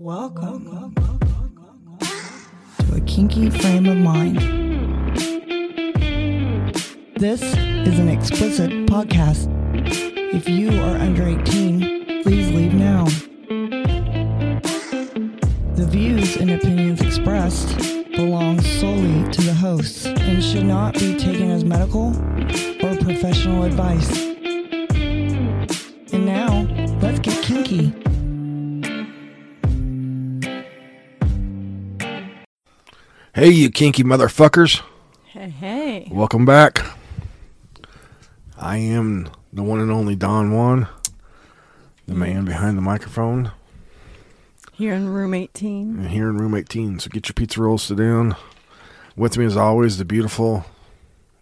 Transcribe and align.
Welcome 0.00 0.94
to 2.78 2.94
a 2.94 3.00
kinky 3.02 3.50
frame 3.50 3.84
of 3.84 3.98
mind. 3.98 4.38
This 7.16 7.42
is 7.42 7.98
an 7.98 8.08
explicit 8.08 8.70
podcast. 8.86 9.48
If 10.32 10.48
you 10.48 10.70
are 10.70 10.96
under 10.96 11.28
18, 11.28 12.22
please 12.22 12.50
leave 12.50 12.72
now. 12.72 13.04
The 15.74 15.86
views 15.86 16.36
and 16.36 16.52
opinions 16.52 17.02
expressed 17.02 17.76
belong 18.12 18.62
solely 18.62 19.30
to 19.32 19.42
the 19.42 19.52
hosts 19.52 20.06
and 20.06 20.42
should 20.42 20.64
not 20.64 20.94
be 20.94 21.14
taken 21.14 21.50
as 21.50 21.62
medical 21.62 22.16
or 22.82 22.96
professional 22.96 23.64
advice. 23.64 24.10
And 26.10 26.24
now, 26.24 26.66
let's 27.02 27.18
get 27.18 27.44
kinky. 27.44 27.99
Hey, 33.40 33.52
you 33.52 33.70
kinky 33.70 34.04
motherfuckers. 34.04 34.82
Hey, 35.24 35.48
hey. 35.48 36.08
Welcome 36.12 36.44
back. 36.44 36.84
I 38.58 38.76
am 38.76 39.30
the 39.50 39.62
one 39.62 39.80
and 39.80 39.90
only 39.90 40.14
Don 40.14 40.52
Juan, 40.52 40.86
the 42.06 42.12
man 42.12 42.44
behind 42.44 42.76
the 42.76 42.82
microphone, 42.82 43.52
Here 44.74 44.92
in 44.92 45.08
room 45.08 45.32
18. 45.32 46.00
and 46.00 46.08
here 46.10 46.28
in 46.28 46.36
room 46.36 46.54
18. 46.54 46.98
So 46.98 47.08
get 47.08 47.30
your 47.30 47.32
pizza 47.32 47.62
rolls, 47.62 47.84
sit 47.84 47.96
down. 47.96 48.36
With 49.16 49.38
me, 49.38 49.46
as 49.46 49.56
always, 49.56 49.96
the 49.96 50.04
beautiful 50.04 50.66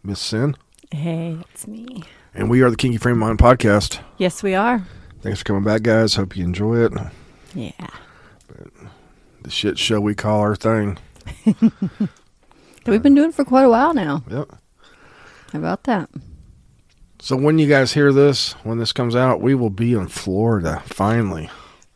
Miss 0.05 0.21
Sin. 0.21 0.55
Hey, 0.93 1.39
it's 1.53 1.67
me. 1.67 2.05
And 2.33 2.49
we 2.49 2.63
are 2.63 2.71
the 2.71 2.77
Kinky 2.77 2.99
Frame 2.99 3.19
Mind 3.19 3.41
podcast. 3.41 3.99
Yes, 4.19 4.41
we 4.45 4.55
are. 4.55 4.87
Thanks 5.21 5.41
for 5.41 5.47
coming 5.47 5.65
back, 5.65 5.83
guys. 5.83 6.15
Hope 6.15 6.37
you 6.37 6.45
enjoy 6.45 6.77
it. 6.77 6.93
Yeah. 7.57 7.73
The 9.43 9.51
shit 9.51 9.81
show 9.81 10.01
we 10.01 10.15
call 10.15 10.39
our 10.39 10.55
thing. 10.55 10.99
We've 12.87 13.03
been 13.03 13.15
doing 13.15 13.33
for 13.33 13.45
quite 13.45 13.65
a 13.65 13.69
while 13.71 13.93
now. 13.95 14.25
Yep. 14.31 14.49
How 15.53 15.59
about 15.59 15.85
that? 15.85 16.09
So 17.21 17.37
when 17.37 17.59
you 17.59 17.69
guys 17.69 17.93
hear 17.93 18.13
this, 18.13 18.53
when 18.65 18.79
this 18.79 18.93
comes 18.93 19.15
out, 19.17 19.41
we 19.41 19.55
will 19.55 19.71
be 19.71 19.93
in 19.93 20.09
Florida, 20.09 20.83
finally. 20.87 21.51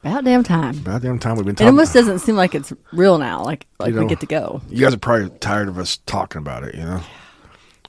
About 0.04 0.24
damn 0.24 0.42
time. 0.42 0.78
About 0.78 1.02
damn 1.02 1.18
time 1.18 1.36
we've 1.36 1.44
been 1.44 1.52
It 1.52 1.58
talking. 1.58 1.68
almost 1.68 1.94
doesn't 1.94 2.18
seem 2.18 2.34
like 2.34 2.54
it's 2.56 2.72
real 2.92 3.18
now. 3.18 3.42
Like 3.44 3.66
like 3.78 3.90
You 3.90 3.94
know- 3.96 4.02
we 4.02 4.08
get 4.08 4.20
to 4.20 4.26
go. 4.26 4.60
You 4.68 4.84
guys 4.84 4.94
are 4.94 4.98
probably 4.98 5.30
tired 5.38 5.68
of 5.68 5.78
us 5.78 5.98
talking 6.06 6.38
about 6.40 6.64
it, 6.64 6.74
you 6.74 6.82
know? 6.82 7.00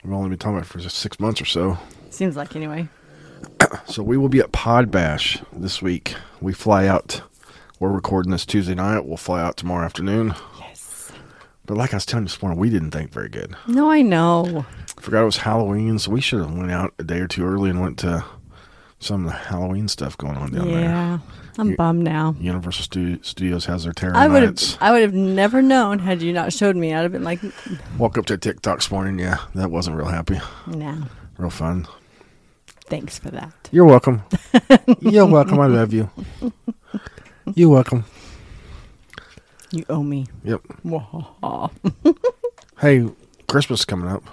We've 0.04 0.14
only 0.14 0.30
been 0.30 0.38
talking 0.38 0.58
about 0.58 0.66
it 0.68 0.70
for 0.70 0.80
just 0.80 0.98
six 1.00 1.20
months 1.20 1.42
or 1.42 1.46
so. 1.46 1.78
Seems 2.12 2.36
like 2.36 2.56
anyway. 2.56 2.88
So 3.88 4.04
we 4.04 4.18
will 4.18 4.30
be 4.30 4.40
at 4.40 4.52
Pod 4.52 4.92
Bash 4.92 5.42
this 5.52 5.82
week. 5.82 6.16
We 6.40 6.54
fly 6.54 6.86
out. 6.86 7.22
We're 7.80 7.90
recording 7.92 8.32
this 8.32 8.46
Tuesday 8.46 8.76
night. 8.76 9.06
We'll 9.06 9.18
fly 9.18 9.42
out 9.42 9.58
tomorrow 9.58 9.84
afternoon. 9.86 10.36
But 11.66 11.78
like 11.78 11.94
I 11.94 11.98
was 11.98 12.06
telling 12.06 12.26
you 12.26 12.30
this 12.30 12.42
morning, 12.42 12.60
we 12.60 12.70
didn't 12.70 12.92
think 12.92 13.12
very 13.12 13.30
good. 13.30 13.56
No, 13.68 13.90
I 13.90 14.02
know. 14.02 14.66
Forgot 15.00 15.22
it 15.22 15.26
was 15.26 15.38
Halloween, 15.38 15.98
so 16.00 16.12
we 16.12 16.20
should 16.22 16.40
have 16.42 16.52
went 16.54 16.72
out 16.72 16.94
a 17.00 17.04
day 17.04 17.20
or 17.20 17.28
two 17.28 17.46
early 17.46 17.70
and 17.70 17.80
went 17.82 18.00
to 18.00 18.24
some 19.00 19.26
of 19.26 19.32
the 19.32 19.38
Halloween 19.38 19.88
stuff 19.88 20.18
going 20.18 20.36
on 20.38 20.52
down 20.52 20.68
there. 20.70 20.82
yeah. 20.82 21.20
I'm 21.58 21.70
You- 21.72 21.78
bummed 21.78 22.04
now. 22.04 22.36
Universal 22.40 22.84
Stu- 22.84 23.22
Studios 23.24 23.66
has 23.66 23.84
their 23.84 23.94
terror 23.94 24.16
I 24.16 24.28
would 24.28 24.42
have. 24.44 24.78
I 24.82 24.92
would 24.92 25.02
have 25.04 25.14
never 25.14 25.62
known 25.62 26.00
had 26.00 26.22
you 26.22 26.34
not 26.34 26.52
showed 26.52 26.76
me. 26.76 26.94
I'd 26.94 27.02
have 27.04 27.12
been 27.12 27.24
like, 27.24 27.40
mm. 27.42 27.80
Woke 28.00 28.18
up 28.18 28.26
to 28.28 28.38
TikTok 28.38 28.78
this 28.80 28.90
morning. 28.92 29.20
Yeah, 29.20 29.38
that 29.56 29.70
wasn't 29.70 29.96
real 29.98 30.08
happy. 30.08 30.40
no. 30.68 30.98
Real 31.38 31.50
fun. 31.50 31.88
Thanks 32.86 33.18
for 33.20 33.30
that. 33.32 33.52
You're 33.72 33.86
welcome. 33.86 34.22
You're 35.02 35.26
welcome. 35.26 35.60
I 35.60 35.68
love 35.68 35.94
you. 35.94 36.10
You're 37.56 37.70
welcome. 37.70 38.06
You 39.74 39.84
owe 39.90 40.04
me. 40.04 40.28
Yep. 40.44 40.62
Hey, 42.80 43.08
Christmas 43.48 43.82
is 43.82 43.86
coming 43.86 44.10
up. 44.10 44.24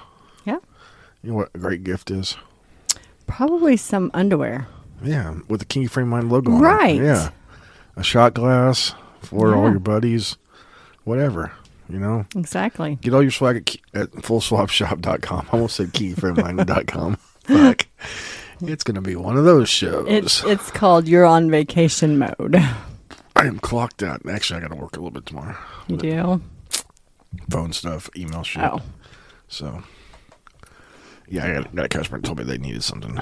Yeah. 0.44 0.58
You 1.22 1.30
know 1.30 1.36
what 1.36 1.50
a 1.54 1.58
great 1.58 1.84
gift 1.84 2.10
is? 2.10 2.36
Probably 3.26 3.76
some 3.76 4.10
underwear. 4.12 4.66
Yeah, 5.04 5.36
with 5.48 5.60
the 5.60 5.66
King 5.66 5.86
Frame 5.88 6.08
Mind 6.08 6.30
logo 6.32 6.50
on 6.52 6.58
it. 6.58 6.60
Right. 6.64 6.96
Yeah. 7.00 7.30
A 7.96 8.02
shot 8.02 8.34
glass 8.34 8.94
for 9.20 9.54
all 9.54 9.64
Yeah. 9.64 9.70
your 9.72 9.80
buddies, 9.80 10.36
whatever, 11.04 11.52
you 11.88 11.98
know. 12.00 12.26
Exactly. 12.34 12.98
Get 13.02 13.14
all 13.14 13.22
your 13.22 13.30
swag 13.30 13.56
at, 13.56 13.66
key- 13.66 13.82
at 13.94 14.10
fullswapshop.com. 14.12 15.46
I 15.48 15.52
almost 15.52 15.76
said 15.76 15.88
keyframemind.com. 15.92 17.16
Fuck. 17.44 17.86
It's 18.62 18.82
going 18.84 18.96
to 18.96 19.00
be 19.00 19.16
one 19.16 19.36
of 19.38 19.44
those 19.44 19.68
shows. 19.68 20.06
It's 20.08 20.42
it's 20.44 20.70
called 20.70 21.06
You're 21.08 21.24
on 21.24 21.50
Vacation 21.50 22.18
Mode. 22.18 22.56
I 23.40 23.46
am 23.46 23.58
clocked 23.58 24.02
out. 24.02 24.20
Actually, 24.28 24.58
I 24.58 24.60
got 24.60 24.74
to 24.74 24.76
work 24.76 24.96
a 24.96 25.00
little 25.00 25.10
bit 25.10 25.24
tomorrow. 25.24 25.56
You 25.88 25.96
do? 25.96 26.42
Phone 27.48 27.72
stuff, 27.72 28.10
email 28.14 28.42
shit. 28.42 28.62
Oh. 28.62 28.82
So, 29.48 29.82
yeah, 31.26 31.46
I 31.46 31.52
got, 31.54 31.74
got 31.74 31.84
a 31.86 31.88
customer 31.88 32.18
that 32.18 32.26
told 32.26 32.38
me 32.38 32.44
they 32.44 32.58
needed 32.58 32.84
something 32.84 33.18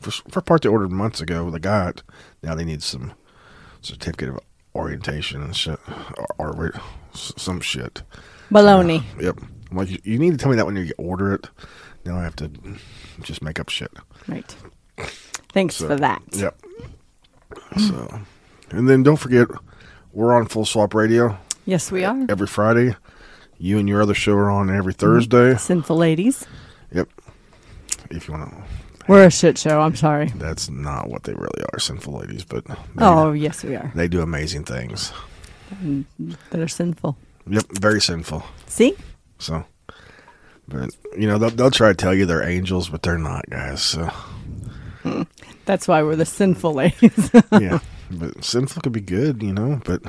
for 0.00 0.10
for 0.10 0.38
a 0.38 0.42
part 0.42 0.62
they 0.62 0.70
ordered 0.70 0.90
months 0.90 1.20
ago. 1.20 1.50
They 1.50 1.58
got 1.58 2.02
now 2.42 2.54
they 2.54 2.64
need 2.64 2.82
some 2.82 3.12
certificate 3.82 4.30
of 4.30 4.40
orientation 4.74 5.42
and 5.42 5.54
shit, 5.54 5.78
or, 6.38 6.56
or 6.56 6.72
some 7.12 7.60
shit. 7.60 8.02
Baloney. 8.50 9.02
Yep. 9.20 9.38
I'm 9.70 9.76
like 9.76 9.90
you, 9.90 9.98
you 10.02 10.18
need 10.18 10.30
to 10.30 10.38
tell 10.38 10.50
me 10.50 10.56
that 10.56 10.64
when 10.64 10.76
you 10.76 10.92
order 10.96 11.34
it. 11.34 11.50
Now 12.06 12.16
I 12.18 12.22
have 12.22 12.36
to 12.36 12.50
just 13.20 13.42
make 13.42 13.60
up 13.60 13.68
shit. 13.68 13.92
Right. 14.28 14.56
Thanks 15.52 15.76
So, 15.76 15.88
for 15.88 15.96
that. 15.96 16.22
Yep. 16.32 16.58
So, 17.78 18.20
and 18.70 18.88
then 18.88 19.02
don't 19.02 19.16
forget, 19.16 19.48
we're 20.12 20.34
on 20.34 20.46
Full 20.46 20.64
Swap 20.64 20.94
Radio 20.94 21.38
Yes, 21.64 21.90
we 21.92 22.04
are. 22.04 22.24
every 22.28 22.46
Friday. 22.46 22.94
You 23.58 23.78
and 23.78 23.88
your 23.88 24.02
other 24.02 24.14
show 24.14 24.34
are 24.34 24.50
on 24.50 24.68
every 24.74 24.92
Thursday. 24.92 25.50
Mm-hmm. 25.52 25.58
Sinful 25.58 25.96
ladies. 25.96 26.44
Yep. 26.92 27.08
If 28.10 28.28
you 28.28 28.34
want 28.34 28.50
to. 28.50 28.62
We're 29.08 29.26
a 29.26 29.30
shit 29.30 29.56
show. 29.56 29.80
I'm 29.80 29.94
sorry. 29.96 30.26
That's 30.36 30.68
not 30.68 31.08
what 31.08 31.22
they 31.24 31.32
really 31.32 31.62
are, 31.72 31.78
sinful 31.78 32.18
ladies, 32.18 32.44
but 32.44 32.64
they, 32.66 32.74
Oh, 32.98 33.32
yes, 33.32 33.62
we 33.64 33.74
are. 33.76 33.90
they 33.94 34.08
do 34.08 34.20
amazing 34.20 34.64
things. 34.64 35.12
Mm-hmm. 35.74 36.32
That 36.50 36.60
are 36.60 36.68
sinful. 36.68 37.16
Yep, 37.48 37.64
very 37.80 38.00
sinful. 38.00 38.42
See? 38.66 38.96
So, 39.38 39.64
but 40.68 40.90
you 41.16 41.26
know 41.28 41.38
they'll, 41.38 41.50
they'll 41.50 41.70
try 41.70 41.88
to 41.88 41.94
tell 41.94 42.12
you 42.14 42.26
they're 42.26 42.42
angels, 42.42 42.88
but 42.88 43.02
they're 43.02 43.18
not, 43.18 43.48
guys. 43.48 43.80
So 43.82 44.10
That's 45.64 45.86
why 45.88 46.02
we're 46.02 46.16
the 46.16 46.26
sinful 46.26 46.74
ladies. 46.74 47.30
yeah, 47.52 47.78
but 48.10 48.44
sinful 48.44 48.82
could 48.82 48.92
be 48.92 49.00
good, 49.00 49.42
you 49.42 49.52
know. 49.52 49.80
But 49.84 50.02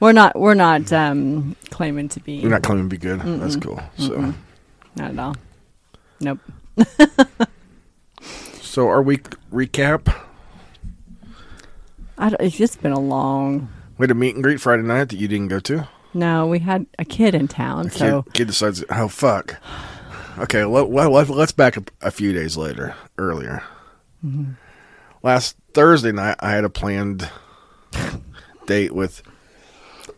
we're 0.00 0.12
not. 0.12 0.38
We're 0.38 0.54
not 0.54 0.92
um, 0.92 1.56
claiming 1.70 2.08
to 2.10 2.20
be. 2.20 2.42
We're 2.42 2.50
not 2.50 2.62
claiming 2.62 2.88
to 2.88 2.88
be 2.88 2.98
good. 2.98 3.20
That's 3.20 3.56
cool. 3.56 3.80
So, 3.98 4.34
Not 4.96 5.10
at 5.10 5.18
all. 5.18 5.36
Nope. 6.20 6.38
so 8.60 8.88
our 8.88 9.02
week 9.02 9.30
recap. 9.52 10.14
I 12.18 12.30
don't, 12.30 12.40
it's 12.40 12.56
just 12.56 12.82
been 12.82 12.92
a 12.92 13.00
long. 13.00 13.68
We 13.98 14.04
had 14.04 14.10
a 14.10 14.14
meet 14.14 14.34
and 14.34 14.42
greet 14.42 14.60
Friday 14.60 14.82
night 14.82 15.10
that 15.10 15.16
you 15.16 15.28
didn't 15.28 15.48
go 15.48 15.60
to. 15.60 15.88
No, 16.14 16.46
we 16.46 16.60
had 16.60 16.86
a 16.98 17.04
kid 17.04 17.34
in 17.34 17.46
town, 17.46 17.90
Kid, 17.90 17.98
so 17.98 18.22
kid 18.32 18.46
decides, 18.46 18.82
oh 18.88 19.08
fuck. 19.08 19.56
Okay, 20.38 20.64
let, 20.64 20.90
let, 20.90 21.10
let, 21.10 21.28
let's 21.28 21.52
back 21.52 21.76
up 21.76 21.90
a 22.00 22.10
few 22.10 22.32
days 22.32 22.56
later, 22.56 22.94
earlier. 23.18 23.62
Last 25.22 25.56
Thursday 25.74 26.12
night, 26.12 26.36
I 26.40 26.50
had 26.50 26.64
a 26.64 26.70
planned 26.70 27.28
date 28.66 28.92
with 28.92 29.22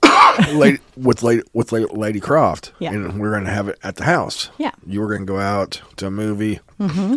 lady, 0.53 0.79
with 0.97 1.23
lady, 1.23 1.43
with 1.53 1.73
lady, 1.73 1.87
lady 1.93 2.21
Croft, 2.21 2.73
Yeah. 2.79 2.93
and 2.93 3.15
we 3.15 3.21
were 3.21 3.31
going 3.33 3.45
to 3.45 3.51
have 3.51 3.69
it 3.69 3.79
at 3.83 3.97
the 3.97 4.05
house. 4.05 4.51
Yeah. 4.59 4.73
you 4.87 5.01
were 5.01 5.09
going 5.09 5.21
to 5.27 5.27
go 5.27 5.39
out 5.39 5.81
to 5.97 6.07
a 6.07 6.11
movie. 6.11 6.61
Mm-hmm. 6.81 7.17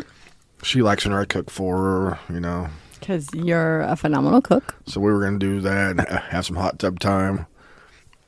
She 0.63 0.81
likes 0.81 1.05
when 1.05 1.13
I 1.13 1.25
cook 1.25 1.49
for 1.49 1.77
her, 1.77 2.19
you 2.33 2.39
know. 2.39 2.69
because 2.99 3.27
you're 3.33 3.81
a 3.81 3.95
phenomenal 3.95 4.41
cook. 4.41 4.75
So 4.85 5.01
we 5.01 5.11
were 5.11 5.19
going 5.19 5.39
to 5.39 5.45
do 5.45 5.59
that 5.61 5.91
and 5.91 6.01
have 6.01 6.45
some 6.45 6.55
hot 6.55 6.79
tub 6.79 6.99
time. 6.99 7.47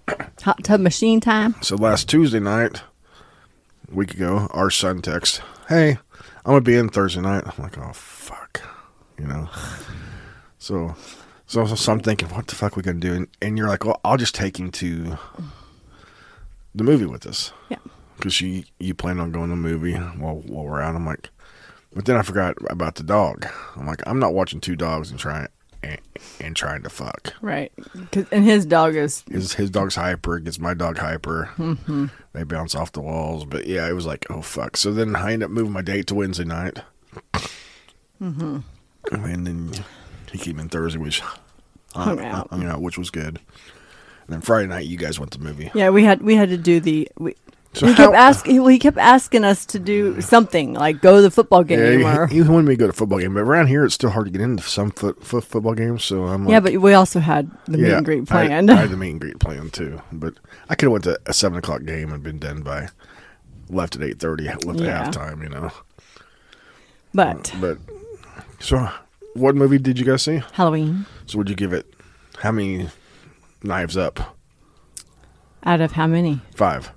Hot 0.42 0.62
tub 0.66 0.82
machine 0.82 1.22
time. 1.22 1.56
So 1.62 1.78
last 1.78 2.10
Tuesday 2.10 2.40
night, 2.42 2.82
a 3.90 3.96
week 3.96 4.14
ago, 4.14 4.48
our 4.52 4.70
son 4.70 5.02
texts, 5.02 5.40
"Hey, 5.70 5.92
I'm 6.46 6.52
gonna 6.52 6.60
be 6.60 6.76
in 6.76 6.90
Thursday 6.90 7.22
night." 7.22 7.46
I'm 7.48 7.64
like, 7.64 7.78
"Oh 7.78 7.94
fuck," 7.94 8.62
you 9.20 9.28
know. 9.28 9.50
So, 10.60 10.96
so, 11.48 11.66
so 11.66 11.92
I'm 11.92 12.00
thinking, 12.00 12.30
what 12.30 12.48
the 12.48 12.56
fuck 12.56 12.76
we 12.76 12.84
gonna 12.84 13.00
do? 13.00 13.14
And, 13.14 13.28
and 13.42 13.58
you're 13.58 13.68
like, 13.68 13.84
"Well, 13.86 14.00
I'll 14.06 14.18
just 14.18 14.36
take 14.36 14.58
him 14.60 14.72
to 14.72 15.18
the 16.76 16.84
movie 16.84 17.06
with 17.06 17.26
us." 17.26 17.52
Yeah. 17.70 17.78
because 18.18 18.40
you 18.42 18.64
you 18.80 18.94
plan 18.94 19.20
on 19.20 19.32
going 19.32 19.50
to 19.50 19.56
the 19.56 19.62
movie 19.62 19.94
while 19.96 20.36
while 20.46 20.64
we're 20.66 20.82
out. 20.82 20.96
I'm 20.96 21.06
like, 21.06 21.30
but 21.94 22.06
then 22.06 22.16
I 22.16 22.22
forgot 22.22 22.56
about 22.70 22.96
the 22.96 23.04
dog. 23.04 23.46
I'm 23.76 23.86
like, 23.86 24.02
I'm 24.08 24.20
not 24.20 24.34
watching 24.34 24.62
two 24.62 24.76
dogs 24.76 25.12
and 25.12 25.20
trying 25.20 25.48
and, 25.84 26.00
and 26.40 26.56
trying 26.56 26.82
to 26.84 26.90
fuck. 26.90 27.34
Right. 27.42 27.72
'Cause- 28.12 28.26
and 28.32 28.46
his 28.46 28.66
dog 28.66 28.96
is 28.96 29.24
His 29.30 29.54
his 29.54 29.70
dog's 29.70 29.96
hyper, 29.96 30.40
gets 30.40 30.60
my 30.60 30.74
dog 30.74 30.98
hyper. 30.98 31.50
Mm-hmm. 31.58 32.06
They 32.32 32.44
bounce 32.44 32.74
off 32.74 32.94
the 32.94 33.02
walls, 33.02 33.44
but 33.46 33.68
yeah, 33.68 33.88
it 33.90 33.94
was 33.94 34.06
like, 34.06 34.26
oh 34.30 34.42
fuck. 34.42 34.78
So 34.78 34.94
then 34.94 35.16
I 35.16 35.34
end 35.34 35.44
up 35.44 35.52
moving 35.52 35.74
my 35.74 35.82
date 35.82 36.08
to 36.08 36.16
Wednesday 36.16 36.46
night. 36.46 36.80
Mm-hmm. 38.22 38.60
And 39.12 39.46
then 39.48 39.72
he 40.32 40.38
came 40.38 40.60
in 40.60 40.70
Thursday, 40.70 41.00
which 41.00 41.22
Hung 41.96 42.20
out. 42.20 42.50
hung 42.50 42.66
out, 42.66 42.82
which 42.82 42.98
was 42.98 43.10
good. 43.12 43.40
And 44.28 44.30
then 44.30 44.42
Friday 44.42 44.68
night, 44.68 44.86
you 44.86 44.98
guys 44.98 45.20
went 45.20 45.32
to 45.34 45.38
the 45.38 45.44
movie. 45.44 45.70
Yeah, 45.76 45.90
we 45.90 46.04
had 46.04 46.22
we 46.22 46.36
had 46.36 46.50
to 46.50 46.58
do 46.58 46.80
the. 46.80 47.08
We, 47.20 47.36
So 47.74 47.86
he 47.88 47.94
kept 47.94 48.14
asking. 48.16 48.58
Well, 48.60 48.68
he 48.70 48.80
kept 48.80 48.98
asking 48.98 49.44
us 49.44 49.66
to 49.68 49.80
do 49.80 50.22
something 50.22 50.74
like 50.74 51.02
go 51.02 51.18
to 51.18 51.22
the 51.22 51.30
football 51.30 51.64
game 51.64 52.00
Yeah, 52.00 52.18
or. 52.20 52.28
he, 52.28 52.36
he 52.36 52.42
wanted 52.42 52.68
me 52.68 52.74
to 52.76 52.78
go 52.80 52.88
to 52.88 52.94
football 52.94 53.20
game, 53.20 53.34
but 53.34 53.42
around 53.42 53.68
here 53.68 53.84
it's 53.84 53.96
still 53.96 54.12
hard 54.12 54.26
to 54.26 54.32
get 54.32 54.42
into 54.42 54.64
some 54.64 54.92
foot, 54.92 55.24
foot 55.24 55.44
football 55.44 55.74
games. 55.74 56.04
So 56.06 56.24
I'm 56.26 56.46
like, 56.46 56.52
yeah, 56.52 56.60
but 56.62 56.78
we 56.78 56.94
also 56.94 57.20
had 57.20 57.52
the 57.66 57.78
meet 57.78 57.88
yeah, 57.90 57.98
and 57.98 58.06
greet 58.06 58.22
I- 58.32 58.46
planned. 58.48 58.72
I, 58.72 58.76
had 58.76 58.90
the 58.90 58.98
meet 58.98 59.12
and 59.12 59.20
greet 59.22 59.40
planned 59.40 59.74
too, 59.74 60.02
but 60.12 60.36
I 60.70 60.76
could 60.76 60.86
have 60.86 60.92
went 60.94 61.04
to 61.04 61.20
a 61.26 61.34
seven 61.34 61.58
o'clock 61.58 61.84
game 61.84 62.12
and 62.14 62.24
been 62.24 62.40
done 62.40 62.62
by 62.62 62.88
left 63.70 63.96
at 63.98 64.02
eight 64.04 64.20
thirty, 64.20 64.46
left 64.46 64.66
at 64.68 64.78
Yeah. 64.80 65.04
halftime. 65.06 65.44
You 65.44 65.50
know, 65.50 65.72
but 67.14 67.52
but 67.60 67.78
so 68.64 68.90
what 69.34 69.56
movie 69.56 69.78
did 69.78 70.00
you 70.00 70.06
guys 70.06 70.22
see? 70.24 70.42
Halloween 70.54 71.06
So 71.26 71.38
would 71.38 71.50
you 71.50 71.56
give 71.56 71.74
it? 71.74 71.86
How 72.40 72.52
many 72.52 72.90
knives 73.62 73.96
up? 73.98 74.38
out 75.66 75.80
of 75.82 75.94
how 75.94 76.08
many? 76.08 76.42
Five, 76.56 76.92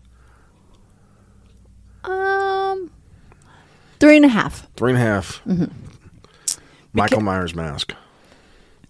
Um, 2.05 2.91
three 4.01 4.17
and 4.17 4.25
a 4.25 4.29
half. 4.29 4.67
three 4.77 4.91
and 4.93 4.99
a 5.01 5.03
half. 5.05 5.41
Mm-hmm. 5.47 5.67
Michael 6.93 7.21
Myers 7.21 7.55
mask. 7.55 7.95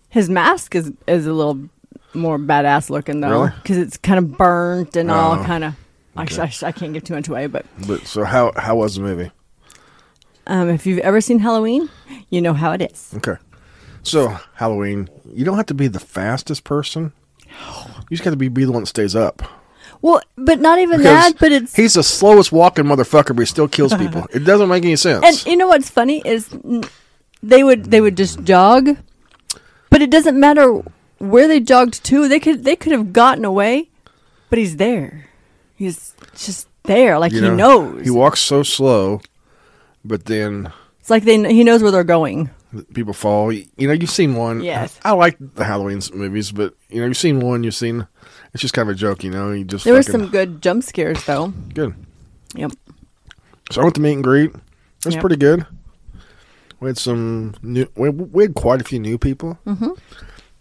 His 0.08 0.28
mask 0.30 0.74
is 0.74 0.92
is 1.06 1.26
a 1.26 1.32
little 1.32 1.68
more 2.14 2.38
badass 2.38 2.88
looking 2.88 3.20
though, 3.20 3.30
Really? 3.30 3.50
because 3.62 3.76
it's 3.76 3.96
kind 3.98 4.18
of 4.18 4.38
burnt 4.38 4.96
and 4.96 5.10
all 5.10 5.38
Oh, 5.40 5.44
kind 5.44 5.64
of. 5.64 5.72
okay. 6.16 6.22
Actually, 6.40 6.66
I, 6.66 6.68
I 6.68 6.72
can't 6.72 6.92
give 6.94 7.04
too 7.04 7.14
much 7.14 7.28
away, 7.28 7.46
but 7.48 7.66
But 7.86 8.06
so 8.06 8.24
how 8.24 8.52
how 8.56 8.76
was 8.76 8.94
the 8.96 9.02
movie? 9.02 9.30
Um, 10.46 10.68
if 10.68 10.86
you've 10.86 10.98
ever 11.00 11.20
seen 11.20 11.38
Halloween, 11.40 11.88
you 12.30 12.40
know 12.40 12.54
how 12.54 12.72
it 12.72 12.82
is. 12.82 13.12
Okay. 13.16 13.36
So 14.02 14.28
Halloween, 14.54 15.08
you 15.32 15.44
don't 15.44 15.56
have 15.56 15.66
to 15.66 15.74
be 15.74 15.88
the 15.88 16.00
fastest 16.00 16.64
person. 16.64 17.12
You 18.08 18.16
just 18.16 18.22
got 18.22 18.30
to 18.30 18.36
be, 18.36 18.48
be 18.48 18.64
the 18.64 18.72
one 18.72 18.82
that 18.82 18.86
stays 18.86 19.16
up. 19.16 19.42
Well, 20.02 20.20
but 20.36 20.60
not 20.60 20.78
even 20.78 20.98
Because 20.98 21.32
that. 21.32 21.38
But 21.38 21.52
it's 21.52 21.74
he's 21.74 21.94
the 21.94 22.02
slowest 22.02 22.52
walking 22.52 22.84
motherfucker, 22.84 23.34
but 23.34 23.40
he 23.40 23.46
still 23.46 23.66
kills 23.68 23.94
people. 23.94 24.26
it 24.32 24.40
doesn't 24.40 24.68
make 24.68 24.84
any 24.84 24.96
sense. 24.96 25.24
and 25.24 25.46
you 25.46 25.56
know 25.56 25.68
what's 25.68 25.90
funny 25.90 26.22
is 26.24 26.48
mm, 26.48 26.88
they 27.42 27.64
would 27.64 27.86
they 27.86 28.00
would 28.00 28.16
just 28.16 28.44
jog, 28.44 28.96
but 29.90 30.02
it 30.02 30.10
doesn't 30.10 30.38
matter 30.38 30.82
where 31.18 31.48
they 31.48 31.60
jogged 31.60 32.04
to. 32.04 32.28
They 32.28 32.38
could 32.38 32.64
they 32.64 32.76
could 32.76 32.92
have 32.92 33.12
gotten 33.12 33.44
away, 33.44 33.88
but 34.50 34.58
he's 34.58 34.76
there. 34.76 35.28
He's 35.74 36.14
just 36.36 36.68
there, 36.84 37.18
like 37.18 37.32
you 37.32 37.42
he 37.42 37.48
know, 37.48 37.54
knows. 37.54 38.04
He 38.04 38.10
walks 38.10 38.40
so 38.40 38.62
slow, 38.62 39.20
but 40.06 40.24
then 40.26 40.72
it's 41.00 41.10
like 41.10 41.24
they 41.24 41.36
he 41.52 41.64
knows 41.64 41.82
where 41.82 41.90
they're 41.92 42.04
going. 42.04 42.50
people 42.94 43.12
fall. 43.12 43.52
You 43.52 43.66
know, 43.78 43.92
you've 43.92 44.10
seen 44.10 44.34
one. 44.34 44.60
Yes. 44.62 44.98
I 45.04 45.12
like 45.12 45.36
the 45.40 45.64
Halloween 45.64 46.00
movies, 46.14 46.52
but 46.52 46.74
you 46.88 47.00
know, 47.00 47.06
you've 47.06 47.16
seen 47.16 47.40
one. 47.40 47.64
You've 47.64 47.74
seen. 47.74 48.06
It's 48.52 48.62
just 48.62 48.74
kind 48.74 48.88
of 48.88 48.94
a 48.94 48.98
joke, 48.98 49.22
you 49.22 49.30
know. 49.30 49.52
You 49.52 49.64
just 49.64 49.84
There 49.84 49.94
were 49.94 50.02
some 50.02 50.28
good 50.28 50.62
jump 50.62 50.82
scares 50.84 51.22
though. 51.24 51.48
good. 51.74 51.94
Yep. 52.54 52.72
So 53.70 53.80
I 53.80 53.84
went 53.84 53.94
to 53.96 54.00
meet 54.00 54.14
and 54.14 54.24
greet. 54.24 54.50
It 54.54 55.04
was 55.04 55.14
Yep. 55.14 55.20
pretty 55.20 55.36
good. 55.36 55.66
We 56.80 56.88
had 56.88 56.98
some 56.98 57.54
new. 57.62 57.86
We, 57.96 58.10
we 58.10 58.44
had 58.44 58.54
quite 58.54 58.80
a 58.80 58.84
few 58.84 58.98
new 58.98 59.18
people. 59.18 59.58
Mm-hmm. 59.66 59.90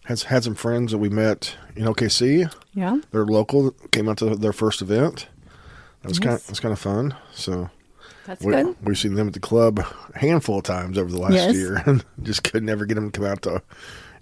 Had 0.06 0.22
had 0.22 0.44
some 0.44 0.56
friends 0.56 0.92
that 0.92 0.98
we 1.00 1.10
met 1.10 1.56
in 1.76 1.86
OKC. 1.86 2.54
Yeah. 2.74 3.00
They're 3.12 3.26
local. 3.26 3.72
Came 3.92 4.08
out 4.08 4.18
to 4.20 4.36
their 4.36 4.54
first 4.54 4.82
event. 4.82 5.28
That 6.02 6.10
was 6.10 6.20
kind. 6.20 6.34
Nice. 6.34 6.44
Of, 6.44 6.50
was 6.52 6.60
kind 6.60 6.72
of 6.74 6.80
fun. 6.80 7.16
So 7.34 7.70
That's 8.26 8.44
we, 8.44 8.54
good. 8.54 8.76
we've 8.84 8.98
seen 8.98 9.16
them 9.16 9.28
at 9.28 9.34
the 9.34 9.40
club 9.40 9.80
a 10.14 10.20
handful 10.20 10.58
of 10.58 10.64
times 10.64 10.98
over 10.98 11.12
the 11.12 11.20
last 11.20 11.34
Yes. 11.34 11.54
year, 11.56 11.82
and 11.86 12.04
just 12.24 12.44
could 12.44 12.64
never 12.64 12.86
get 12.86 12.96
them 12.96 13.12
to 13.12 13.20
come 13.20 13.30
out 13.30 13.42
to 13.44 13.62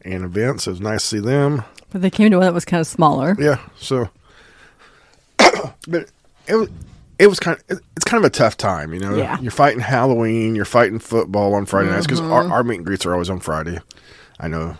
an 0.04 0.24
event. 0.26 0.62
So 0.62 0.72
it 0.72 0.74
was 0.74 0.82
nice 0.82 1.02
to 1.04 1.08
see 1.08 1.20
them. 1.20 1.64
But 1.92 2.02
they 2.02 2.10
came 2.10 2.30
to 2.32 2.38
one 2.38 2.46
that 2.46 2.54
was 2.54 2.66
kind 2.66 2.82
of 2.82 2.88
smaller. 2.88 3.36
Yeah. 3.40 3.60
So, 3.78 4.10
but 5.88 6.10
it 6.48 6.56
was 6.56 6.70
it 7.20 7.28
was 7.28 7.40
kind 7.40 7.58
of 7.70 7.80
it's 7.96 8.06
kind 8.06 8.24
of 8.24 8.28
a 8.28 8.30
tough 8.34 8.58
time, 8.58 8.94
you 8.94 9.00
know. 9.00 9.16
Yeah. 9.16 9.40
You're 9.40 9.52
fighting 9.52 9.80
Halloween. 9.80 10.56
You're 10.56 10.66
fighting 10.66 11.00
football 11.00 11.54
on 11.54 11.66
Friday 11.66 11.90
nights 11.90 12.06
because 12.06 12.20
Mm-hmm. 12.22 12.32
our, 12.34 12.50
our 12.52 12.64
meet 12.64 12.78
and 12.78 12.86
greets 12.86 13.06
are 13.06 13.14
always 13.14 13.30
on 13.30 13.40
Friday. 13.40 13.80
I 14.40 14.48
know 14.48 14.78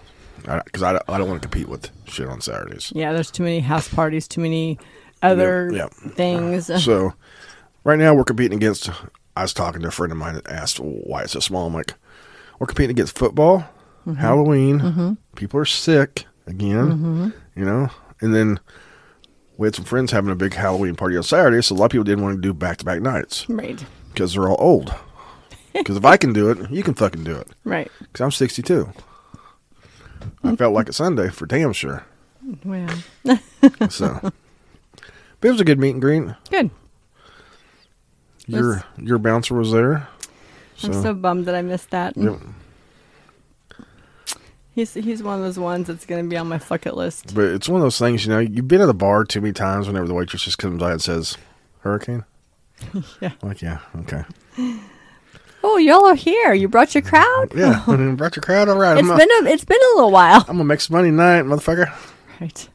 because 0.66 0.84
I, 0.84 1.00
I, 1.08 1.18
don't 1.18 1.30
want 1.30 1.42
to 1.42 1.48
compete 1.48 1.70
with 1.70 1.90
shit 2.06 2.28
on 2.28 2.42
Saturdays. 2.42 2.92
Yeah, 2.94 3.14
there's 3.14 3.32
too 3.32 3.44
many 3.44 3.62
house 3.62 3.88
parties, 3.88 4.28
too 4.28 4.42
many 4.42 4.78
other 5.22 5.72
Yep, 5.72 5.94
things. 6.16 6.84
So 6.84 7.14
right 7.84 8.00
now 8.00 8.14
we're 8.14 8.24
competing 8.24 8.58
against. 8.58 8.90
I 9.36 9.42
was 9.42 9.54
talking 9.54 9.82
to 9.82 9.88
a 9.88 9.92
friend 9.92 10.12
of 10.12 10.18
mine 10.18 10.36
that 10.36 10.48
asked 10.48 10.80
why 10.80 11.24
it's 11.24 11.34
so 11.34 11.40
small. 11.40 11.68
I'm 11.68 11.74
like, 11.74 11.94
we're 12.60 12.68
competing 12.68 12.92
against 12.92 13.18
football, 13.18 13.66
Mm-hmm. 14.06 14.20
Halloween. 14.20 15.18
People 15.36 15.60
are 15.62 15.66
sick 15.66 16.26
again, 16.46 17.34
you 17.56 17.64
know, 17.64 17.90
and 18.20 18.36
then 18.36 18.60
we 19.58 19.66
had 19.68 19.76
some 19.76 19.86
friends 19.86 20.12
having 20.12 20.30
a 20.32 20.36
big 20.36 20.54
Halloween 20.54 20.96
party 20.96 21.16
on 21.16 21.24
Saturday, 21.24 21.62
so 21.62 21.74
a 21.74 21.78
lot 21.78 21.86
of 21.86 21.92
people 21.92 22.04
didn't 22.04 22.24
want 22.24 22.36
to 22.36 22.42
do 22.42 22.54
back 22.54 22.78
to 22.78 22.86
back 22.86 23.02
nights 23.02 23.48
right, 23.50 23.84
because 24.14 24.34
they're 24.34 24.50
all 24.50 24.58
old. 24.60 24.94
Because 25.74 25.96
if 25.98 26.04
I 26.06 26.18
can 26.18 26.34
do 26.34 26.50
it, 26.52 26.70
you 26.70 26.84
can 26.84 26.94
fucking 26.96 27.24
do 27.24 27.36
it. 27.38 27.48
right. 27.64 27.90
Because 28.00 28.22
I'm 28.22 28.32
62. 28.32 28.92
I 30.44 30.56
felt 30.56 30.74
like 30.74 30.90
a 30.90 30.94
Sunday 30.94 31.30
for 31.30 31.46
damn 31.46 31.72
sure. 31.74 32.06
Well, 32.66 32.90
So, 33.90 34.20
but 34.22 35.48
it 35.48 35.52
was 35.52 35.62
a 35.62 35.66
good 35.66 35.80
meet 35.80 35.92
and 35.92 36.02
greet. 36.02 36.24
good. 36.52 36.70
Your 38.48 38.84
your 38.98 39.18
bouncer 39.18 39.56
was 39.56 39.72
there. 39.72 40.08
I'm 40.84 40.94
so 40.94 41.14
bummed 41.14 41.46
that 41.46 41.56
I 41.56 41.62
missed 41.62 41.92
that. 41.92 42.18
Yep. 42.18 42.40
He's 44.76 44.94
he's 44.96 45.22
one 45.22 45.38
of 45.38 45.46
those 45.46 45.60
ones 45.60 45.88
that's 45.88 46.06
going 46.06 46.24
to 46.24 46.30
be 46.30 46.36
on 46.36 46.48
my 46.48 46.58
bucket 46.58 46.96
list. 46.98 47.36
But 47.36 47.46
it's 47.46 47.70
one 47.70 47.80
of 47.80 47.86
those 47.86 48.00
things, 48.00 48.26
you 48.26 48.32
know, 48.32 48.40
you've 48.40 48.68
been 48.68 48.82
at 48.82 48.88
the 48.88 48.94
bar 48.94 49.24
too 49.24 49.40
many 49.40 49.54
times 49.54 49.88
whenever 49.88 50.08
the 50.08 50.16
waitress 50.16 50.44
just 50.44 50.58
comes 50.58 50.80
by 50.80 50.92
and 50.92 51.02
says, 51.02 51.38
Hurricane? 51.82 52.26
Yeah. 53.22 53.32
Like, 53.42 53.62
yeah, 53.62 53.80
okay. 54.00 54.24
Oh, 55.66 55.78
y'all 55.78 56.06
are 56.06 56.16
here. 56.16 56.54
You 56.54 56.68
brought 56.68 56.94
your 56.94 57.02
crowd. 57.02 57.54
Yeah, 57.56 57.82
brought 58.18 58.36
your 58.36 58.44
crowd, 58.44 58.68
all 58.68 58.78
right. 58.78 58.98
It's 58.98 59.10
I'm, 59.10 59.18
been 59.18 59.30
gonna, 59.30 59.50
a 59.50 59.54
it's 59.54 59.64
been 59.64 59.80
a 59.80 59.96
little 59.96 60.12
while. 60.12 60.42
I'm 60.42 60.58
gonna 60.58 60.66
make 60.66 60.82
some 60.82 60.98
money 60.98 61.10
tonight, 61.10 61.44
motherfucker. 61.44 61.90
Right. 62.42 62.68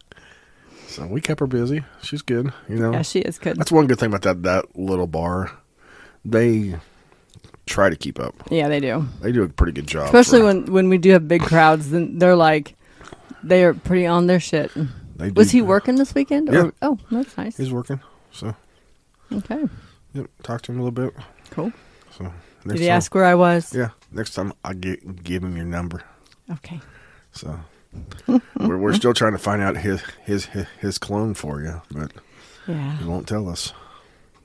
So 0.98 1.06
we 1.06 1.20
kept 1.20 1.38
her 1.40 1.46
busy. 1.46 1.84
She's 2.02 2.22
good, 2.22 2.52
you 2.68 2.76
know. 2.76 2.90
Yeah, 2.92 3.02
she 3.02 3.20
is 3.20 3.38
good. 3.38 3.56
That's 3.56 3.70
one 3.70 3.86
good 3.86 3.98
thing 4.00 4.08
about 4.08 4.22
that 4.22 4.42
that 4.42 4.76
little 4.78 5.06
bar. 5.06 5.52
They 6.24 6.74
try 7.66 7.88
to 7.88 7.96
keep 7.96 8.18
up. 8.18 8.34
Yeah, 8.50 8.68
they 8.68 8.80
do. 8.80 9.06
They 9.20 9.30
do 9.30 9.42
a 9.44 9.48
pretty 9.48 9.72
good 9.72 9.86
job. 9.86 10.06
Especially 10.06 10.40
for- 10.40 10.46
when 10.46 10.66
when 10.72 10.88
we 10.88 10.98
do 10.98 11.10
have 11.12 11.28
big 11.28 11.42
crowds, 11.42 11.90
then 11.90 12.18
they're 12.18 12.34
like 12.36 12.74
they 13.44 13.62
are 13.64 13.74
pretty 13.74 14.06
on 14.06 14.26
their 14.26 14.40
shit. 14.40 14.72
they 15.16 15.30
Was 15.30 15.52
do- 15.52 15.58
he 15.58 15.62
working 15.62 15.96
this 15.96 16.14
weekend? 16.14 16.48
Yeah. 16.52 16.64
Or, 16.64 16.72
oh, 16.82 16.98
that's 17.10 17.36
nice. 17.36 17.56
He's 17.56 17.72
working. 17.72 18.00
So 18.32 18.54
Okay, 19.32 19.64
yep, 20.14 20.26
talk 20.42 20.62
to 20.62 20.72
him 20.72 20.80
a 20.80 20.82
little 20.84 21.10
bit. 21.10 21.14
cool. 21.50 21.72
So 22.10 22.32
Did 22.66 22.78
he 22.80 22.86
time- 22.86 22.96
ask 22.96 23.14
where 23.14 23.24
I 23.24 23.34
was? 23.36 23.72
Yeah, 23.74 23.90
next 24.10 24.34
time 24.34 24.52
I 24.64 24.74
get 24.74 25.22
give 25.22 25.44
him 25.44 25.54
your 25.56 25.66
number. 25.66 26.02
Okay. 26.50 26.80
So 27.32 27.60
we're 28.26 28.78
we're 28.78 28.94
still 28.94 29.14
trying 29.14 29.32
to 29.32 29.38
find 29.38 29.62
out 29.62 29.76
his 29.76 30.02
his 30.24 30.46
his, 30.46 30.66
his 30.80 30.98
clone 30.98 31.34
for 31.34 31.62
you, 31.62 31.80
but 31.90 32.12
Yeah, 32.66 32.96
he 32.98 33.04
won't 33.04 33.26
tell 33.28 33.48
us. 33.48 33.72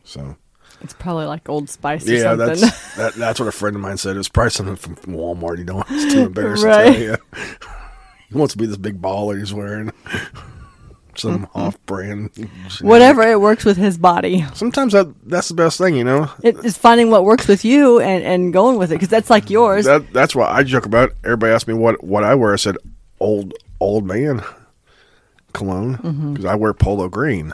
So 0.04 0.36
it's 0.82 0.94
probably 0.94 1.26
like 1.26 1.48
Old 1.48 1.70
Spice 1.70 2.08
or 2.08 2.14
yeah, 2.14 2.22
something. 2.22 2.48
that's 2.48 2.96
that, 2.96 3.14
that's 3.16 3.40
what 3.40 3.48
a 3.48 3.52
friend 3.52 3.76
of 3.76 3.82
mine 3.82 3.98
said. 3.98 4.16
It 4.16 4.20
was 4.20 4.30
probably 4.30 4.52
something 4.52 4.76
from 4.76 4.96
Walmart. 5.14 5.58
You 5.58 5.64
don't. 5.66 5.86
It's 5.90 6.14
too 6.14 6.22
embarrassing 6.26 6.70
Right. 6.70 6.86
to 6.86 6.94
tell 6.94 7.02
you. 7.02 7.18
He 8.30 8.38
wants 8.38 8.54
to 8.54 8.58
be 8.58 8.66
this 8.66 8.78
big 8.78 9.02
baller 9.02 9.38
he's 9.38 9.54
wearing. 9.54 9.92
Some 11.16 11.46
mm-hmm. 11.46 11.60
off-brand. 11.60 12.50
Whatever 12.82 13.22
it 13.22 13.40
works 13.40 13.66
with 13.66 13.78
his 13.78 14.00
body. 14.00 14.44
Sometimes 14.56 14.94
that 14.94 15.14
that's 15.28 15.48
the 15.48 15.54
best 15.54 15.78
thing, 15.78 15.96
you 15.96 16.04
know. 16.04 16.32
It 16.42 16.58
is 16.66 16.76
finding 16.76 17.12
what 17.12 17.24
works 17.24 17.48
with 17.48 17.64
you 17.64 18.00
and, 18.00 18.24
and 18.24 18.52
going 18.52 18.78
with 18.80 18.92
it 18.92 18.96
because 18.96 19.10
that's 19.10 19.30
like 19.30 19.52
yours. 19.52 19.86
That 19.86 20.12
that's 20.12 20.36
why 20.36 20.50
I 20.50 20.64
joke 20.64 20.88
about. 20.88 21.12
Everybody 21.24 21.54
asked 21.54 21.68
me 21.68 21.76
what 21.76 22.04
what 22.04 22.24
I 22.24 22.34
wear. 22.34 22.52
I 22.54 22.56
said 22.56 22.78
old 23.24 23.54
old 23.80 24.06
man 24.06 24.44
cologne 25.54 25.94
because 25.94 26.14
Mm-hmm. 26.14 26.48
I 26.48 26.56
wear 26.56 26.74
polo 26.74 27.10
green 27.10 27.54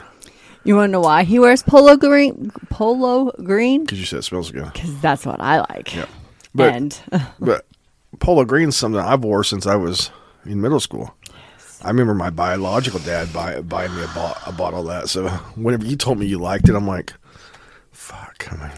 you 0.62 0.76
want 0.76 0.88
to 0.88 0.92
know 0.92 1.00
why 1.00 1.24
he 1.24 1.38
wears 1.38 1.62
polo 1.62 1.96
green? 1.96 2.50
Polo 2.68 3.30
green? 3.42 3.84
because 3.84 3.98
you 3.98 4.04
said 4.04 4.18
it 4.18 4.22
smells 4.24 4.50
good. 4.50 4.70
Because 4.74 5.00
that's 5.00 5.24
what 5.24 5.40
I 5.40 5.60
like. 5.60 5.94
Yeah, 5.96 6.04
but 6.54 6.74
and 6.74 7.02
but 7.40 7.64
polo 8.18 8.44
green's 8.44 8.76
something 8.76 9.00
I've 9.00 9.24
wore 9.24 9.42
since 9.42 9.66
I 9.66 9.76
was 9.76 10.10
in 10.44 10.60
middle 10.60 10.80
school. 10.80 11.14
I 11.82 11.88
remember 11.88 12.12
my 12.12 12.28
biological 12.28 13.00
dad 13.00 13.32
buy, 13.32 13.62
buying 13.62 13.94
me 13.96 14.02
a, 14.02 14.06
bo- 14.08 14.34
a 14.46 14.52
bottle 14.52 14.80
of 14.80 14.86
that. 14.88 15.08
So 15.08 15.28
whenever 15.56 15.86
you 15.86 15.96
told 15.96 16.18
me 16.18 16.26
you 16.26 16.38
liked 16.38 16.68
it, 16.68 16.74
I'm 16.74 16.86
like, 16.86 17.14
fuck. 17.90 18.46
I 18.52 18.56
mean, 18.58 18.70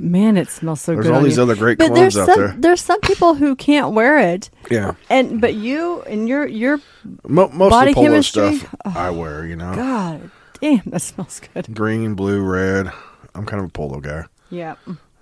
but 0.00 0.04
man, 0.04 0.36
it 0.36 0.48
smells 0.48 0.80
so 0.80 0.92
There's 0.92 1.04
good. 1.06 1.12
There's 1.12 1.18
all 1.18 1.24
these 1.24 1.36
you. 1.36 1.42
other 1.42 1.56
great 1.56 1.78
but 1.78 1.94
there's 1.94 2.16
out 2.16 2.26
some, 2.26 2.38
there. 2.38 2.54
There's 2.56 2.80
some 2.80 3.00
people 3.00 3.34
who 3.34 3.56
can't 3.56 3.94
wear 3.94 4.18
it, 4.18 4.48
yeah. 4.70 4.94
and 5.10 5.40
but 5.40 5.54
you 5.54 6.02
and 6.02 6.28
your 6.28 6.46
your 6.46 6.80
Mo- 7.26 7.48
most 7.48 7.70
Body 7.70 7.90
of 7.90 7.94
the 7.94 8.00
polo 8.00 8.06
chemistry? 8.10 8.56
stuff 8.58 8.74
I 8.84 9.10
wear, 9.10 9.44
you 9.46 9.56
know, 9.56 9.74
God 9.74 10.30
damn, 10.60 10.82
that 10.86 11.00
smells 11.00 11.40
good. 11.52 11.74
green, 11.74 12.14
blue, 12.14 12.40
red. 12.42 12.92
I'm 13.34 13.44
kind 13.46 13.60
of 13.62 13.68
a 13.68 13.72
polo 13.72 14.00
guy. 14.00 14.24
Yeah, 14.50 14.76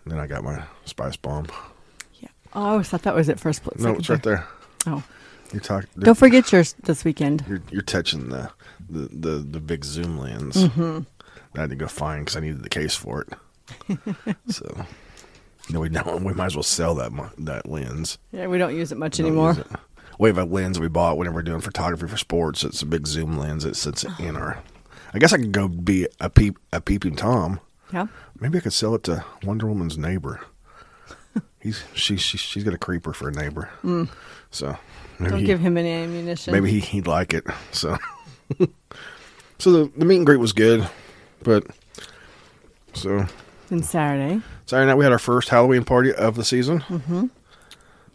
Then 0.07 0.19
I 0.19 0.27
got 0.27 0.45
my 0.45 0.63
spice 0.85 1.17
bomb. 1.17 1.47
yeah. 2.21 2.29
Oh, 2.55 2.63
I 2.63 2.69
always 2.71 2.89
thought 2.89 3.03
that 3.03 3.15
was 3.15 3.29
it 3.29 3.41
first 3.41 3.63
place. 3.63 3.81
No, 3.81 3.93
it's 3.95 4.09
right 4.09 4.23
there. 4.23 4.47
Oh, 4.87 5.03
You're 5.53 5.61
talking. 5.61 5.89
Don't 5.99 6.15
forget 6.17 6.51
yours 6.53 6.75
this 6.85 7.05
weekend. 7.05 7.45
You're 7.49 7.63
you're 7.71 7.83
touching 7.83 8.29
the 8.29 8.51
the 8.89 9.09
the, 9.13 9.31
the 9.39 9.61
big 9.61 9.85
zoom 9.85 10.19
lens. 10.19 10.57
Mm-hmm. 10.57 11.01
I 11.57 11.61
had 11.61 11.71
to 11.71 11.77
go 11.77 11.89
find 11.89 12.25
because 12.25 12.37
I 12.37 12.41
needed 12.41 12.63
the 12.63 12.69
case 12.69 12.95
for 12.95 13.23
it. 13.23 13.29
so, 14.49 14.85
no, 15.71 15.81
we 15.81 15.89
don't. 15.89 16.23
We 16.25 16.33
might 16.33 16.47
as 16.47 16.57
well 16.57 16.63
sell 16.63 16.95
that 16.97 17.13
that 17.39 17.69
lens. 17.69 18.19
Yeah, 18.33 18.47
we 18.47 18.59
don't 18.59 18.77
use 18.77 18.93
it 18.93 18.99
much 18.99 19.19
Don't 19.19 19.27
anymore. 19.27 19.51
use 19.55 19.59
it. 19.59 19.67
We 20.19 20.29
have 20.29 20.39
a 20.39 20.45
lens 20.45 20.81
we 20.81 20.89
bought 20.89 21.19
whenever 21.19 21.37
we're 21.37 21.43
doing 21.43 21.61
photography 21.61 22.07
for 22.07 22.17
sports. 22.17 22.65
It's 22.65 22.81
a 22.83 22.87
big 22.87 23.07
zoom 23.07 23.37
lens 23.37 23.65
that 23.65 23.77
sits 23.77 24.05
in 24.19 24.37
our. 24.37 24.63
I 25.13 25.19
guess 25.19 25.33
I 25.33 25.37
could 25.39 25.53
go 25.53 25.69
be 25.69 26.07
a 26.21 26.31
peep 26.31 26.59
a 26.73 26.81
peeping 26.81 27.17
tom. 27.17 27.61
Yeah. 27.93 28.07
Maybe 28.41 28.59
I 28.59 28.61
could 28.61 28.73
sell 28.73 28.95
it 28.95 29.03
to 29.05 29.25
Wonder 29.45 29.67
Woman's 29.67 29.97
neighbor. 29.99 30.41
He's 31.61 31.83
she, 31.95 32.17
she 32.17 32.39
she's 32.39 32.65
got 32.65 32.75
a 32.75 32.79
creeper 32.79 33.13
for 33.13 33.29
a 33.29 33.33
neighbor. 33.33 33.69
So 34.51 34.77
maybe 35.19 35.27
Mm. 35.27 35.31
Don't 35.31 35.39
he- 35.41 35.47
give 35.47 35.61
him 35.61 35.77
any 35.79 35.91
ammunition. 35.93 36.53
maybe 36.53 36.71
he, 36.71 36.81
he'd 36.81 37.07
like 37.07 37.33
it. 37.35 37.45
So 37.73 37.97
so 39.59 39.71
the, 39.73 39.93
the 39.97 40.05
meet 40.05 40.17
and 40.19 40.27
greet 40.27 40.37
was 40.39 40.53
good, 40.53 40.89
but 41.43 41.67
so 42.95 43.27
And 43.71 43.85
Saturday. 43.85 44.43
Saturday 44.67 44.87
night 44.89 44.95
we 44.97 45.05
had 45.05 45.13
our 45.13 45.19
first 45.19 45.49
Halloween 45.49 45.85
party 45.85 46.13
of 46.13 46.37
the 46.37 46.45
season. 46.45 46.81
Mm-hmm. 46.81 47.27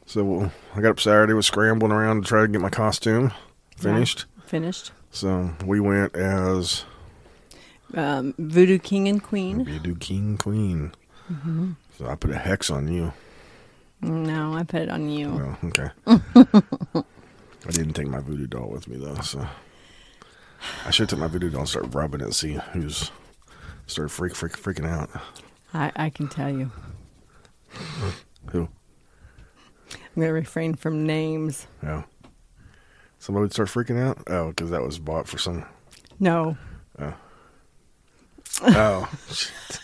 So 0.06 0.52
I 0.76 0.82
got 0.82 0.92
up 0.92 1.00
Saturday, 1.00 1.34
was 1.34 1.46
scrambling 1.46 1.92
around 1.92 2.22
to 2.24 2.28
try 2.28 2.42
to 2.42 2.48
get 2.48 2.62
my 2.62 2.70
costume 2.70 3.32
finished. 3.78 4.26
Yeah, 4.38 4.44
finished. 4.46 4.92
So 5.12 5.52
we 5.66 5.80
went 5.80 6.16
as 6.16 6.86
Um, 7.94 8.34
Voodoo 8.38 8.80
King 8.80 9.08
and 9.08 9.22
Queen. 9.22 9.66
Voodoo 9.66 9.96
King 9.96 10.38
Queen. 10.38 10.94
Mm-hmm. 11.32 11.72
So 11.98 12.08
I 12.08 12.16
put 12.16 12.32
a 12.32 12.38
hex 12.38 12.70
on 12.70 12.88
you. 12.92 13.14
No, 14.02 14.56
I 14.56 14.64
put 14.64 14.82
it 14.84 14.90
on 14.90 15.10
you. 15.10 15.56
Oh, 15.64 15.68
okay. 15.68 15.90
I 16.08 17.72
didn't 17.72 17.94
take 17.94 18.08
my 18.08 18.20
voodoo 18.20 18.48
doll 18.48 18.70
with 18.70 18.88
me 18.88 18.98
though, 18.98 19.20
so 19.22 19.46
I 20.86 20.92
should 20.92 21.08
take 21.10 21.20
my 21.20 21.28
voodoo 21.28 21.50
doll 21.52 21.62
and 21.62 21.70
start 21.70 21.94
rubbing 21.94 22.22
it, 22.22 22.34
see 22.34 22.54
who's 22.74 23.12
started 23.86 24.10
freak, 24.10 24.34
freak 24.36 24.54
freaking 24.54 24.88
out. 24.88 25.10
I, 25.74 25.92
I 25.96 26.10
can 26.10 26.28
tell 26.28 26.50
you. 26.50 26.72
Who? 28.48 28.68
I'm 29.94 30.16
going 30.16 30.28
to 30.28 30.34
refrain 30.34 30.76
from 30.76 31.06
names. 31.06 31.68
Yeah. 31.82 32.04
Somebody 33.20 33.44
would 33.44 33.54
start 33.54 33.70
freaking 33.70 34.00
out? 34.02 34.24
Oh, 34.28 34.50
because 34.50 34.72
that 34.72 34.82
was 34.82 35.00
bought 35.00 35.28
for 35.28 35.38
some. 35.38 35.66
No. 36.20 36.58
Oh. 37.00 37.14
oh. 38.64 39.10
shit. 39.32 39.80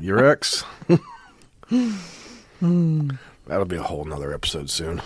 Your 0.00 0.24
ex? 0.24 0.64
That'll 3.46 3.64
be 3.66 3.76
a 3.76 3.82
whole 3.82 4.04
nother 4.04 4.32
episode 4.32 4.70
soon. 4.70 5.02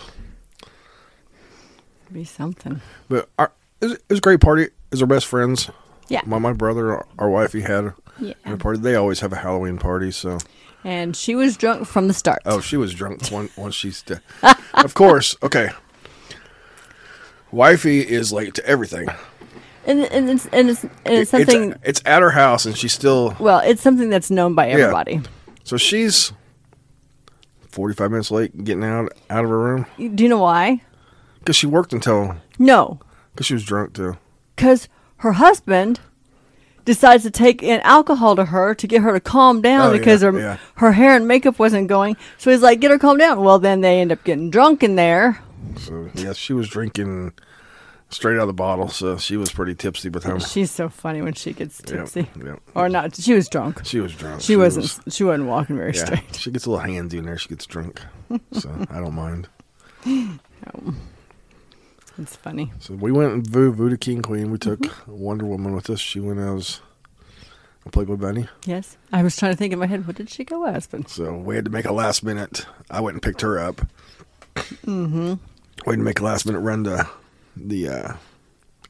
Be 2.13 2.25
something. 2.25 2.81
But 3.09 3.29
our, 3.39 3.53
it, 3.81 3.87
was, 3.87 3.93
it 3.95 4.03
was 4.11 4.19
a 4.19 4.23
great 4.23 4.41
party. 4.41 4.65
It 4.65 4.73
was 4.91 5.01
our 5.01 5.09
best 5.09 5.27
friends. 5.27 5.71
Yeah. 6.09 6.21
My, 6.27 6.39
my 6.39 6.53
brother, 6.53 7.05
our 7.19 7.31
wife, 7.31 7.53
he 7.53 7.63
had 7.63 7.95
Yeah. 8.19 8.35
a 8.45 8.57
party. 8.57 8.79
They 8.81 8.95
always 8.95 9.21
have 9.21 9.33
a 9.33 9.37
Halloween 9.37 9.79
party, 9.79 10.11
so. 10.11 10.39
And 10.85 11.17
she 11.17 11.35
was 11.35 11.57
drunk 11.57 11.87
from 11.87 12.09
the 12.09 12.15
start. 12.15 12.41
Oh, 12.45 12.61
she 12.61 12.77
was 12.77 12.93
drunk 12.95 13.29
one, 13.31 13.49
once 13.57 13.75
she's. 13.75 14.03
De- 14.03 14.21
of 14.75 14.95
course. 14.95 15.37
Okay. 15.43 15.71
Wifey 17.51 18.01
is 18.01 18.33
late 18.33 18.55
to 18.55 18.67
everything. 18.67 19.09
And, 19.87 20.01
and, 20.05 20.31
it's, 20.31 20.47
and, 20.47 20.71
it's, 20.71 20.85
and 20.85 20.91
it's 21.07 21.31
something, 21.31 21.73
It's, 21.73 21.81
it's 21.85 22.03
at 22.07 22.23
her 22.23 22.31
house, 22.31 22.67
and 22.67 22.77
she's 22.77 22.93
still. 22.93 23.37
well, 23.39 23.59
it's 23.61 23.83
something 23.83 24.11
that's 24.11 24.31
known 24.31 24.55
by 24.55 24.69
everybody. 24.71 25.21
So 25.65 25.77
she's 25.77 26.33
forty-five 27.69 28.11
minutes 28.11 28.31
late 28.31 28.65
getting 28.65 28.85
out 28.85 29.13
out 29.31 29.45
of 29.45 29.51
her 29.51 29.59
room 29.59 29.87
Do 29.97 30.23
you 30.23 30.29
know 30.29 30.39
why? 30.39 30.83
because 31.39 31.57
she 31.57 31.67
worked 31.67 31.93
until 31.93 32.37
No. 32.59 33.01
because 33.33 33.47
she 33.47 33.55
was 33.55 33.65
drunk 33.65 33.95
too. 33.95 34.17
Because 34.57 34.89
her 35.19 35.33
husband 35.33 36.01
decides 36.85 37.23
to 37.25 37.31
take 37.31 37.63
in 37.63 37.81
alcohol 37.83 38.37
to 38.37 38.47
her 38.47 38.75
to 38.75 38.87
get 38.87 39.03
her 39.03 39.13
to 39.13 39.21
calm 39.21 39.61
down 39.63 39.91
Oh, 39.91 39.99
because 39.99 40.23
yeah, 40.23 40.31
her, 40.31 40.39
yeah. 40.39 40.57
her 40.77 40.93
hair 40.93 41.15
and 41.17 41.27
makeup 41.29 41.59
wasn't 41.59 41.89
going. 41.89 42.17
So 42.39 42.51
he's 42.51 42.63
like, 42.63 42.81
get 42.81 42.91
her 42.91 42.99
calm 42.99 43.19
down. 43.19 43.41
Well, 43.43 43.59
then 43.59 43.81
they 43.81 44.01
end 44.01 44.13
up 44.13 44.23
getting 44.25 44.51
drunk 44.51 44.83
in 44.83 44.97
there. 44.97 45.41
So 45.79 46.11
yeah, 46.15 46.33
she 46.33 46.53
was 46.53 46.69
drinking 46.69 47.33
straight 48.11 48.37
out 48.37 48.43
of 48.43 48.47
the 48.49 48.53
bottle. 48.53 48.89
So 48.89 49.17
she 49.17 49.37
was 49.37 49.51
pretty 49.53 49.75
tipsy 49.75 50.09
the 50.09 50.21
time. 50.21 50.39
She's 50.41 50.71
so 50.71 50.89
funny 50.89 51.23
when 51.23 51.33
she 51.35 51.53
gets 51.53 51.81
tipsy. 51.81 52.29
yep. 52.45 52.61
Or 52.75 52.89
not. 52.89 53.15
She 53.17 53.33
was 53.33 53.49
drunk. 53.49 53.81
She 53.85 54.01
was 54.01 54.15
drunk. 54.15 54.41
She, 54.43 54.57
wasn't. 54.57 54.85
was- 55.05 55.15
she 55.15 55.25
wasn't 55.25 55.49
walking 55.49 55.77
very 55.77 55.93
yeah, 55.95 56.05
straight. 56.05 56.35
she 56.37 56.51
gets 56.51 56.67
a 56.67 56.71
little 56.71 56.85
handsy 56.85 57.15
in 57.15 57.25
there. 57.25 57.39
She 57.39 57.49
gets 57.49 57.65
drunk, 57.67 58.03
so 58.53 58.87
I 58.91 58.99
don't 59.01 59.15
mind. 59.15 59.49
It's 62.23 62.37
funny. 62.37 62.73
So 62.81 62.95
we 62.95 63.13
went 63.13 63.33
and 63.33 63.47
Vo- 63.47 63.73
Voodoo 63.73 63.97
King 63.97 64.23
Queen. 64.23 64.51
We 64.51 64.59
took 64.59 64.81
Mm-hmm. 64.81 65.19
Wonder 65.19 65.45
Woman 65.45 65.75
with 65.75 65.91
us. 65.91 66.01
She 66.01 66.21
went 66.21 66.39
as 66.39 66.81
a 67.85 67.91
Playboy 67.91 68.17
Bunny. 68.17 68.49
Yes, 68.65 68.97
I 69.13 69.23
was 69.23 69.37
trying 69.37 69.53
to 69.53 69.57
think 69.57 69.73
in 69.73 69.79
my 69.79 69.87
head, 69.87 70.07
what 70.07 70.17
did 70.17 70.31
she 70.31 70.45
go 70.45 70.65
as? 70.67 70.87
But 70.87 71.09
So 71.09 71.35
we 71.35 71.57
had 71.57 71.65
to 71.65 71.71
make 71.71 71.85
a 71.85 71.93
last 71.93 72.23
minute. 72.23 72.65
I 72.91 73.01
went 73.01 73.15
and 73.17 73.23
picked 73.23 73.41
her 73.41 73.59
up. 73.59 73.81
Mm-hmm. 74.55 75.35
We 75.87 75.91
had 75.93 75.99
to 75.99 76.05
make 76.05 76.21
a 76.21 76.25
last 76.25 76.47
minute 76.47 76.61
run 76.61 76.85
to 76.85 77.09
the 77.57 77.89
uh, 77.89 78.13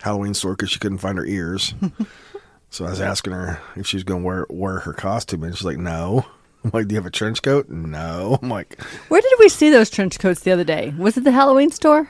Halloween 0.01 0.35
store 0.35 0.53
because 0.55 0.71
she 0.71 0.79
couldn't 0.79 0.99
find 0.99 1.17
her 1.19 1.25
ears. 1.25 1.73
so 2.71 2.85
I 2.85 2.91
was 2.91 3.01
asking 3.01 3.33
her 3.33 3.61
if 3.77 3.87
she 3.87 3.97
was 3.97 4.05
going 4.05 4.23
to 4.23 4.27
wear 4.27 4.47
wear 4.51 4.81
her 4.81 4.93
costume, 4.93 5.45
and 5.45 5.57
she's 5.57 5.65
like, 5.65 5.79
"No." 5.79 6.27
I'm 6.65 6.71
like, 6.73 6.87
"Do 6.89 6.95
you 6.95 7.01
have 7.01 7.07
a 7.07 7.11
trench 7.11 7.43
coat?" 7.43 7.69
No. 7.71 8.39
I'm 8.43 8.49
like, 8.49 8.81
where 9.09 9.21
did 9.21 9.33
we 9.39 9.49
see 9.49 9.71
those 9.71 9.91
trench 9.91 10.19
coats 10.19 10.41
the 10.41 10.51
other 10.53 10.65
day? 10.65 10.93
Was 10.99 11.17
it 11.17 11.25
the 11.25 11.33
Halloween 11.33 11.71
store? 11.71 12.09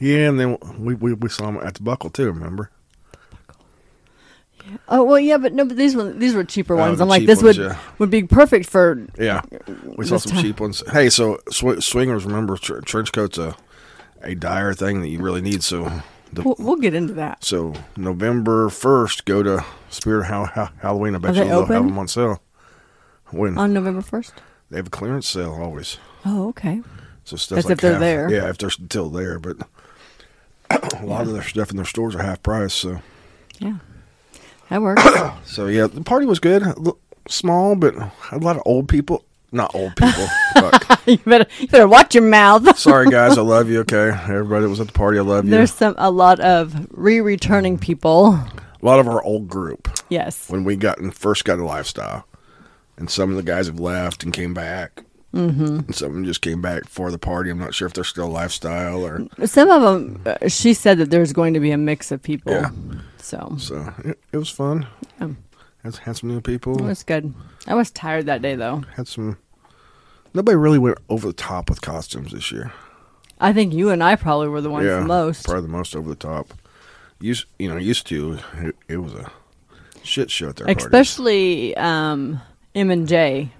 "Yeah." 0.00 0.28
And 0.28 0.38
then 0.40 0.58
we 0.78 0.94
we, 0.94 1.12
we 1.14 1.28
saw 1.28 1.46
them 1.46 1.56
at 1.58 1.74
the 1.74 1.82
Buckle 1.82 2.10
too. 2.10 2.26
Remember? 2.30 2.70
Buckle. 3.46 3.66
Oh 4.88 5.02
well, 5.04 5.18
yeah, 5.18 5.38
but 5.38 5.52
no, 5.52 5.64
but 5.64 5.76
these 5.76 5.94
were 5.94 6.12
these 6.12 6.34
were 6.34 6.44
cheaper 6.44 6.74
Oh, 6.74 6.78
ones. 6.78 7.00
I'm 7.00 7.08
like, 7.08 7.26
this 7.26 7.42
ones, 7.42 7.58
would 7.58 7.66
yeah. 7.70 7.78
would 7.98 8.10
be 8.10 8.22
perfect 8.24 8.68
for. 8.68 9.06
Yeah, 9.18 9.42
we 9.96 10.06
saw 10.06 10.18
some 10.18 10.32
time- 10.32 10.42
cheap 10.42 10.60
ones. 10.60 10.82
Hey, 10.92 11.08
so 11.10 11.38
sw- 11.50 11.82
swingers, 11.82 12.24
remember 12.24 12.56
tr- 12.56 12.80
trench 12.80 13.12
coats 13.12 13.38
a 13.38 13.56
a 14.22 14.34
dire 14.34 14.74
thing 14.74 15.00
that 15.00 15.08
you 15.08 15.20
really 15.20 15.40
need. 15.40 15.62
So 15.62 15.90
the, 16.32 16.42
We'll, 16.42 16.56
we'll 16.58 16.76
get 16.76 16.92
into 16.94 17.14
that. 17.14 17.42
So 17.44 17.72
November 17.96 18.68
first, 18.68 19.24
go 19.24 19.42
to 19.42 19.64
Spirit 19.90 20.26
ha- 20.26 20.46
ha- 20.46 20.72
Halloween. 20.82 21.14
I 21.14 21.18
bet 21.18 21.34
you 21.36 21.42
they 21.44 21.48
they'll 21.48 21.64
have 21.66 21.84
them 21.84 21.98
on 21.98 22.08
sale. 22.08 22.42
When 23.30 23.56
On 23.58 23.72
November 23.72 24.02
first. 24.02 24.34
they 24.70 24.76
have 24.78 24.86
a 24.88 24.90
clearance 24.90 25.28
sale 25.28 25.52
always. 25.52 25.98
Oh, 26.26 26.48
okay. 26.48 26.82
So 27.24 27.36
stuff 27.36 27.56
That's 27.56 27.66
like 27.66 27.72
if 27.74 27.80
they're 27.80 27.98
there. 27.98 28.30
Yeah, 28.30 28.48
if 28.50 28.58
they're 28.58 28.70
still 28.70 29.08
there, 29.10 29.38
but 29.38 29.56
a 30.70 31.04
lot 31.04 31.22
of 31.26 31.32
their 31.32 31.42
stuff 31.42 31.70
in 31.70 31.76
their 31.76 31.86
stores 31.86 32.14
are 32.14 32.22
half 32.22 32.42
price. 32.42 32.74
So 32.74 33.00
Yeah, 33.58 33.78
that 34.70 34.82
works. 34.82 35.02
so 35.44 35.66
yeah, 35.66 35.86
the 35.86 36.02
party 36.02 36.26
was 36.26 36.38
good. 36.40 36.62
Small, 37.28 37.76
but 37.76 37.94
a 38.32 38.38
lot 38.38 38.56
of 38.56 38.62
old 38.64 38.88
people. 38.88 39.24
Not 39.50 39.74
old 39.74 39.96
people. 39.96 40.26
Fuck. 40.54 41.00
you 41.06 41.16
better 41.18 41.46
you 41.58 41.68
better 41.68 41.88
watch 41.88 42.14
your 42.14 42.24
mouth. 42.24 42.78
Sorry 42.78 43.08
guys, 43.08 43.38
I 43.38 43.42
love 43.42 43.70
you. 43.70 43.80
Okay, 43.80 44.10
everybody 44.10 44.62
that 44.64 44.68
was 44.68 44.80
at 44.80 44.88
the 44.88 44.92
party, 44.92 45.18
I 45.18 45.22
love 45.22 45.44
you. 45.46 45.50
There's 45.50 45.72
some 45.72 45.94
a 45.96 46.10
lot 46.10 46.38
of 46.40 46.86
re-returning 46.90 47.78
people. 47.78 48.34
a 48.34 48.50
lot 48.82 49.00
of 49.00 49.08
our 49.08 49.22
old 49.22 49.48
group. 49.48 49.88
Yes. 50.10 50.48
when 50.48 50.64
we 50.64 50.76
got 50.76 50.98
and 50.98 51.14
first 51.14 51.44
got 51.44 51.58
a 51.58 51.64
lifestyle, 51.64 52.26
and 52.98 53.10
some 53.10 53.30
of 53.30 53.36
the 53.36 53.42
guys 53.42 53.66
have 53.66 53.80
left 53.80 54.22
and 54.22 54.32
came 54.34 54.52
back. 54.54 55.04
Mm-hmm. 55.34 55.92
Some 55.92 56.08
of 56.08 56.14
them 56.14 56.24
just 56.24 56.40
came 56.40 56.62
back 56.62 56.88
for 56.88 57.10
the 57.10 57.18
party. 57.18 57.50
I'm 57.50 57.58
not 57.58 57.74
sure 57.74 57.86
if 57.86 57.92
they're 57.92 58.04
still 58.04 58.28
lifestyle 58.28 59.04
or 59.04 59.26
Some 59.44 59.70
of 59.70 59.82
them, 59.82 60.22
uh, 60.24 60.48
she 60.48 60.72
said 60.72 60.98
that 60.98 61.10
there's 61.10 61.32
going 61.32 61.54
to 61.54 61.60
be 61.60 61.70
a 61.70 61.76
mix 61.76 62.10
of 62.10 62.22
people. 62.22 62.52
Yeah. 62.52 62.70
So 63.18 63.56
so. 63.58 63.92
It, 64.04 64.18
it 64.32 64.36
was 64.38 64.48
fun. 64.48 64.86
Um. 65.20 65.36
had, 65.82 65.96
had 65.96 66.16
some 66.16 66.30
new 66.30 66.40
people. 66.40 66.78
it 66.78 66.86
was 66.86 67.02
good. 67.02 67.34
I 67.66 67.74
was 67.74 67.90
tired 67.90 68.26
that 68.26 68.40
day 68.40 68.54
though. 68.54 68.84
had 68.96 69.06
some. 69.06 69.36
Nobody 70.32 70.56
really 70.56 70.78
went 70.78 70.98
over 71.08 71.26
the 71.26 71.32
top 71.34 71.68
with 71.68 71.82
costumes 71.82 72.32
this 72.32 72.50
year. 72.50 72.72
I 73.40 73.52
think 73.52 73.72
you 73.72 73.90
and 73.90 74.02
I 74.02 74.16
probably 74.16 74.48
were 74.48 74.60
the 74.60 74.70
ones 74.70 74.86
yeah, 74.86 75.00
the 75.00 75.06
most. 75.06 75.44
probably 75.44 75.62
the 75.62 75.68
most 75.68 75.94
over 75.94 76.08
the 76.08 76.16
top. 76.16 76.54
Used 77.20 77.46
you 77.58 77.68
know 77.68 77.76
used 77.76 78.06
to 78.08 78.38
it, 78.54 78.76
it 78.88 78.96
was 78.98 79.12
a 79.12 79.30
shit 80.02 80.30
show 80.30 80.48
at 80.48 80.56
their 80.56 80.66
parties. 80.66 80.84
Especially 80.84 81.76
um, 81.76 82.40
M 82.74 82.90
and 82.90 83.06
J. 83.06 83.52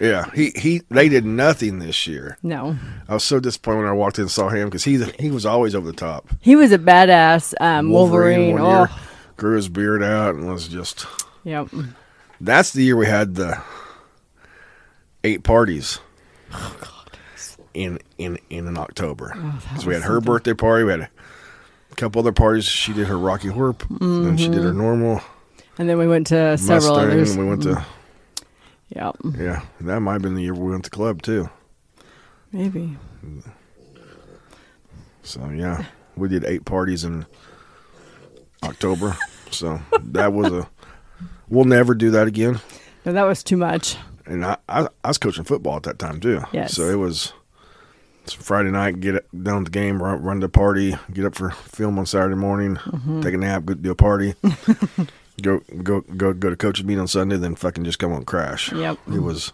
Yeah, 0.00 0.30
he 0.32 0.50
he 0.54 0.82
they 0.90 1.08
did 1.08 1.24
nothing 1.24 1.80
this 1.80 2.06
year. 2.06 2.38
No, 2.42 2.76
I 3.08 3.14
was 3.14 3.24
so 3.24 3.40
disappointed 3.40 3.78
when 3.80 3.88
I 3.88 3.92
walked 3.92 4.18
in 4.18 4.22
and 4.22 4.30
saw 4.30 4.48
him 4.48 4.68
because 4.68 4.84
he 4.84 5.02
he 5.18 5.30
was 5.30 5.44
always 5.44 5.74
over 5.74 5.86
the 5.86 5.96
top. 5.96 6.28
he 6.40 6.54
was 6.56 6.70
a 6.72 6.78
badass 6.78 7.52
um, 7.60 7.90
Wolverine. 7.90 8.48
year 8.50 8.58
Oh, 8.60 9.00
grew 9.36 9.56
his 9.56 9.68
beard 9.68 10.02
out 10.02 10.34
and 10.36 10.48
was 10.50 10.68
just. 10.68 11.04
yep. 11.44 11.68
That's 12.40 12.72
the 12.72 12.84
year 12.84 12.96
we 12.96 13.06
had 13.06 13.34
the 13.34 13.60
eight 15.24 15.42
parties. 15.42 15.98
In 17.74 17.98
in 18.18 18.38
in 18.48 18.66
in 18.66 18.78
October, 18.78 19.32
Oh, 19.36 19.60
we 19.86 19.94
had 19.94 20.02
her 20.02 20.14
something. 20.14 20.26
birthday 20.32 20.54
party. 20.54 20.84
We 20.84 20.90
had 20.92 21.00
a 21.02 21.94
couple 21.96 22.18
other 22.20 22.32
parties. 22.32 22.64
She 22.64 22.92
did 22.92 23.06
her 23.06 23.18
Rocky 23.18 23.48
Horror, 23.48 23.76
then 24.00 24.36
she 24.36 24.48
did 24.48 24.62
her 24.64 24.72
normal 24.72 25.20
And 25.78 25.88
then 25.88 25.98
we 25.98 26.08
went 26.08 26.26
to 26.28 26.34
Mm-hmm. 26.34 26.64
several 26.66 26.94
Mustang. 26.96 27.10
others. 27.10 27.30
And 27.32 27.40
we 27.40 27.48
went 27.48 27.62
to 27.64 27.84
Yep. 28.90 29.16
yeah. 29.38 29.62
That 29.82 30.00
might 30.00 30.14
have 30.14 30.22
been 30.22 30.34
the 30.34 30.42
year 30.42 30.54
we 30.54 30.70
went 30.70 30.84
to 30.84 30.90
club 30.90 31.22
too. 31.22 31.48
Maybe. 32.52 32.96
So 35.22 35.48
yeah, 35.50 35.84
we 36.16 36.28
did 36.28 36.44
eight 36.44 36.64
parties 36.64 37.04
in 37.04 37.26
October. 38.62 39.16
so 39.50 39.80
that 40.02 40.32
was 40.32 40.52
a. 40.52 40.68
We'll 41.48 41.64
never 41.64 41.94
do 41.94 42.10
that 42.12 42.26
again. 42.28 42.60
No, 43.04 43.12
that 43.12 43.22
was 43.24 43.42
too 43.42 43.56
much. 43.56 43.96
And 44.26 44.44
I, 44.44 44.56
I, 44.68 44.88
I 45.02 45.08
was 45.08 45.18
coaching 45.18 45.44
football 45.44 45.76
at 45.76 45.82
that 45.84 45.98
time 45.98 46.20
too. 46.20 46.42
Yes. 46.52 46.74
So 46.74 46.82
it 46.90 46.96
was. 46.96 47.32
it's 48.24 48.34
Friday 48.34 48.70
night, 48.70 49.00
get 49.00 49.14
it, 49.14 49.26
down 49.42 49.64
to 49.64 49.70
the 49.70 49.70
game, 49.70 50.02
run, 50.02 50.22
run 50.22 50.40
to 50.40 50.46
the 50.46 50.50
party, 50.50 50.94
get 51.12 51.24
up 51.24 51.34
for 51.34 51.50
film 51.50 51.98
on 51.98 52.04
Saturday 52.06 52.34
morning, 52.36 52.76
Mm-hmm. 52.76 53.20
take 53.22 53.34
a 53.34 53.38
nap, 53.38 53.64
go 53.64 53.72
do 53.74 53.90
a 53.90 53.94
party, 53.94 54.34
go 55.42 55.60
go 55.82 56.00
go 56.00 56.32
go 56.32 56.50
to 56.50 56.56
coach's 56.56 56.84
meet 56.84 56.98
on 56.98 57.08
Sunday, 57.08 57.36
then 57.36 57.54
fucking 57.54 57.84
just 57.84 57.98
come 57.98 58.12
on 58.12 58.24
crash. 58.24 58.72
Yep. 58.72 58.98
It 59.08 59.20
was, 59.20 59.52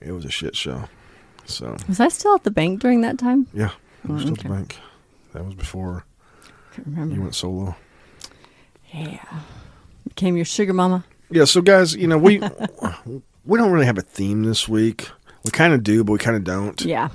it 0.00 0.12
was 0.12 0.24
a 0.24 0.30
shit 0.30 0.56
show. 0.56 0.84
So 1.46 1.76
Was 1.88 2.00
I 2.00 2.08
still 2.08 2.34
at 2.34 2.44
the 2.44 2.50
bank 2.50 2.80
during 2.80 3.00
that 3.02 3.18
time? 3.18 3.46
yeah, 3.52 3.70
I 4.08 4.12
was 4.12 4.22
oh, 4.22 4.26
still 4.26 4.34
at 4.34 4.42
the 4.42 4.48
bank. 4.48 4.76
That 5.32 5.44
was 5.44 5.54
before 5.54 6.04
remember. 6.84 7.14
you 7.14 7.22
went 7.22 7.34
solo. 7.34 7.76
Yeah. 8.92 9.24
Became 10.08 10.36
your 10.36 10.44
sugar 10.44 10.72
mama. 10.72 11.04
Yeah, 11.30 11.44
so 11.44 11.60
guys, 11.60 11.94
you 11.94 12.06
know 12.06 12.18
we 12.18 12.40
we 13.44 13.58
don't 13.58 13.72
really 13.72 13.86
have 13.86 13.98
a 13.98 14.02
theme 14.02 14.42
this 14.44 14.68
week. 14.68 15.08
We 15.44 15.50
kind 15.50 15.72
of 15.72 15.82
do, 15.82 16.04
but 16.04 16.12
we 16.12 16.18
kind 16.18 16.36
of 16.36 16.44
don't. 16.44 16.80
Yeah. 16.82 17.08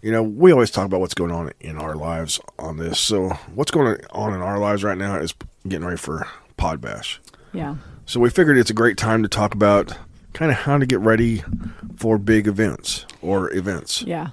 You 0.00 0.12
know, 0.12 0.22
we 0.22 0.52
always 0.52 0.70
talk 0.70 0.86
about 0.86 1.00
what's 1.00 1.14
going 1.14 1.32
on 1.32 1.50
in 1.58 1.76
our 1.76 1.96
lives 1.96 2.38
on 2.58 2.76
this. 2.76 3.00
So 3.00 3.30
what's 3.54 3.72
going 3.72 4.00
on 4.10 4.32
in 4.32 4.40
our 4.40 4.58
lives 4.58 4.84
right 4.84 4.96
now 4.96 5.16
is 5.16 5.34
getting 5.66 5.84
ready 5.84 5.96
for 5.96 6.28
Pod 6.58 6.80
Bash. 6.82 7.20
Yeah. 7.54 7.76
So 8.04 8.20
we 8.20 8.28
figured 8.30 8.58
it's 8.58 8.70
a 8.70 8.74
great 8.74 8.98
time 8.98 9.22
to 9.22 9.28
talk 9.28 9.54
about 9.54 9.96
kind 10.34 10.50
of 10.50 10.58
how 10.58 10.76
to 10.78 10.84
get 10.86 11.00
ready 11.00 11.42
for 11.96 12.18
big 12.18 12.46
events 12.46 13.06
or 13.22 13.52
events 13.54 14.02
Yeah. 14.02 14.28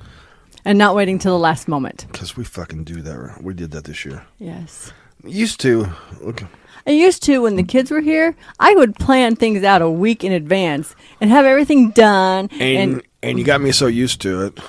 And 0.66 0.78
not 0.78 0.96
waiting 0.96 1.20
till 1.20 1.34
the 1.34 1.40
last 1.40 1.68
moment. 1.68 2.06
because 2.12 2.36
we 2.36 2.44
fucking 2.44 2.84
do 2.84 3.02
that. 3.04 3.42
We 3.44 3.54
did 3.54 3.72
that 3.72 3.84
this 3.86 4.04
year. 4.04 4.24
Yes. 4.40 4.92
Used 5.24 5.60
to. 5.62 5.88
Okay. 6.24 6.48
I 6.88 6.92
used 6.92 7.24
to 7.24 7.42
when 7.44 7.56
the 7.56 7.64
kids 7.64 7.90
were 7.92 8.02
here, 8.02 8.36
I 8.60 8.74
would 8.76 8.96
plan 8.96 9.36
things 9.36 9.64
out 9.64 9.82
a 9.82 9.90
week 9.90 10.24
in 10.24 10.32
advance 10.32 10.96
and 11.22 11.30
have 11.30 11.46
everything 11.46 11.92
done. 11.92 12.50
And 12.54 12.62
And 12.94 13.04
and, 13.24 13.40
you 13.40 13.46
got 13.46 13.62
me 13.62 13.72
so 13.72 13.88
used 13.88 14.22
to 14.22 14.44
it. 14.46 14.60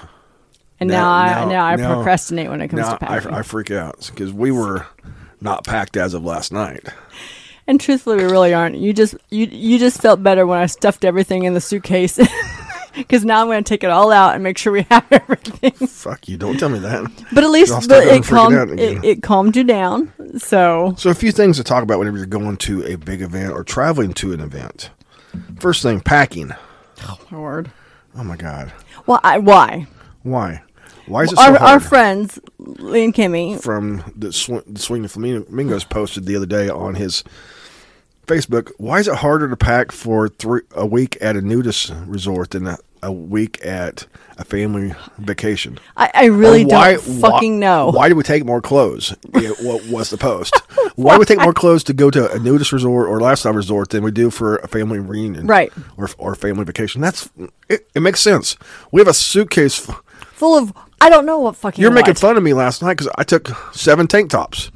and 0.80 0.88
now- 0.90 0.96
now, 0.96 1.10
I 1.12 1.28
now- 1.44 1.48
now 1.48 1.64
I 1.64 1.76
now- 1.76 1.94
procrastinate 1.94 2.48
when 2.50 2.60
it 2.62 2.68
comes 2.68 2.88
to 2.88 2.96
packing. 2.98 3.32
I, 3.32 3.38
I 3.38 3.42
freak 3.42 3.70
out 3.70 4.06
because 4.10 4.32
we 4.32 4.50
were 4.50 4.86
not 5.40 5.64
packed 5.64 5.96
as 5.96 6.14
of 6.14 6.24
last 6.24 6.52
night. 6.52 6.86
And 7.66 7.80
truthfully, 7.80 8.16
we 8.16 8.24
really 8.24 8.54
aren't. 8.54 8.76
You 8.76 8.92
just 8.92 9.14
you 9.30 9.46
you 9.46 9.78
just 9.78 10.00
felt 10.00 10.22
better 10.22 10.46
when 10.46 10.58
I 10.58 10.66
stuffed 10.66 11.04
everything 11.04 11.44
in 11.44 11.54
the 11.54 11.60
suitcase. 11.60 12.18
Because 12.96 13.26
now 13.26 13.42
I'm 13.42 13.48
going 13.48 13.62
to 13.62 13.68
take 13.68 13.84
it 13.84 13.90
all 13.90 14.10
out 14.10 14.32
and 14.34 14.42
make 14.42 14.56
sure 14.56 14.72
we 14.72 14.80
have 14.90 15.04
everything. 15.12 15.72
Fuck 15.86 16.28
you! 16.30 16.38
Don't 16.38 16.58
tell 16.58 16.70
me 16.70 16.78
that. 16.78 17.04
But 17.30 17.44
at 17.44 17.50
least 17.50 17.90
but 17.90 18.06
it 18.06 18.24
calmed 18.24 18.80
it, 18.80 19.04
it 19.04 19.22
calmed 19.22 19.54
you 19.54 19.64
down. 19.64 20.14
So 20.38 20.94
So 20.96 21.10
a 21.10 21.14
few 21.14 21.30
things 21.30 21.58
to 21.58 21.62
talk 21.62 21.82
about 21.82 21.98
whenever 21.98 22.16
you're 22.16 22.24
going 22.24 22.56
to 22.56 22.86
a 22.86 22.96
big 22.96 23.20
event 23.20 23.52
or 23.52 23.64
traveling 23.64 24.14
to 24.14 24.32
an 24.32 24.40
event. 24.40 24.88
First 25.60 25.82
thing, 25.82 26.00
packing. 26.00 26.52
Oh 27.02 27.18
my 27.30 27.38
word. 27.38 27.70
Oh 28.16 28.24
my 28.24 28.36
god, 28.36 28.72
Why? 29.04 29.36
Why? 29.40 29.86
why? 30.22 30.62
Why 31.04 31.22
is 31.24 31.32
it 31.32 31.36
so 31.36 31.42
Our, 31.42 31.48
hard? 31.50 31.60
our 31.62 31.80
friends, 31.80 32.38
Lee 32.58 33.04
and 33.04 33.14
Kimmy, 33.14 33.62
From 33.62 34.10
the, 34.16 34.32
sw- 34.32 34.64
the 34.66 34.78
Swing 34.80 35.02
the 35.02 35.08
Flamingos 35.10 35.84
posted 35.84 36.24
the 36.24 36.34
other 36.34 36.46
day 36.46 36.70
on 36.70 36.94
his 36.94 37.22
Facebook. 38.26 38.72
Why 38.78 38.98
is 38.98 39.08
it 39.08 39.16
harder 39.16 39.48
to 39.48 39.56
pack 39.56 39.92
for 39.92 40.28
three 40.28 40.62
a 40.72 40.86
week 40.86 41.16
at 41.20 41.36
a 41.36 41.40
nudist 41.42 41.92
resort 42.06 42.50
than 42.50 42.66
a, 42.66 42.78
a 43.02 43.12
week 43.12 43.64
at 43.64 44.06
a 44.38 44.44
family 44.44 44.94
vacation? 45.18 45.78
I, 45.96 46.10
I 46.14 46.24
really 46.26 46.64
Or 46.64 46.68
why- 46.68 46.92
don't 46.94 47.02
fucking 47.20 47.54
why, 47.54 47.58
know. 47.60 47.90
Why 47.90 48.08
do 48.08 48.14
we 48.16 48.22
take 48.22 48.44
more 48.44 48.60
clothes? 48.60 49.14
Yeah, 49.34 49.50
what 49.62 49.86
was 49.86 50.10
the 50.10 50.16
post? 50.18 50.54
why 50.96 51.14
do 51.14 51.18
we 51.20 51.24
take 51.26 51.40
more 51.40 51.52
clothes 51.54 51.84
to 51.84 51.92
go 51.92 52.10
to 52.10 52.32
a 52.32 52.38
nudist 52.38 52.72
resort 52.72 53.08
or 53.08 53.20
lifestyle 53.20 53.52
resort 53.52 53.90
than 53.90 54.02
we 54.02 54.10
do 54.10 54.30
for 54.30 54.56
a 54.56 54.68
family 54.68 54.98
reunion? 54.98 55.46
Right. 55.46 55.72
Or, 55.96 56.08
or 56.18 56.34
family 56.34 56.64
vacation. 56.64 57.00
That's 57.00 57.28
it, 57.68 57.88
it 57.94 58.00
makes 58.00 58.20
sense. 58.20 58.56
We 58.92 59.00
have 59.00 59.08
a 59.08 59.14
suitcase. 59.14 59.88
f- 59.88 60.02
Full 60.34 60.56
of 60.58 60.72
I 61.00 61.08
don't 61.10 61.26
know 61.26 61.38
what 61.38 61.56
fucking. 61.56 61.80
You're 61.82 61.90
making 61.92 62.10
what. 62.12 62.18
fun 62.18 62.36
of 62.36 62.42
me 62.42 62.52
last 62.54 62.82
night 62.82 62.94
because 62.94 63.10
I 63.16 63.22
took 63.22 63.48
seven 63.74 64.06
tank 64.06 64.30
tops. 64.30 64.70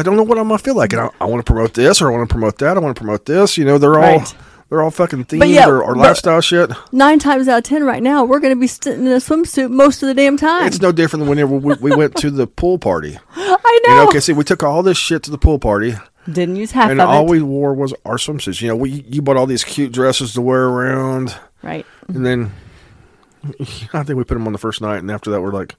I 0.00 0.02
don't 0.02 0.16
know 0.16 0.22
what 0.22 0.38
I'm 0.38 0.48
gonna 0.48 0.58
feel 0.58 0.74
like, 0.76 0.92
and 0.94 1.02
I, 1.02 1.10
I 1.20 1.26
want 1.26 1.44
to 1.44 1.52
promote 1.52 1.74
this 1.74 2.00
or 2.00 2.10
I 2.10 2.16
want 2.16 2.28
to 2.28 2.32
promote 2.32 2.58
that. 2.58 2.76
I 2.76 2.80
want 2.80 2.96
to 2.96 3.00
promote 3.00 3.26
this. 3.26 3.58
You 3.58 3.64
know, 3.66 3.76
they're 3.78 4.00
all 4.00 4.24
they're 4.70 4.82
all 4.82 4.90
fucking 4.90 5.26
themed 5.26 5.52
yeah, 5.52 5.68
or, 5.68 5.82
or 5.82 5.94
lifestyle 5.96 6.40
shit. 6.40 6.70
Nine 6.92 7.18
times 7.18 7.48
out 7.48 7.58
of 7.58 7.64
ten, 7.64 7.84
right 7.84 8.02
now, 8.02 8.24
we're 8.24 8.40
going 8.40 8.54
to 8.54 8.60
be 8.60 8.66
sitting 8.68 9.04
in 9.04 9.12
a 9.12 9.16
swimsuit 9.16 9.70
most 9.70 10.02
of 10.02 10.06
the 10.06 10.14
damn 10.14 10.36
time. 10.36 10.64
It's 10.66 10.80
no 10.80 10.92
different 10.92 11.22
than 11.22 11.28
whenever 11.28 11.54
we, 11.56 11.74
we 11.80 11.94
went 11.94 12.14
to 12.16 12.30
the 12.30 12.46
pool 12.46 12.78
party. 12.78 13.18
I 13.36 13.80
You 13.84 13.88
know. 13.88 14.02
know, 14.04 14.08
okay, 14.08 14.20
see, 14.20 14.32
we 14.32 14.44
took 14.44 14.62
all 14.62 14.82
this 14.82 14.96
shit 14.96 15.22
to 15.24 15.30
the 15.30 15.38
pool 15.38 15.58
party. 15.58 15.94
Didn't 16.26 16.56
use 16.56 16.70
half 16.70 16.90
and 16.90 17.00
all 17.00 17.26
it. 17.26 17.30
we 17.30 17.42
wore 17.42 17.74
was 17.74 17.92
our 18.04 18.16
swimsuits. 18.16 18.60
You 18.62 18.68
know, 18.68 18.76
we 18.76 19.04
you 19.08 19.22
bought 19.22 19.36
all 19.36 19.46
these 19.46 19.64
cute 19.64 19.90
dresses 19.92 20.34
to 20.34 20.40
wear 20.40 20.66
around, 20.66 21.34
right. 21.62 21.84
and 22.08 22.24
then 22.24 22.52
I 23.92 24.02
think 24.04 24.18
we 24.18 24.24
put 24.24 24.34
them 24.34 24.46
on 24.46 24.52
the 24.52 24.58
first 24.58 24.80
night, 24.80 24.98
and 24.98 25.10
after 25.10 25.30
that, 25.30 25.40
we're 25.40 25.50
like, 25.50 25.74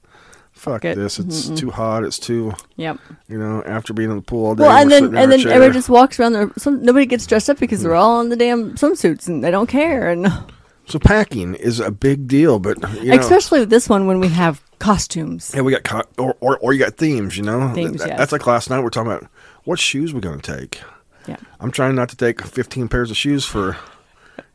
"Fuck 0.62 0.84
it. 0.84 0.96
this! 0.96 1.18
It's 1.18 1.48
too 1.50 1.70
hot. 1.70 2.04
It's 2.04 2.18
too 2.18 2.54
Yep. 2.76 2.98
you 3.28 3.38
know." 3.38 3.62
After 3.66 3.92
being 3.92 4.10
in 4.10 4.16
the 4.16 4.22
pool 4.22 4.46
all 4.46 4.54
day, 4.54 4.62
Well, 4.62 4.76
and 4.76 4.90
then 4.90 5.16
and 5.16 5.30
then 5.30 5.40
chair. 5.40 5.52
everyone 5.52 5.72
just 5.74 5.88
walks 5.88 6.18
around 6.18 6.32
there. 6.34 6.50
Some 6.56 6.82
nobody 6.82 7.06
gets 7.06 7.26
dressed 7.26 7.50
up 7.50 7.58
because 7.58 7.82
they're 7.82 7.92
hmm. 7.92 7.98
all 7.98 8.20
in 8.20 8.28
the 8.28 8.36
damn 8.36 8.74
swimsuits 8.74 9.28
and 9.28 9.42
they 9.42 9.50
don't 9.50 9.68
care. 9.68 10.08
And 10.10 10.26
so 10.86 10.98
packing 10.98 11.54
is 11.54 11.80
a 11.80 11.90
big 11.90 12.26
deal, 12.28 12.58
but 12.58 12.78
you 13.02 13.10
know, 13.10 13.18
especially 13.18 13.60
with 13.60 13.70
this 13.70 13.88
one 13.88 14.06
when 14.06 14.20
we 14.20 14.28
have 14.28 14.62
costumes. 14.78 15.52
yeah, 15.54 15.62
we 15.62 15.72
got 15.72 15.84
co- 15.84 16.22
or, 16.22 16.36
or 16.40 16.58
or 16.58 16.72
you 16.72 16.78
got 16.78 16.96
themes. 16.96 17.36
You 17.36 17.42
know, 17.44 17.72
Themes, 17.74 18.00
That- 18.00 18.08
yes. 18.08 18.18
that's 18.18 18.32
like 18.32 18.46
last 18.46 18.70
night. 18.70 18.82
We're 18.82 18.90
talking 18.90 19.12
about 19.12 19.26
what 19.64 19.78
shoes 19.78 20.12
we're 20.12 20.20
going 20.20 20.40
to 20.40 20.56
take. 20.56 20.80
Yeah. 21.26 21.36
I'm 21.60 21.70
trying 21.70 21.94
not 21.94 22.08
to 22.08 22.16
take 22.16 22.42
15 22.42 22.88
pairs 22.88 23.10
of 23.10 23.16
shoes 23.16 23.44
for, 23.44 23.76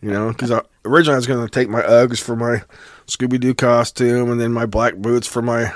you 0.02 0.12
know, 0.12 0.30
because 0.30 0.52
originally 0.84 1.14
I 1.14 1.18
was 1.18 1.28
going 1.28 1.46
to 1.46 1.50
take 1.50 1.70
my 1.70 1.82
Uggs 1.82 2.22
for 2.22 2.36
my 2.36 2.64
Scooby 3.08 3.40
Doo 3.40 3.54
costume 3.54 4.30
and 4.30 4.40
then 4.42 4.52
my 4.52 4.66
black 4.66 4.96
boots 4.98 5.28
for 5.28 5.42
my 5.42 5.72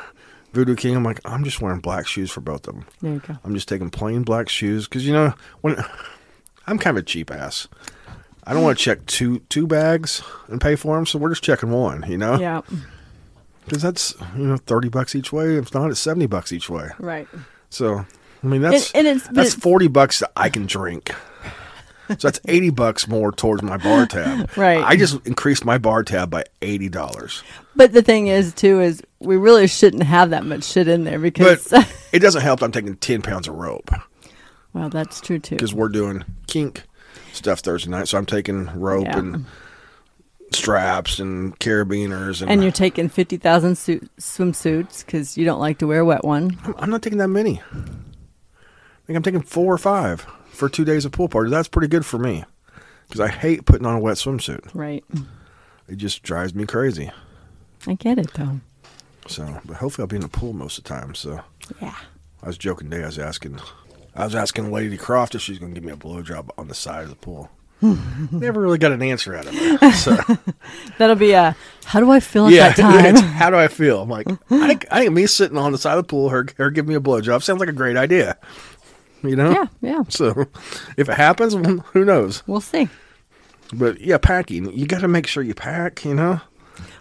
Voodoo 0.53 0.75
King. 0.75 0.95
I'm 0.95 1.03
like, 1.03 1.19
I'm 1.25 1.43
just 1.43 1.61
wearing 1.61 1.79
black 1.79 2.07
shoes 2.07 2.29
for 2.31 2.41
both 2.41 2.67
of 2.67 2.75
them. 2.75 2.85
There 3.01 3.13
you 3.13 3.19
go. 3.19 3.37
I'm 3.43 3.53
just 3.53 3.67
taking 3.69 3.89
plain 3.89 4.23
black 4.23 4.49
shoes 4.49 4.87
because 4.87 5.05
you 5.05 5.13
know 5.13 5.33
when 5.61 5.75
I'm 6.67 6.77
kind 6.77 6.97
of 6.97 7.01
a 7.03 7.05
cheap 7.05 7.31
ass. 7.31 7.67
I 8.43 8.53
don't 8.53 8.63
want 8.63 8.77
to 8.77 8.83
check 8.83 9.05
two 9.05 9.39
two 9.49 9.67
bags 9.67 10.23
and 10.47 10.59
pay 10.59 10.75
for 10.75 10.95
them, 10.95 11.05
so 11.05 11.19
we're 11.19 11.29
just 11.29 11.43
checking 11.43 11.69
one. 11.71 12.03
You 12.09 12.17
know, 12.17 12.39
Yeah. 12.39 12.61
because 13.65 13.81
that's 13.83 14.15
you 14.35 14.45
know 14.47 14.57
thirty 14.57 14.89
bucks 14.89 15.13
each 15.15 15.31
way. 15.31 15.55
If 15.57 15.73
not, 15.73 15.91
it's 15.91 15.99
seventy 15.99 16.25
bucks 16.25 16.51
each 16.51 16.69
way. 16.69 16.89
Right. 16.99 17.27
So, 17.69 18.05
I 18.43 18.47
mean, 18.47 18.61
that's 18.61 18.91
And- 18.91 19.05
and 19.07 19.17
it's- 19.17 19.29
that's 19.33 19.49
it's- 19.49 19.63
forty 19.63 19.87
bucks 19.87 20.19
that 20.19 20.31
I 20.35 20.49
can 20.49 20.65
drink. 20.65 21.11
So 22.09 22.15
that's 22.27 22.41
eighty 22.47 22.71
bucks 22.71 23.07
more 23.07 23.31
towards 23.31 23.61
my 23.63 23.77
bar 23.77 24.05
tab. 24.05 24.49
Right. 24.57 24.83
I 24.83 24.97
just 24.97 25.25
increased 25.25 25.63
my 25.63 25.77
bar 25.77 26.03
tab 26.03 26.29
by 26.31 26.43
eighty 26.61 26.89
dollars. 26.89 27.41
But 27.75 27.93
the 27.93 28.01
thing 28.01 28.27
is, 28.27 28.53
too, 28.53 28.81
is 28.81 29.01
we 29.21 29.37
really 29.37 29.67
shouldn't 29.67 30.03
have 30.03 30.31
that 30.31 30.45
much 30.45 30.63
shit 30.63 30.87
in 30.87 31.03
there 31.03 31.19
But 31.19 31.33
because. 31.33 31.73
it 32.11 32.19
doesn't 32.19 32.41
help. 32.41 32.59
that 32.59 32.65
I'm 32.65 32.71
taking 32.71 32.95
ten 32.97 33.21
pounds 33.21 33.47
of 33.47 33.55
rope 33.55 33.89
well, 34.73 34.89
that's 34.89 35.19
true 35.21 35.37
too. 35.39 35.55
because 35.55 35.73
we're 35.73 35.89
doing 35.89 36.23
kink 36.47 36.83
stuff 37.33 37.59
Thursday 37.59 37.89
night. 37.89 38.07
So 38.07 38.17
I'm 38.17 38.25
taking 38.25 38.67
rope 38.79 39.03
Yeah. 39.05 39.19
and 39.19 39.45
straps 40.53 41.19
and 41.19 41.57
carabiners 41.59 42.41
and, 42.41 42.49
And 42.51 42.61
you're 42.63 42.71
taking 42.71 43.09
fifty 43.09 43.37
thousand 43.37 43.77
suit, 43.77 44.09
swimsuits 44.17 45.05
because 45.05 45.37
you 45.37 45.45
don't 45.45 45.59
like 45.59 45.77
to 45.79 45.87
wear 45.87 45.99
a 46.01 46.05
wet 46.05 46.23
one. 46.23 46.57
I'm- 46.63 46.75
I'm 46.77 46.89
not 46.89 47.01
taking 47.01 47.19
that 47.19 47.27
many. 47.29 47.61
I 47.73 49.05
think 49.07 49.17
I'm 49.17 49.23
taking 49.23 49.41
four 49.41 49.73
or 49.73 49.77
five 49.77 50.25
for 50.51 50.69
two 50.69 50.85
days 50.85 51.05
of 51.05 51.11
pool 51.11 51.27
party. 51.29 51.49
That's 51.49 51.67
pretty 51.67 51.87
good 51.87 52.05
for 52.05 52.17
me 52.17 52.43
because 53.07 53.19
I 53.21 53.27
hate 53.27 53.65
putting 53.65 53.85
on 53.85 53.95
a 53.95 53.99
wet 53.99 54.15
swimsuit. 54.17 54.73
Right. 54.73 55.03
It 55.87 55.95
just 55.97 56.23
drives 56.23 56.53
me 56.55 56.65
crazy. 56.65 57.11
I 57.87 57.95
get 57.95 58.17
it 58.19 58.33
though. 58.35 58.59
So, 59.27 59.59
but 59.65 59.77
hopefully 59.77 60.03
I'll 60.03 60.07
be 60.07 60.15
in 60.17 60.21
the 60.23 60.27
pool 60.27 60.53
most 60.53 60.77
of 60.77 60.83
the 60.83 60.89
time. 60.89 61.15
So 61.15 61.41
Yeah. 61.81 61.95
I 62.43 62.47
was 62.47 62.57
joking 62.57 62.89
today. 62.89 63.03
I 63.03 63.07
was 63.07 63.19
asking, 63.19 63.59
I 64.15 64.25
was 64.25 64.35
asking 64.35 64.71
Lady 64.71 64.97
Croft 64.97 65.35
if 65.35 65.41
she's 65.41 65.59
going 65.59 65.73
to 65.73 65.79
give 65.79 65.85
me 65.85 65.93
a 65.93 65.97
blowjob 65.97 66.49
on 66.57 66.67
the 66.67 66.73
side 66.73 67.03
of 67.03 67.09
the 67.09 67.15
pool. 67.15 67.49
Never 68.31 68.61
really 68.61 68.77
got 68.77 68.91
an 68.91 69.01
answer 69.01 69.35
out 69.35 69.47
of 69.47 69.55
her. 69.55 69.91
So 69.93 70.17
That'll 70.97 71.15
be 71.15 71.31
a. 71.31 71.55
How 71.85 71.99
do 71.99 72.11
I 72.11 72.19
feel 72.19 72.45
at 72.47 72.53
yeah, 72.53 72.71
that 72.73 72.77
time? 73.15 73.15
how 73.15 73.49
do 73.49 73.55
I 73.57 73.67
feel? 73.67 74.01
I'm 74.01 74.09
like, 74.09 74.27
I 74.51 74.67
think, 74.67 74.85
I 74.91 74.99
think 75.01 75.13
me 75.13 75.25
sitting 75.27 75.57
on 75.57 75.71
the 75.71 75.77
side 75.79 75.97
of 75.97 76.03
the 76.05 76.07
pool, 76.07 76.29
her, 76.29 76.45
her 76.57 76.69
giving 76.69 76.89
me 76.89 76.95
a 76.95 76.99
blowjob 76.99 77.41
sounds 77.43 77.59
like 77.59 77.69
a 77.69 77.73
great 77.73 77.97
idea. 77.97 78.37
You 79.23 79.35
know? 79.35 79.51
yeah. 79.51 79.65
Yeah. 79.81 80.03
So 80.09 80.45
if 80.97 81.09
it 81.09 81.15
happens, 81.17 81.53
who 81.53 82.05
knows? 82.05 82.43
We'll 82.47 82.61
see. 82.61 82.87
But 83.73 83.99
yeah, 84.01 84.17
packing. 84.17 84.71
You 84.77 84.85
got 84.85 85.01
to 85.01 85.07
make 85.07 85.25
sure 85.27 85.41
you 85.43 85.53
pack. 85.55 86.03
You 86.05 86.13
know. 86.15 86.41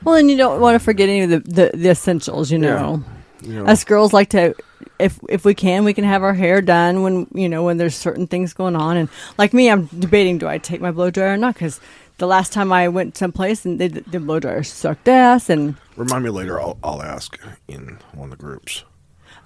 Well, 0.04 0.14
and 0.14 0.30
you 0.30 0.36
don't 0.36 0.60
want 0.60 0.74
to 0.74 0.78
forget 0.78 1.08
any 1.08 1.22
of 1.22 1.30
the, 1.30 1.40
the, 1.40 1.70
the 1.74 1.90
essentials, 1.90 2.50
you 2.50 2.58
know. 2.58 3.04
You 3.42 3.54
know. 3.54 3.66
Us 3.66 3.84
girls 3.84 4.12
like 4.12 4.30
to, 4.30 4.54
if 4.98 5.18
if 5.28 5.44
we 5.44 5.54
can, 5.54 5.84
we 5.84 5.94
can 5.94 6.04
have 6.04 6.22
our 6.22 6.34
hair 6.34 6.60
done 6.60 7.02
when 7.02 7.26
you 7.32 7.48
know 7.48 7.62
when 7.64 7.78
there's 7.78 7.94
certain 7.94 8.26
things 8.26 8.52
going 8.52 8.76
on. 8.76 8.96
And 8.96 9.08
like 9.38 9.54
me, 9.54 9.70
I'm 9.70 9.86
debating 9.86 10.38
do 10.38 10.46
I 10.46 10.58
take 10.58 10.80
my 10.80 10.90
blow 10.90 11.10
dryer 11.10 11.34
or 11.34 11.36
not? 11.36 11.54
Because 11.54 11.80
the 12.18 12.26
last 12.26 12.52
time 12.52 12.70
I 12.70 12.88
went 12.88 13.16
someplace 13.16 13.64
and 13.64 13.80
they, 13.80 13.88
the 13.88 14.20
blow 14.20 14.40
dryer 14.40 14.62
sucked 14.62 15.08
ass, 15.08 15.48
and 15.48 15.76
Remind 15.96 16.24
me 16.24 16.30
later. 16.30 16.60
I'll, 16.60 16.78
I'll 16.84 17.02
ask 17.02 17.38
in 17.68 17.98
one 18.12 18.32
of 18.32 18.38
the 18.38 18.42
groups. 18.42 18.84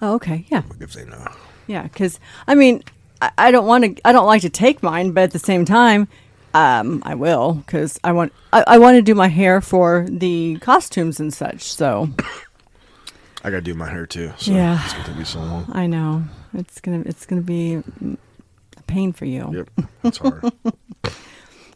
Oh, 0.02 0.14
okay. 0.14 0.44
Yeah. 0.48 0.62
if 0.80 0.92
they 0.92 1.04
know. 1.04 1.28
Yeah. 1.66 1.84
Because 1.84 2.18
I 2.46 2.54
mean, 2.54 2.82
I, 3.22 3.30
I 3.38 3.50
don't 3.50 3.66
want 3.66 3.84
to. 3.84 4.06
I 4.06 4.12
don't 4.12 4.26
like 4.26 4.42
to 4.42 4.50
take 4.50 4.82
mine, 4.82 5.12
but 5.12 5.24
at 5.24 5.30
the 5.30 5.38
same 5.38 5.64
time, 5.64 6.08
um, 6.54 7.02
I 7.04 7.14
will 7.14 7.54
because 7.54 7.98
I 8.04 8.12
want. 8.12 8.32
I, 8.52 8.64
I 8.66 8.78
want 8.78 8.96
to 8.96 9.02
do 9.02 9.14
my 9.14 9.28
hair 9.28 9.60
for 9.60 10.06
the 10.08 10.56
costumes 10.60 11.20
and 11.20 11.32
such. 11.34 11.62
So 11.64 12.08
I 13.42 13.50
gotta 13.50 13.60
do 13.60 13.74
my 13.74 13.90
hair 13.90 14.06
too. 14.06 14.32
So 14.38 14.52
Yeah. 14.52 14.82
it's 14.84 14.92
gonna 14.94 15.04
take 15.04 15.16
me 15.18 15.24
so 15.24 15.40
long. 15.40 15.66
I 15.72 15.86
know 15.86 16.22
it's 16.54 16.80
gonna. 16.80 17.02
It's 17.06 17.26
gonna 17.26 17.42
be 17.42 17.74
a 17.76 18.82
pain 18.86 19.12
for 19.12 19.24
you. 19.26 19.66
Yep, 19.76 19.88
it's 20.04 20.18
hard. 20.18 20.42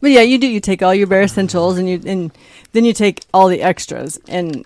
But 0.01 0.13
yeah, 0.13 0.21
you 0.21 0.39
do. 0.39 0.47
You 0.47 0.61
take 0.61 0.81
all 0.81 0.95
your 0.95 1.09
bare 1.09 1.23
essentials, 1.23 1.77
and 1.77 1.89
you 1.91 2.01
and 2.07 2.31
then 2.73 2.85
you 2.85 2.93
take 2.93 3.25
all 3.35 3.49
the 3.49 3.63
extras. 3.63 4.17
And 4.29 4.65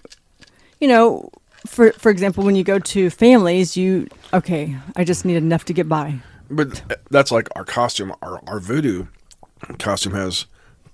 you 0.79 0.87
know, 0.89 1.31
for 1.67 1.93
for 1.93 2.11
example, 2.11 2.45
when 2.45 2.55
you 2.55 2.63
go 2.63 2.79
to 2.79 3.09
families, 3.09 3.75
you 3.75 4.09
okay. 4.35 4.77
I 4.95 5.05
just 5.05 5.25
need 5.25 5.37
enough 5.37 5.65
to 5.65 5.73
get 5.73 5.89
by. 5.89 6.17
but 6.51 6.83
that's 7.11 7.33
like 7.33 7.49
our 7.57 7.65
costume. 7.65 8.13
Our 8.21 8.43
our 8.47 8.61
voodoo 8.61 9.07
costume 9.79 10.15
has 10.15 10.47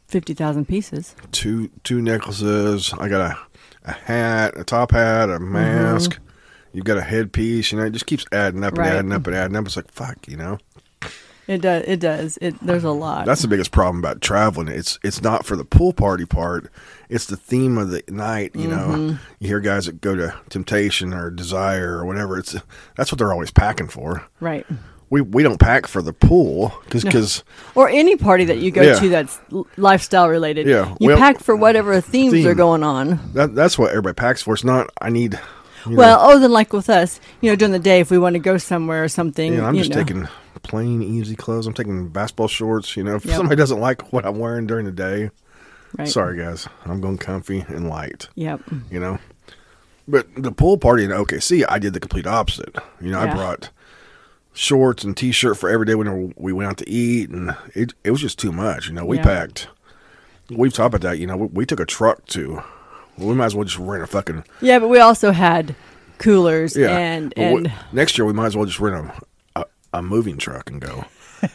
Fifty 0.06 0.32
thousand 0.34 0.66
pieces. 0.66 1.14
two 1.32 1.68
two 1.84 2.00
necklaces. 2.00 2.94
I 2.98 3.08
got 3.08 3.30
a 3.32 3.38
a 3.84 3.92
hat, 3.92 4.54
a 4.56 4.64
top 4.64 4.92
hat, 4.92 5.28
a 5.30 5.38
mask. 5.38 6.18
You've 6.72 6.84
got 6.86 6.96
a 6.98 7.02
headpiece. 7.02 7.72
You 7.72 7.78
know, 7.78 7.84
it 7.84 7.90
just 7.92 8.06
keeps 8.06 8.24
adding 8.32 8.62
up 8.64 8.70
and 8.72 8.78
Right. 8.78 8.92
adding 8.92 9.12
up 9.12 9.26
and 9.26 9.36
adding 9.36 9.56
up. 9.56 9.66
It's 9.66 9.76
like 9.76 9.90
fuck, 9.90 10.16
you 10.28 10.36
know. 10.36 10.58
It 11.46 11.62
does. 11.62 11.84
It 11.86 12.00
does. 12.00 12.38
It. 12.42 12.54
There's 12.60 12.84
a 12.84 12.90
lot. 12.90 13.24
That's 13.24 13.40
the 13.40 13.48
biggest 13.48 13.70
problem 13.70 13.98
about 14.00 14.20
traveling. 14.20 14.68
It's 14.68 14.98
it's 15.02 15.22
not 15.22 15.46
for 15.46 15.56
the 15.56 15.64
pool 15.64 15.92
party 15.94 16.26
part. 16.26 16.70
It's 17.08 17.24
the 17.26 17.38
theme 17.38 17.78
of 17.78 17.88
the 17.90 18.02
night. 18.08 18.52
You 18.54 18.68
Mm-hmm. 18.68 19.06
know, 19.08 19.18
you 19.38 19.48
hear 19.48 19.60
guys 19.60 19.86
that 19.86 20.02
go 20.02 20.14
to 20.14 20.34
Temptation 20.50 21.14
or 21.14 21.30
Desire 21.30 21.96
or 21.98 22.04
whatever. 22.04 22.38
It's 22.38 22.54
that's 22.96 23.10
what 23.10 23.18
they're 23.18 23.32
always 23.32 23.50
packing 23.50 23.88
for. 23.88 24.24
right. 24.40 24.66
We 25.10 25.20
we 25.22 25.42
don't 25.42 25.58
pack 25.58 25.86
for 25.86 26.02
the 26.02 26.12
pool 26.12 26.72
because 26.90 27.42
Or 27.74 27.88
any 27.88 28.16
party 28.16 28.44
that 28.46 28.58
you 28.58 28.70
go 28.70 28.82
Yeah. 28.82 28.98
to 28.98 29.08
that's 29.08 29.40
lifestyle 29.76 30.28
related. 30.28 30.66
Yeah, 30.66 30.94
You 31.00 31.08
well- 31.08 31.18
pack 31.18 31.40
for 31.40 31.56
whatever 31.56 32.00
themes 32.00 32.32
Theme. 32.34 32.46
are 32.46 32.54
going 32.54 32.82
on. 32.82 33.18
that 33.34 33.54
that's 33.54 33.78
what 33.78 33.90
everybody 33.90 34.14
packs 34.14 34.42
for. 34.42 34.54
It's 34.54 34.64
not. 34.64 34.90
I 35.00 35.10
need. 35.10 35.38
Well, 35.86 36.18
know, 36.18 36.24
oh, 36.26 36.30
other 36.32 36.40
than 36.40 36.52
like 36.52 36.72
with 36.74 36.90
us, 36.90 37.20
you 37.40 37.50
know, 37.50 37.56
during 37.56 37.72
the 37.72 37.78
day, 37.78 38.00
if 38.00 38.10
we 38.10 38.18
want 38.18 38.34
to 38.34 38.38
go 38.40 38.58
somewhere 38.58 39.02
or 39.04 39.08
something, 39.08 39.56
know, 39.56 39.64
I'm 39.64 39.76
just 39.76 39.90
know. 39.90 39.96
taking 39.96 40.28
plain, 40.62 41.02
easy 41.02 41.36
clothes. 41.36 41.66
I'm 41.66 41.72
taking 41.72 42.08
basketball 42.08 42.48
shorts. 42.48 42.94
You 42.96 43.04
know, 43.04 43.14
if 43.14 43.24
Yep. 43.24 43.36
somebody 43.36 43.56
doesn't 43.56 43.80
like 43.80 44.12
what 44.12 44.26
I'm 44.26 44.38
wearing 44.38 44.66
during 44.66 44.84
the 44.84 44.92
day, 44.92 45.30
Right. 45.96 46.08
sorry 46.08 46.36
guys, 46.36 46.68
I'm 46.84 47.00
going 47.00 47.16
comfy 47.16 47.64
and 47.68 47.88
light. 47.88 48.28
Yep. 48.34 48.60
you 48.90 49.00
know. 49.00 49.18
But 50.06 50.26
the 50.36 50.52
pool 50.52 50.76
party 50.78 51.04
in 51.04 51.10
OKC, 51.12 51.64
I 51.66 51.78
did 51.78 51.92
the 51.94 52.00
complete 52.00 52.26
opposite. 52.26 52.74
You 53.00 53.10
know, 53.12 53.20
I 53.20 53.32
brought 53.32 53.70
shorts 54.54 55.04
and 55.04 55.16
t-shirt 55.16 55.56
for 55.56 55.68
every 55.68 55.86
day 55.86 55.94
when 55.94 56.32
we 56.36 56.52
went 56.52 56.68
out 56.70 56.78
to 56.78 56.88
eat, 56.88 57.30
and 57.30 57.54
it 57.74 57.94
it 58.04 58.10
was 58.10 58.20
just 58.20 58.38
too 58.38 58.52
much. 58.52 58.88
You 58.88 58.94
know, 58.94 59.04
we 59.04 59.16
Yeah. 59.18 59.22
packed. 59.24 59.68
We've 60.50 60.72
talked 60.72 60.94
about 60.94 61.08
that. 61.08 61.18
You 61.18 61.26
know, 61.26 61.36
we, 61.36 61.46
we 61.48 61.66
took 61.66 61.80
a 61.80 61.84
truck 61.86 62.24
to. 62.28 62.62
We 63.18 63.34
might 63.34 63.46
as 63.46 63.54
well 63.54 63.64
just 63.64 63.78
rent 63.78 64.02
a 64.02 64.06
fucking 64.06 64.44
Yeah, 64.60 64.78
but 64.78 64.88
we 64.88 65.00
also 65.00 65.32
had 65.32 65.74
coolers 66.18 66.76
yeah. 66.76 66.96
and 66.96 67.32
But 67.36 67.52
we- 67.52 67.72
next 67.92 68.16
year 68.16 68.24
we 68.24 68.32
might 68.32 68.46
as 68.46 68.56
well 68.56 68.64
just 68.66 68.80
rent 68.80 69.10
a 69.54 69.60
a, 69.60 69.64
a 69.98 70.02
moving 70.02 70.38
truck 70.38 70.70
and 70.70 70.80
go. 70.80 71.04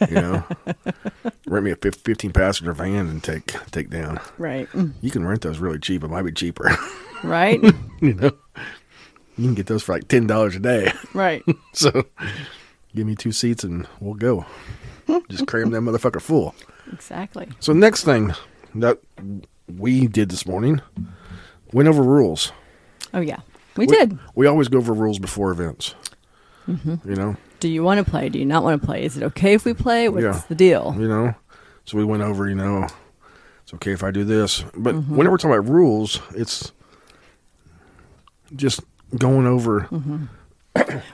You 0.08 0.14
know, 0.14 0.44
rent 1.46 1.64
me 1.64 1.70
a 1.70 1.76
fifteen 1.76 2.32
passenger 2.32 2.72
van 2.72 3.06
and 3.08 3.22
take 3.22 3.52
take 3.70 3.90
down. 3.90 4.20
right. 4.38 4.68
You 5.02 5.10
can 5.10 5.26
rent 5.26 5.42
those 5.42 5.58
really 5.58 5.78
cheap. 5.78 6.02
It 6.04 6.08
might 6.08 6.22
be 6.22 6.32
cheaper. 6.32 6.70
right, 7.22 7.62
you 8.00 8.14
know, 8.14 8.30
you 9.36 9.44
can 9.44 9.54
get 9.54 9.66
those 9.66 9.82
for 9.82 9.92
like 9.92 10.08
ten 10.08 10.26
dollars 10.26 10.56
a 10.56 10.60
day. 10.60 10.92
right. 11.12 11.42
So 11.74 12.04
give 12.94 13.06
me 13.06 13.14
two 13.14 13.32
seats 13.32 13.64
and 13.64 13.86
we'll 14.00 14.14
go. 14.14 14.46
Just 15.28 15.46
cram 15.46 15.70
that 15.70 15.80
motherfucker 15.80 16.20
full. 16.20 16.54
Exactly. 16.92 17.48
So 17.60 17.72
next 17.72 18.04
thing 18.04 18.32
that 18.74 18.98
we 19.78 20.06
did 20.06 20.30
this 20.30 20.46
morning, 20.46 20.80
went 21.72 21.88
over 21.88 22.02
rules. 22.02 22.52
Oh 23.12 23.20
yeah, 23.20 23.40
we, 23.76 23.86
did. 23.86 24.18
We 24.34 24.46
always 24.46 24.68
go 24.68 24.78
over 24.78 24.92
rules 24.92 25.18
before 25.18 25.50
events. 25.50 25.94
Mm-hmm. 26.68 27.08
You 27.08 27.16
know, 27.16 27.36
Do 27.60 27.68
you 27.68 27.82
want 27.82 28.04
to 28.04 28.10
play? 28.10 28.28
Do 28.28 28.38
you 28.38 28.44
not 28.46 28.62
want 28.64 28.80
to 28.80 28.86
play? 28.86 29.04
Is 29.04 29.16
it 29.16 29.22
okay 29.24 29.52
if 29.54 29.64
we 29.64 29.74
play? 29.74 30.08
What's 30.08 30.22
Yeah. 30.24 30.42
the 30.48 30.54
deal? 30.54 30.94
you 30.98 31.06
know. 31.08 31.34
So 31.84 31.98
we 31.98 32.04
went 32.04 32.22
over. 32.22 32.48
You 32.48 32.54
know, 32.54 32.86
it's 33.62 33.74
okay 33.74 33.92
if 33.92 34.02
I 34.02 34.10
do 34.10 34.24
this, 34.24 34.64
but 34.74 34.94
Mm-hmm. 34.94 35.16
whenever 35.16 35.32
we're 35.34 35.38
talking 35.38 35.56
about 35.56 35.70
rules, 35.70 36.20
it's 36.34 36.72
just 38.56 38.80
going 39.18 39.46
over. 39.46 39.82
Mm-hmm. 39.82 40.24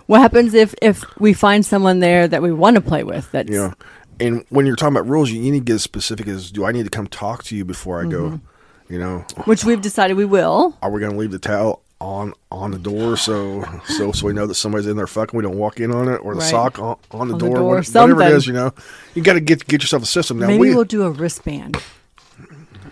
What 0.06 0.20
happens 0.20 0.54
if 0.54 0.74
if 0.82 1.04
we 1.18 1.32
find 1.32 1.64
someone 1.64 2.00
there 2.00 2.26
that 2.28 2.42
we 2.42 2.52
want 2.52 2.74
to 2.76 2.80
play 2.80 3.04
with? 3.04 3.30
That's 3.32 3.48
You 3.50 3.56
know, 3.56 3.74
and 4.18 4.44
when 4.50 4.66
you're 4.66 4.76
talking 4.76 4.96
about 4.96 5.08
rules, 5.08 5.30
you 5.30 5.40
need 5.40 5.52
to 5.58 5.60
get 5.60 5.74
as 5.74 5.82
specific 5.82 6.26
as: 6.28 6.50
Do 6.50 6.64
I 6.64 6.72
need 6.72 6.84
to 6.84 6.90
come 6.90 7.06
talk 7.06 7.44
to 7.44 7.56
you 7.56 7.64
before 7.64 8.00
I 8.00 8.06
go? 8.08 8.22
Mm-hmm. 8.30 8.92
You 8.92 8.98
know, 8.98 9.18
which 9.44 9.64
we've 9.64 9.80
decided 9.80 10.16
we 10.16 10.24
will. 10.24 10.76
are 10.82 10.90
we 10.90 10.98
going 11.00 11.12
to 11.12 11.18
leave 11.18 11.30
the 11.30 11.38
towel 11.38 11.82
on 12.00 12.32
on 12.50 12.70
the 12.70 12.78
door 12.78 13.14
so 13.16 13.62
so 13.84 14.10
so 14.10 14.26
we 14.26 14.32
know 14.32 14.46
that 14.46 14.54
somebody's 14.54 14.86
in 14.86 14.96
there 14.96 15.06
fucking 15.06 15.36
we 15.36 15.42
don't 15.42 15.58
walk 15.58 15.78
in 15.80 15.92
on 15.92 16.08
it 16.08 16.16
or 16.24 16.32
the 16.34 16.40
Right. 16.40 16.48
sock 16.50 16.78
on, 16.78 16.96
on 17.10 17.28
the 17.28 17.34
On 17.34 17.38
the 17.38 17.46
door, 17.46 17.56
door, 17.56 17.74
what- 17.76 17.86
whatever 17.86 18.22
it 18.22 18.32
is 18.32 18.46
you 18.46 18.54
know 18.54 18.72
you 19.14 19.22
got 19.22 19.34
to 19.34 19.40
get 19.40 19.66
get 19.66 19.82
yourself 19.82 20.02
a 20.02 20.06
system 20.06 20.38
now 20.38 20.46
Maybe 20.46 20.58
we 20.60 20.74
we'll 20.74 20.84
do 20.84 21.02
a 21.02 21.10
wristband. 21.10 21.76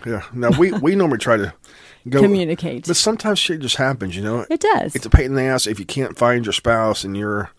yeah 0.05 0.21
now 0.31 0.51
we 0.59 0.71
we 0.73 0.93
normally 0.95 1.17
try 1.17 1.37
to 1.37 1.51
go 2.07 2.21
Communicate. 2.21 2.87
but 2.87 2.95
sometimes 2.95 3.39
shit 3.39 3.59
just 3.59 3.75
happens 3.75 4.15
you 4.15 4.21
know 4.21 4.45
It 4.49 4.59
does. 4.61 4.95
it's 4.95 5.05
a 5.05 5.09
pain 5.09 5.25
in 5.25 5.35
the 5.35 5.43
ass 5.43 5.67
if 5.67 5.79
you 5.79 5.85
can't 5.85 6.17
find 6.17 6.45
your 6.45 6.53
spouse 6.53 7.03
and 7.03 7.17
you're 7.17 7.49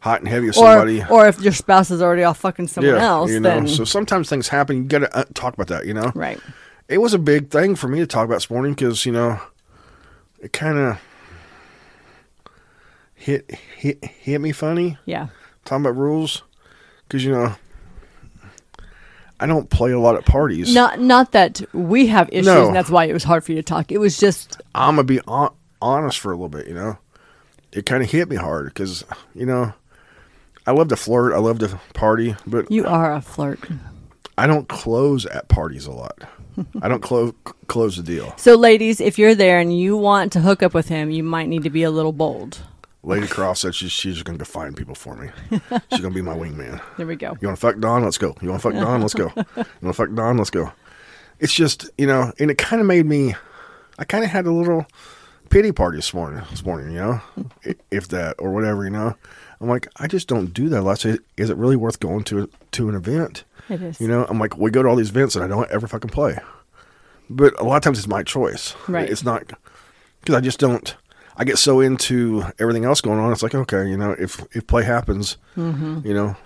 hot 0.00 0.20
and 0.20 0.28
heavy 0.28 0.46
with 0.48 0.56
or 0.56 0.60
somebody 0.64 1.02
or 1.04 1.26
if 1.28 1.40
your 1.40 1.52
spouse 1.52 1.90
is 1.90 2.02
already 2.02 2.22
off 2.24 2.38
fucking 2.38 2.68
someone 2.68 2.94
yeah 2.94 3.02
else, 3.04 3.30
you 3.30 3.40
know 3.40 3.48
then 3.48 3.68
so 3.68 3.84
sometimes 3.84 4.28
things 4.28 4.48
happen 4.48 4.76
you 4.78 4.84
got 4.84 4.98
to 5.00 5.16
uh, 5.16 5.24
talk 5.34 5.54
about 5.54 5.68
that 5.68 5.86
you 5.86 5.94
know 5.94 6.10
right. 6.14 6.40
it 6.88 6.98
was 6.98 7.14
a 7.14 7.18
big 7.18 7.50
thing 7.50 7.74
for 7.76 7.88
me 7.88 7.98
to 8.00 8.06
talk 8.06 8.24
about 8.24 8.36
this 8.36 8.50
morning 8.50 8.72
because 8.74 9.06
you 9.06 9.12
know 9.12 9.40
it 10.40 10.52
kind 10.52 10.78
of 10.78 10.98
hit 13.14 13.50
hit 13.76 14.04
hit 14.04 14.40
me 14.40 14.52
funny 14.52 14.98
Yeah. 15.06 15.28
talking 15.64 15.84
about 15.84 15.96
rules 15.96 16.42
because 17.08 17.24
you 17.24 17.32
know 17.32 17.54
I 19.38 19.46
don't 19.46 19.68
play 19.68 19.92
a 19.92 19.98
lot 20.00 20.16
at 20.16 20.24
parties. 20.24 20.74
Not 20.74 21.00
not 21.00 21.32
that 21.32 21.60
we 21.72 22.06
have 22.06 22.28
issues 22.32 22.46
No. 22.46 22.66
and 22.68 22.76
that's 22.76 22.90
why 22.90 23.04
it 23.04 23.12
was 23.12 23.24
hard 23.24 23.44
for 23.44 23.52
you 23.52 23.56
to 23.56 23.62
talk. 23.62 23.92
It 23.92 23.98
was 23.98 24.18
just 24.18 24.60
I'm 24.74 24.96
gonna 24.96 25.04
be 25.04 25.20
on, 25.22 25.52
honest 25.82 26.18
for 26.18 26.32
a 26.32 26.34
little 26.34 26.48
bit. 26.48 26.66
You 26.66 26.74
know, 26.74 26.98
it 27.72 27.84
kind 27.86 28.02
of 28.02 28.10
hit 28.10 28.28
me 28.28 28.36
hard 28.36 28.66
because 28.66 29.04
you 29.34 29.46
know 29.46 29.72
I 30.66 30.72
love 30.72 30.88
to 30.88 30.96
flirt, 30.96 31.32
I 31.34 31.38
love 31.38 31.58
to 31.60 31.78
party, 31.94 32.34
but 32.46 32.70
you 32.70 32.86
are 32.86 33.14
a 33.14 33.20
flirt. 33.20 33.60
I 34.38 34.46
don't 34.46 34.68
close 34.68 35.24
at 35.26 35.48
parties 35.48 35.86
a 35.86 35.92
lot. 35.92 36.18
I 36.82 36.88
don't 36.88 37.02
close 37.02 37.32
close 37.66 37.96
the 37.96 38.02
deal. 38.02 38.32
So 38.38 38.54
ladies, 38.54 39.00
if 39.00 39.18
you're 39.18 39.34
there 39.34 39.58
and 39.58 39.78
you 39.78 39.96
want 39.96 40.32
to 40.32 40.40
hook 40.40 40.62
up 40.62 40.72
with 40.72 40.88
him, 40.88 41.10
you 41.10 41.22
might 41.22 41.48
need 41.48 41.62
to 41.64 41.70
be 41.70 41.82
a 41.82 41.90
little 41.90 42.12
bold. 42.12 42.58
Lady 43.06 43.28
Croft 43.28 43.60
said 43.60 43.74
she's 43.74 43.92
she's 43.92 44.22
gonna 44.24 44.36
go 44.36 44.44
find 44.44 44.76
people 44.76 44.96
for 44.96 45.14
me. 45.14 45.30
She's 45.90 46.00
gonna 46.00 46.12
be 46.12 46.22
my 46.22 46.34
wingman. 46.34 46.82
There 46.96 47.06
we 47.06 47.14
go. 47.14 47.38
You 47.40 47.46
want 47.46 47.58
to 47.58 47.66
fuck 47.66 47.78
Don? 47.78 48.02
Let's 48.02 48.18
go. 48.18 48.36
You 48.42 48.48
want 48.50 48.60
to 48.60 48.70
fuck 48.70 48.78
Don? 48.78 49.00
Let's 49.00 49.14
go. 49.14 49.32
You 49.36 49.42
want 49.54 49.66
to 49.82 49.92
fuck 49.92 50.12
Don? 50.12 50.36
Let's 50.36 50.50
go. 50.50 50.72
It's 51.38 51.54
just 51.54 51.88
you 51.96 52.06
know, 52.08 52.32
and 52.40 52.50
it 52.50 52.58
kind 52.58 52.80
of 52.80 52.88
made 52.88 53.06
me. 53.06 53.36
I 53.98 54.04
kind 54.04 54.24
of 54.24 54.30
had 54.30 54.44
a 54.44 54.50
little 54.52 54.86
pity 55.50 55.70
party 55.70 55.98
this 55.98 56.12
morning. 56.12 56.42
This 56.50 56.64
morning, 56.64 56.92
you 56.92 56.98
know, 56.98 57.20
if 57.92 58.08
that 58.08 58.34
or 58.40 58.52
whatever, 58.52 58.82
you 58.82 58.90
know. 58.90 59.14
I'm 59.60 59.68
like, 59.68 59.86
I 59.98 60.08
just 60.08 60.26
don't 60.26 60.52
do 60.52 60.68
that. 60.70 60.82
Let's 60.82 61.02
say, 61.02 61.18
is 61.36 61.48
it 61.48 61.56
really 61.56 61.76
worth 61.76 62.00
going 62.00 62.24
to 62.24 62.50
to 62.72 62.88
an 62.88 62.96
event? 62.96 63.44
It 63.68 63.82
is. 63.82 64.00
You 64.00 64.08
know, 64.08 64.26
I'm 64.28 64.40
like, 64.40 64.58
we 64.58 64.72
go 64.72 64.82
to 64.82 64.88
all 64.88 64.96
these 64.96 65.10
events 65.10 65.36
and 65.36 65.44
I 65.44 65.48
don't 65.48 65.70
ever 65.70 65.86
fucking 65.86 66.10
play. 66.10 66.38
But 67.30 67.58
a 67.60 67.62
lot 67.62 67.76
of 67.76 67.82
times 67.82 67.98
it's 67.98 68.08
my 68.08 68.24
choice. 68.24 68.74
Right. 68.88 69.08
It's 69.08 69.24
not 69.24 69.44
because 70.20 70.34
I 70.34 70.40
just 70.40 70.58
don't. 70.58 70.96
I 71.36 71.44
get 71.44 71.58
so 71.58 71.80
into 71.80 72.44
everything 72.58 72.84
else 72.84 73.00
going 73.00 73.18
on. 73.18 73.30
It's 73.32 73.42
like, 73.42 73.54
okay, 73.54 73.86
you 73.88 73.96
know, 73.96 74.12
if 74.18 74.44
if 74.54 74.66
play 74.66 74.84
happens, 74.84 75.36
Mm-hmm. 75.56 76.06
you 76.06 76.14
know, 76.14 76.36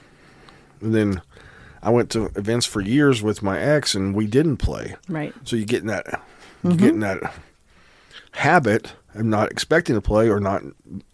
and 0.80 0.94
then 0.94 1.22
I 1.82 1.90
went 1.90 2.10
to 2.10 2.26
events 2.36 2.66
for 2.66 2.80
years 2.80 3.22
with 3.22 3.42
my 3.42 3.58
ex 3.60 3.94
and 3.94 4.14
we 4.14 4.26
didn't 4.26 4.56
play. 4.58 4.96
Right. 5.08 5.34
So 5.44 5.56
you 5.56 5.64
get 5.64 5.80
in 5.82 5.86
that, 5.88 6.22
you 6.62 6.74
get 6.74 6.90
in 6.90 7.00
that 7.00 7.18
habit 8.32 8.92
of 9.14 9.24
not 9.24 9.50
expecting 9.50 9.94
to 9.96 10.00
play 10.00 10.28
or 10.30 10.40
not 10.40 10.62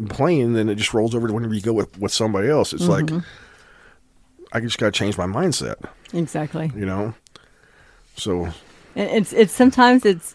playing, 0.08 0.52
then 0.52 0.68
it 0.68 0.74
just 0.76 0.92
rolls 0.94 1.14
over 1.14 1.26
to 1.28 1.32
whenever 1.32 1.54
you 1.54 1.62
go 1.62 1.72
with, 1.72 1.96
with 1.98 2.12
somebody 2.12 2.48
else. 2.48 2.72
It's 2.72 2.86
like 2.88 3.10
I 4.52 4.60
just 4.60 4.78
got 4.78 4.86
to 4.86 4.92
change 4.92 5.16
my 5.18 5.26
mindset, 5.26 5.76
Exactly. 6.12 6.70
you 6.76 6.86
know. 6.86 7.14
So 8.16 8.48
it's 8.94 9.32
it's 9.32 9.52
sometimes 9.52 10.04
it's 10.06 10.34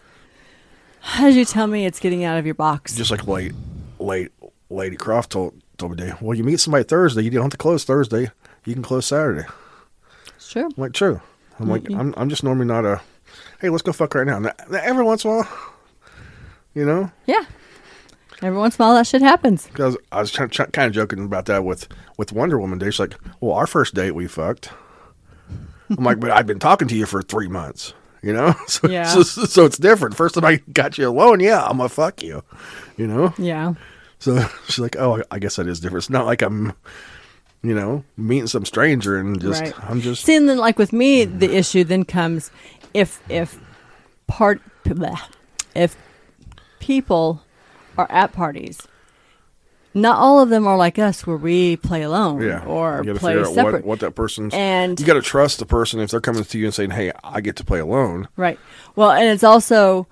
as 1.18 1.36
you 1.36 1.44
tell 1.44 1.66
me 1.66 1.86
it's 1.86 2.00
getting 2.00 2.24
out 2.24 2.38
of 2.38 2.46
your 2.46 2.54
box. 2.54 2.94
just 2.96 3.10
like 3.10 3.26
late, 3.26 3.52
late, 3.98 4.30
Lady 4.70 4.96
Croft 4.96 5.30
told 5.32 5.54
told 5.78 5.92
me, 5.92 5.98
today, 5.98 6.14
well, 6.20 6.36
you 6.36 6.44
meet 6.44 6.60
somebody 6.60 6.84
Thursday, 6.84 7.22
you 7.22 7.30
don't 7.30 7.42
have 7.42 7.50
to 7.50 7.56
close 7.56 7.84
Thursday, 7.84 8.30
you 8.64 8.74
can 8.74 8.82
close 8.82 9.06
Saturday. 9.06 9.46
It's 10.36 10.50
true. 10.50 10.64
I'm 10.66 10.72
like, 10.76 10.92
true. 10.92 11.20
I'm 11.58 11.68
like, 11.68 11.82
Mhm. 11.84 11.98
I'm, 11.98 12.14
I'm 12.16 12.28
just 12.28 12.44
normally 12.44 12.66
not 12.66 12.84
a, 12.84 13.00
hey, 13.60 13.68
let's 13.68 13.82
go 13.82 13.92
fuck 13.92 14.14
right 14.14 14.26
now. 14.26 14.38
Now, 14.38 14.52
now, 14.70 14.80
every 14.82 15.04
once 15.04 15.24
in 15.24 15.30
a 15.30 15.34
while, 15.34 15.48
you 16.74 16.84
know, 16.84 17.10
Yeah. 17.26 17.44
Every 18.40 18.58
once 18.58 18.76
in 18.76 18.82
a 18.82 18.86
while, 18.86 18.94
that 18.96 19.06
shit 19.06 19.22
happens. 19.22 19.66
Because 19.68 19.96
I 20.10 20.20
was 20.20 20.32
trying, 20.32 20.48
try, 20.50 20.66
kind 20.66 20.88
of 20.88 20.92
joking 20.92 21.24
about 21.24 21.44
that 21.46 21.64
with 21.64 21.86
with 22.18 22.32
Wonder 22.32 22.58
Woman. 22.58 22.76
Day. 22.80 22.86
She's 22.90 22.98
like, 22.98 23.14
"Well, 23.40 23.52
our 23.52 23.68
first 23.68 23.94
date 23.94 24.16
we 24.16 24.26
fucked." 24.26 24.70
I'm 25.90 26.02
like, 26.02 26.18
"But 26.18 26.32
I've 26.32 26.46
been 26.46 26.58
talking 26.58 26.88
to 26.88 26.96
you 26.96 27.06
for 27.06 27.22
three 27.22 27.46
months." 27.46 27.94
You 28.22 28.32
know, 28.32 28.54
so, 28.68 28.88
Yeah. 28.88 29.04
so, 29.08 29.22
so 29.22 29.64
it's 29.64 29.78
different. 29.78 30.16
First 30.16 30.36
time 30.36 30.44
I 30.44 30.56
got 30.72 30.96
you 30.96 31.08
alone, 31.08 31.40
yeah, 31.40 31.62
I'm 31.64 31.78
gonna 31.78 31.88
fuck 31.88 32.22
you. 32.22 32.42
You 32.96 33.06
know, 33.08 33.34
Yeah. 33.38 33.74
so 34.18 34.44
she's 34.66 34.78
like, 34.78 34.96
"Oh, 34.96 35.22
I 35.30 35.38
guess 35.38 35.56
that 35.56 35.66
is 35.66 35.80
different. 35.80 36.04
It's 36.04 36.10
not 36.10 36.26
like 36.26 36.40
I'm, 36.42 36.72
you 37.62 37.74
know, 37.74 38.04
meeting 38.16 38.46
some 38.46 38.64
stranger 38.64 39.16
and 39.18 39.40
just 39.40 39.60
Right. 39.62 39.74
I'm 39.90 40.00
just 40.00 40.24
See, 40.24 40.36
and 40.36 40.48
then 40.48 40.58
like 40.58 40.78
with 40.78 40.92
me, 40.92 41.24
the 41.24 41.52
issue 41.56 41.82
then 41.84 42.04
comes 42.04 42.50
if 42.94 43.20
if 43.28 43.58
part 44.28 44.60
bleh, 44.84 45.18
if 45.74 45.96
people 46.78 47.42
are 47.98 48.06
at 48.10 48.32
parties. 48.32 48.78
Not 49.94 50.16
all 50.18 50.40
of 50.40 50.48
them 50.48 50.66
are 50.66 50.76
like 50.76 50.98
us, 50.98 51.26
where 51.26 51.36
we 51.36 51.76
play 51.76 52.02
alone 52.02 52.40
yeah, 52.42 52.64
or 52.64 53.02
you 53.04 53.14
play 53.14 53.32
figure 53.34 53.46
out 53.46 53.54
separate. 53.54 53.74
what 53.74 53.84
what 53.84 54.00
that 54.00 54.14
person's 54.14 54.54
And- 54.54 54.98
you 54.98 55.04
got 55.06 55.14
to 55.14 55.22
trust 55.22 55.58
the 55.58 55.66
person 55.66 56.00
if 56.00 56.10
they're 56.10 56.20
coming 56.20 56.42
to 56.44 56.58
you 56.58 56.64
and 56.66 56.74
saying, 56.74 56.90
"Hey, 56.92 57.12
I 57.22 57.40
get 57.42 57.56
to 57.56 57.64
play 57.64 57.78
alone." 57.78 58.28
Right. 58.36 58.58
Well, 58.96 59.10
and 59.10 59.28
it's 59.28 59.44
also 59.44 60.06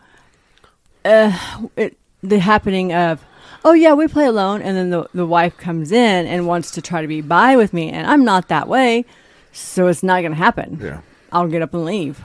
uh, 1.05 1.33
it, 1.77 1.97
the 2.23 2.39
happening 2.41 2.93
of, 2.93 3.25
oh 3.65 3.73
yeah, 3.73 3.95
we 3.95 4.07
play 4.07 4.27
alone, 4.27 4.61
and 4.61 4.77
then 4.77 4.91
the 4.91 5.09
the 5.15 5.25
wife 5.27 5.57
comes 5.57 5.93
in 5.93 6.27
and 6.27 6.47
wants 6.47 6.71
to 6.73 6.83
try 6.83 7.01
to 7.01 7.09
be 7.09 7.23
by 7.23 7.57
with 7.57 7.73
me, 7.73 7.91
and 7.91 8.07
I'm 8.07 8.25
not 8.25 8.49
that 8.49 8.69
way, 8.69 9.07
so 9.53 9.87
it's 9.87 10.03
not 10.03 10.21
going 10.21 10.33
to 10.33 10.37
happen. 10.39 10.79
Yeah. 10.83 11.01
I'll 11.33 11.49
get 11.49 11.63
up 11.63 11.73
and 11.73 11.85
leave. 11.87 12.23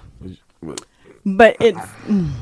But 1.26 1.56
it's 1.60 1.80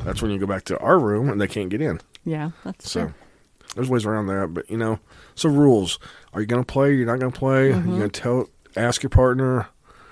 That's 0.03 0.21
when 0.21 0.31
you 0.31 0.39
go 0.39 0.45
back 0.47 0.63
to 0.65 0.77
our 0.79 0.97
room 0.99 1.29
and 1.29 1.39
they 1.39 1.47
can't 1.47 1.69
get 1.69 1.81
in. 1.81 2.01
yeah, 2.25 2.51
that's 2.65 2.89
So 2.91 3.01
true. 3.05 3.13
There's 3.75 3.89
ways 3.89 4.05
around 4.05 4.27
that, 4.27 4.53
but 4.53 4.69
you 4.69 4.77
know, 4.77 4.99
so 5.35 5.49
rules. 5.49 5.99
Are 6.33 6.41
you 6.41 6.47
going 6.47 6.63
to 6.63 6.71
play? 6.71 6.93
You're 6.95 7.05
not 7.05 7.19
going 7.19 7.31
to 7.31 7.37
play. 7.39 7.71
Mm-hmm. 7.71 7.89
You're 7.89 7.97
going 7.99 8.09
to 8.11 8.21
tell, 8.21 8.49
ask 8.75 9.03
your 9.03 9.09
partner. 9.09 9.67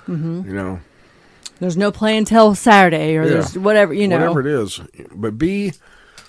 You 0.07 0.17
know, 0.17 0.81
There's 1.59 1.77
no 1.77 1.89
play 1.91 2.17
until 2.17 2.53
Saturday, 2.53 3.15
or 3.15 3.23
Yeah. 3.23 3.29
there's 3.29 3.57
whatever 3.57 3.93
you 3.93 4.07
know. 4.09 4.17
whatever 4.17 4.41
it 4.41 4.47
is, 4.47 4.81
but 5.15 5.37
be 5.37 5.71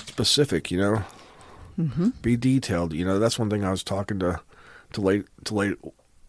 specific. 0.07 0.71
You 0.71 0.79
know, 0.79 1.05
Mm-hmm. 1.81 2.11
be 2.21 2.37
detailed. 2.37 2.92
You 2.92 3.05
know, 3.05 3.18
that's 3.18 3.38
one 3.38 3.49
thing 3.51 3.64
I 3.64 3.71
was 3.71 3.83
talking 3.83 4.18
to 4.21 4.40
to 4.92 5.01
late 5.01 5.25
to 5.45 5.55
late 5.55 5.77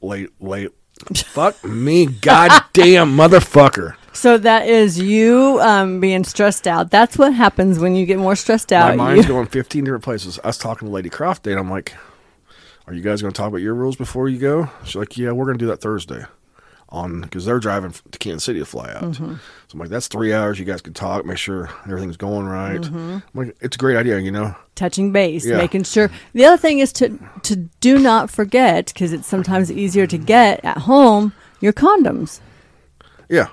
late 0.02 0.30
late. 0.40 0.70
Fuck 1.16 1.64
me, 1.66 2.06
goddamn 2.08 3.16
motherfucker! 3.16 3.96
So 4.14 4.38
that 4.38 4.68
is 4.68 5.00
you 5.00 5.60
um, 5.62 6.00
being 6.00 6.24
stressed 6.24 6.68
out. 6.68 6.92
That's 6.92 7.18
what 7.18 7.34
happens 7.34 7.80
when 7.80 7.96
you 7.96 8.06
get 8.06 8.20
more 8.20 8.36
stressed 8.36 8.72
out. 8.72 8.96
My 8.96 8.96
mind's 8.96 9.26
You- 9.28 9.34
going 9.34 9.48
15 9.48 9.84
different 9.84 10.04
places. 10.04 10.40
I 10.44 10.48
was 10.48 10.58
talking 10.58 10.88
to 10.88 10.94
Lady 10.94 11.10
Croft 11.10 11.48
and 11.48 11.60
I'm 11.60 11.70
like, 11.70 11.94
"Are 12.88 12.94
you 12.94 13.02
guys 13.02 13.22
going 13.22 13.34
to 13.34 13.38
talk 13.38 13.48
about 13.50 13.62
your 13.62 13.74
rules 13.74 13.96
before 13.96 14.30
you 14.30 14.38
go?" 14.40 14.70
She's 14.86 14.96
like, 14.96 15.18
"Yeah, 15.18 15.32
we're 15.32 15.46
going 15.46 15.58
to 15.58 15.64
do 15.64 15.68
that 15.70 15.82
Thursday." 15.82 16.26
On 16.90 17.22
because 17.22 17.44
they're 17.46 17.58
driving 17.60 17.92
to 18.12 18.20
Kansas 18.20 18.44
City 18.44 18.60
to 18.60 18.66
fly 18.68 18.94
out. 18.94 19.02
Mm-hmm. 19.04 19.34
So 19.34 19.40
I'm 19.74 19.80
like, 19.80 19.90
"That's 19.90 20.08
three 20.08 20.32
hours. 20.32 20.60
You 20.60 20.66
guys 20.66 20.80
can 20.80 20.94
talk, 20.94 21.26
make 21.26 21.40
sure 21.40 21.72
everything's 21.86 22.18
going 22.18 22.46
right." 22.46 22.80
Mm-hmm. 22.82 23.14
I'm 23.14 23.24
like, 23.34 23.58
"It's 23.62 23.76
a 23.76 23.80
great 23.80 23.98
idea, 23.98 24.20
you 24.20 24.30
know." 24.32 24.56
touching 24.76 25.12
base, 25.12 25.44
Yeah. 25.46 25.58
making 25.58 25.84
sure. 25.84 26.10
The 26.34 26.46
other 26.46 26.58
thing 26.58 26.78
is 26.80 26.94
to 26.94 27.18
to 27.44 27.56
do 27.82 27.98
not 27.98 28.30
forget 28.30 28.88
because 28.94 29.12
it's 29.12 29.28
sometimes 29.28 29.72
easier 29.72 30.06
to 30.06 30.18
get 30.20 30.64
at 30.64 30.78
home 30.80 31.34
your 31.62 31.74
condoms. 31.74 32.42
Yeah, 33.28 33.48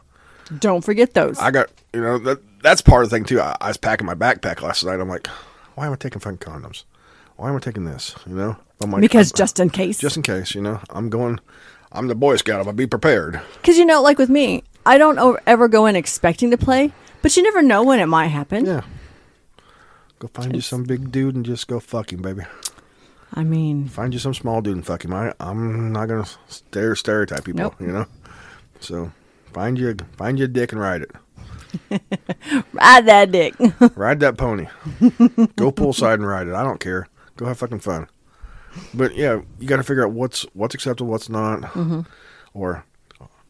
Don't 0.58 0.84
forget 0.84 1.14
those. 1.14 1.38
I 1.38 1.50
got 1.50 1.70
you 1.94 2.00
know 2.00 2.18
that 2.18 2.40
that's 2.62 2.80
part 2.82 3.04
of 3.04 3.10
the 3.10 3.16
thing 3.16 3.24
too. 3.24 3.40
I, 3.40 3.56
I 3.60 3.68
was 3.68 3.76
packing 3.76 4.06
my 4.06 4.14
backpack 4.14 4.62
last 4.62 4.84
night. 4.84 5.00
I'm 5.00 5.08
like, 5.08 5.26
"Why 5.76 5.86
am 5.86 5.92
I 5.92 5.96
taking 5.96 6.20
fucking 6.20 6.38
condoms? 6.38 6.84
Why 7.36 7.48
am 7.48 7.56
I 7.56 7.60
taking 7.60 7.84
this?" 7.84 8.14
You 8.26 8.34
know, 8.34 8.56
I'm 8.82 8.90
like, 8.90 9.00
because 9.00 9.32
I'm- 9.32 9.36
just 9.38 9.60
in 9.60 9.70
case. 9.70 9.98
just 9.98 10.16
in 10.16 10.22
case, 10.22 10.54
you 10.54 10.60
know, 10.62 10.80
I'm 10.90 11.08
going. 11.10 11.40
I'm 11.92 12.06
the 12.08 12.14
Boy 12.14 12.36
Scout. 12.36 12.58
I'm 12.60 12.64
gonna 12.66 12.76
be 12.76 12.86
prepared. 12.86 13.40
Because 13.60 13.76
you 13.78 13.84
know, 13.84 14.00
like 14.02 14.18
with 14.18 14.28
me, 14.30 14.62
I 14.86 14.96
don't 14.98 15.38
ever 15.46 15.66
go 15.68 15.86
in 15.86 15.96
expecting 15.96 16.50
to 16.52 16.56
play, 16.56 16.92
but 17.22 17.36
you 17.36 17.42
never 17.42 17.62
know 17.62 17.82
when 17.82 17.98
it 18.00 18.06
might 18.06 18.28
happen. 18.28 18.64
Yeah. 18.64 18.82
Go 20.20 20.28
find 20.34 20.54
you 20.54 20.60
some 20.60 20.84
big 20.84 21.10
dude 21.10 21.34
and 21.34 21.44
just 21.46 21.66
go 21.66 21.80
fuck 21.80 22.12
him, 22.12 22.22
baby. 22.22 22.42
I 23.32 23.42
mean, 23.42 23.88
Find 23.88 24.12
you 24.12 24.18
some 24.18 24.34
small 24.34 24.60
dude 24.60 24.74
and 24.76 24.84
fuck 24.86 25.04
him. 25.04 25.14
I, 25.14 25.32
I'm 25.40 25.92
not 25.92 26.06
gonna 26.08 26.26
stare 26.48 26.94
stereotype 26.94 27.44
people, 27.44 27.60
Nope. 27.62 27.74
you 27.80 27.86
know. 27.88 28.06
So 28.80 29.12
find 29.52 29.78
you 29.78 29.94
find 30.16 30.38
you 30.38 30.44
a 30.46 30.48
dick 30.48 30.72
and 30.72 30.80
ride 30.80 31.02
it. 31.02 31.10
ride 32.72 33.06
that 33.06 33.30
dick. 33.30 33.54
Ride 33.96 34.20
that 34.20 34.36
pony. 34.36 34.66
go 35.56 35.70
poolside 35.70 36.14
and 36.14 36.26
ride 36.26 36.48
it. 36.48 36.54
I 36.54 36.62
don't 36.64 36.80
care. 36.80 37.06
Go 37.36 37.46
have 37.46 37.58
fucking 37.58 37.78
fun. 37.80 38.08
But 38.94 39.14
yeah, 39.14 39.40
you 39.58 39.68
got 39.68 39.76
to 39.76 39.82
figure 39.82 40.04
out 40.04 40.12
what's 40.12 40.42
what's 40.54 40.74
acceptable, 40.74 41.10
what's 41.10 41.28
not, 41.28 41.60
Mm-hmm. 41.62 42.00
or 42.54 42.84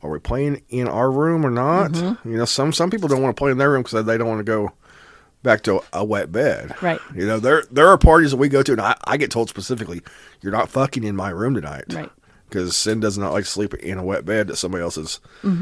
are 0.02 0.10
we 0.10 0.18
playing 0.18 0.62
in 0.68 0.86
our 0.88 1.10
room 1.10 1.44
or 1.44 1.50
not? 1.50 1.92
Mm-hmm. 1.92 2.30
You 2.30 2.38
know, 2.38 2.44
some 2.44 2.72
some 2.72 2.90
people 2.90 3.08
don't 3.08 3.22
want 3.22 3.34
to 3.36 3.40
play 3.40 3.50
in 3.50 3.58
their 3.58 3.70
room 3.70 3.82
because 3.82 4.04
they 4.04 4.18
don't 4.18 4.28
want 4.28 4.40
to 4.40 4.44
go 4.44 4.70
back 5.42 5.62
to 5.62 5.80
a 5.92 6.04
wet 6.04 6.30
bed. 6.32 6.74
Right. 6.82 7.00
You 7.14 7.26
know, 7.26 7.38
there 7.40 7.64
there 7.70 7.88
are 7.88 7.98
parties 7.98 8.30
that 8.32 8.36
we 8.38 8.48
go 8.48 8.62
to, 8.62 8.72
and 8.72 8.80
I, 8.80 8.96
I 9.04 9.16
get 9.16 9.30
told 9.30 9.48
specifically, 9.48 10.02
"You're 10.42 10.52
not 10.52 10.68
fucking 10.68 11.04
in 11.04 11.16
my 11.16 11.30
room 11.30 11.54
tonight." 11.54 11.84
Right. 11.92 12.10
Because 12.50 12.76
Sin 12.76 13.00
does 13.00 13.16
not 13.16 13.32
like 13.32 13.44
to 13.44 13.50
sleep 13.50 13.72
in 13.74 13.96
a 13.96 14.02
wet 14.04 14.24
bed 14.26 14.48
that 14.48 14.56
somebody 14.56 14.82
else's 14.82 15.20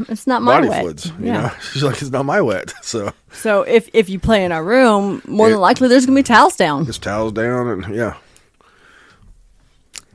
it's 0.08 0.26
not 0.26 0.42
my 0.42 0.56
body 0.56 0.68
wet. 0.68 0.80
fluids. 0.80 1.06
You 1.20 1.26
yeah. 1.26 1.40
know, 1.42 1.50
she's 1.72 1.82
like, 1.84 2.00
"It's 2.02 2.10
not 2.10 2.24
my 2.24 2.40
wet." 2.40 2.72
So 2.82 3.12
So 3.32 3.62
if 3.62 3.88
if 3.92 4.08
you 4.08 4.18
play 4.18 4.44
in 4.44 4.50
our 4.52 4.64
room, 4.64 5.22
more 5.26 5.48
than 5.50 5.60
likely 5.60 5.86
there's 5.88 6.06
gonna 6.06 6.16
be 6.18 6.22
towels 6.24 6.56
down. 6.56 6.86
just 6.86 7.02
towels 7.02 7.32
down, 7.34 7.68
and 7.68 7.94
yeah, 7.94 8.14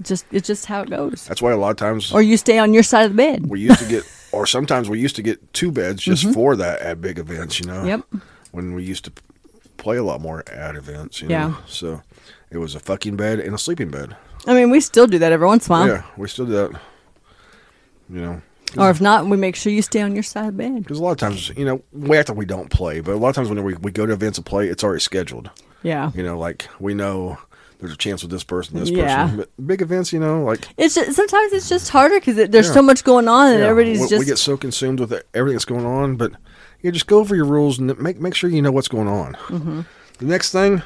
Just 0.02 0.26
it's 0.32 0.48
just 0.48 0.66
how 0.66 0.82
it 0.82 0.90
goes. 0.90 1.26
that's 1.28 1.42
why 1.42 1.52
a 1.52 1.58
lot 1.58 1.70
of 1.72 1.78
times 1.78 2.12
Or 2.12 2.22
you 2.22 2.36
stay 2.38 2.58
on 2.60 2.74
your 2.74 2.84
side 2.84 3.04
of 3.06 3.12
the 3.12 3.18
bed. 3.18 3.46
we 3.48 3.60
used 3.62 3.80
to 3.80 3.88
get, 3.88 4.04
or 4.32 4.46
sometimes 4.48 4.90
we 4.90 5.00
used 5.00 5.16
to 5.18 5.22
get 5.22 5.54
two 5.54 5.72
beds 5.72 6.02
just 6.02 6.32
for 6.34 6.56
that 6.56 6.82
at 6.82 7.00
big 7.00 7.20
events. 7.20 7.60
You 7.60 7.68
know. 7.68 7.74
Mm-hmm. 7.84 7.88
Yep. 7.88 8.02
When 8.52 8.74
we 8.74 8.84
used 8.84 9.06
to 9.06 9.12
play 9.78 9.98
a 9.98 10.04
lot 10.04 10.22
more 10.22 10.44
at 10.50 10.76
events. 10.76 11.22
You 11.22 11.30
Yeah. 11.30 11.48
Know? 11.50 11.58
So 11.68 12.02
it 12.50 12.58
was 12.58 12.74
a 12.76 12.80
fucking 12.80 13.16
bed 13.18 13.40
and 13.40 13.54
a 13.54 13.58
sleeping 13.58 13.90
bed. 13.92 14.16
I 14.46 14.54
mean, 14.54 14.70
we 14.72 14.80
still 14.82 15.08
do 15.08 15.20
that 15.20 15.32
every 15.32 15.48
once 15.48 15.68
in 15.68 15.74
a 15.74 15.78
while. 15.80 15.88
Yeah, 15.88 16.04
we 16.18 16.28
still 16.28 16.46
do 16.46 16.52
that. 16.54 16.72
You 18.10 18.22
know. 18.22 18.42
Or 18.78 18.90
if 18.90 19.00
not, 19.00 19.28
we 19.28 19.38
make 19.38 19.56
sure 19.56 19.72
you 19.72 19.82
stay 19.84 20.02
on 20.02 20.14
your 20.16 20.24
side 20.24 20.48
of 20.50 20.58
bed. 20.58 20.84
Because 20.84 20.98
a 21.00 21.04
lot 21.04 21.12
of 21.12 21.18
times, 21.18 21.50
you 21.50 21.64
know, 21.64 21.84
we 21.92 22.18
act 22.18 22.30
like 22.30 22.38
we 22.38 22.46
don't 22.46 22.70
play, 22.72 23.02
but 23.02 23.14
a 23.14 23.18
lot 23.18 23.30
of 23.30 23.36
times 23.36 23.50
when 23.50 23.64
we, 23.64 23.76
we 23.76 23.92
go 23.92 24.06
to 24.06 24.14
events 24.14 24.40
and 24.40 24.46
play, 24.46 24.68
it's 24.68 24.84
already 24.84 25.00
scheduled. 25.00 25.52
Yeah. 25.84 26.12
You 26.16 26.24
know, 26.24 26.40
like 26.40 26.68
we 26.80 26.96
know 26.96 27.38
there's 27.80 27.94
a 27.94 27.98
chance 27.98 28.24
with 28.24 28.32
this 28.32 28.44
person, 28.44 28.80
this 28.80 28.90
Yeah. 28.90 29.24
person. 29.26 29.38
But 29.38 29.68
big 29.68 29.82
events, 29.84 30.12
you 30.12 30.20
know, 30.20 30.44
like 30.44 30.68
It's 30.78 30.96
just, 30.96 31.14
sometimes 31.14 31.54
it's 31.54 31.70
just 31.70 31.90
harder 31.90 32.16
because 32.20 32.36
there's 32.36 32.68
Yeah. 32.68 32.74
so 32.74 32.82
much 32.82 33.04
going 33.04 33.28
on 33.28 33.52
and 33.52 33.60
yeah, 33.60 33.68
everybody's 33.68 34.00
we, 34.02 34.08
just 34.08 34.20
we 34.20 34.26
get 34.26 34.40
so 34.40 34.58
consumed 34.58 35.00
with 35.00 35.14
everything 35.36 35.56
that's 35.56 35.66
going 35.66 35.86
on. 35.86 36.16
But 36.16 36.32
yeah, 36.82 36.90
just 36.92 37.06
go 37.08 37.20
over 37.20 37.36
your 37.36 37.46
rules 37.46 37.78
and 37.78 37.96
make 38.00 38.20
make 38.20 38.34
sure 38.34 38.50
you 38.50 38.62
know 38.62 38.72
what's 38.72 38.88
going 38.88 39.08
on. 39.08 39.34
Mm-hmm. 39.50 39.82
The 40.18 40.26
next 40.26 40.52
thing, 40.52 40.82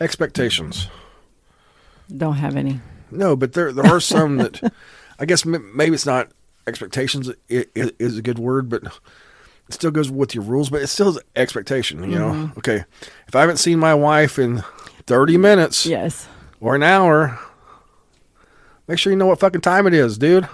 expectations. 0.00 0.88
Don't 2.16 2.34
have 2.36 2.56
any. 2.56 2.80
No, 3.10 3.36
but 3.36 3.52
there 3.52 3.72
there 3.72 3.86
are 3.86 4.00
some 4.00 4.36
that 4.38 4.72
I 5.18 5.24
guess 5.24 5.46
m- 5.46 5.70
maybe 5.76 5.94
it's 5.94 6.06
not 6.06 6.30
expectations 6.66 7.30
is 7.48 8.18
a 8.18 8.22
good 8.22 8.38
word, 8.38 8.68
but 8.68 8.82
it 8.84 9.74
still 9.74 9.90
goes 9.90 10.10
with 10.10 10.34
your 10.34 10.44
rules. 10.44 10.68
But 10.70 10.82
it 10.82 10.88
still 10.88 11.08
is 11.10 11.18
expectation. 11.36 12.02
You 12.10 12.18
know, 12.18 12.30
Mm-hmm. 12.30 12.58
okay, 12.58 12.84
if 13.26 13.34
I 13.36 13.40
haven't 13.40 13.56
seen 13.58 13.78
my 13.78 13.94
wife 13.94 14.38
in 14.38 14.62
thirty 15.06 15.36
minutes 15.36 15.86
Yes. 15.86 16.28
or 16.60 16.74
an 16.74 16.82
hour, 16.82 17.38
make 18.86 18.98
sure 18.98 19.12
you 19.12 19.18
know 19.18 19.26
what 19.26 19.40
fucking 19.40 19.60
time 19.62 19.86
it 19.86 19.94
is, 19.94 20.18
dude. 20.18 20.48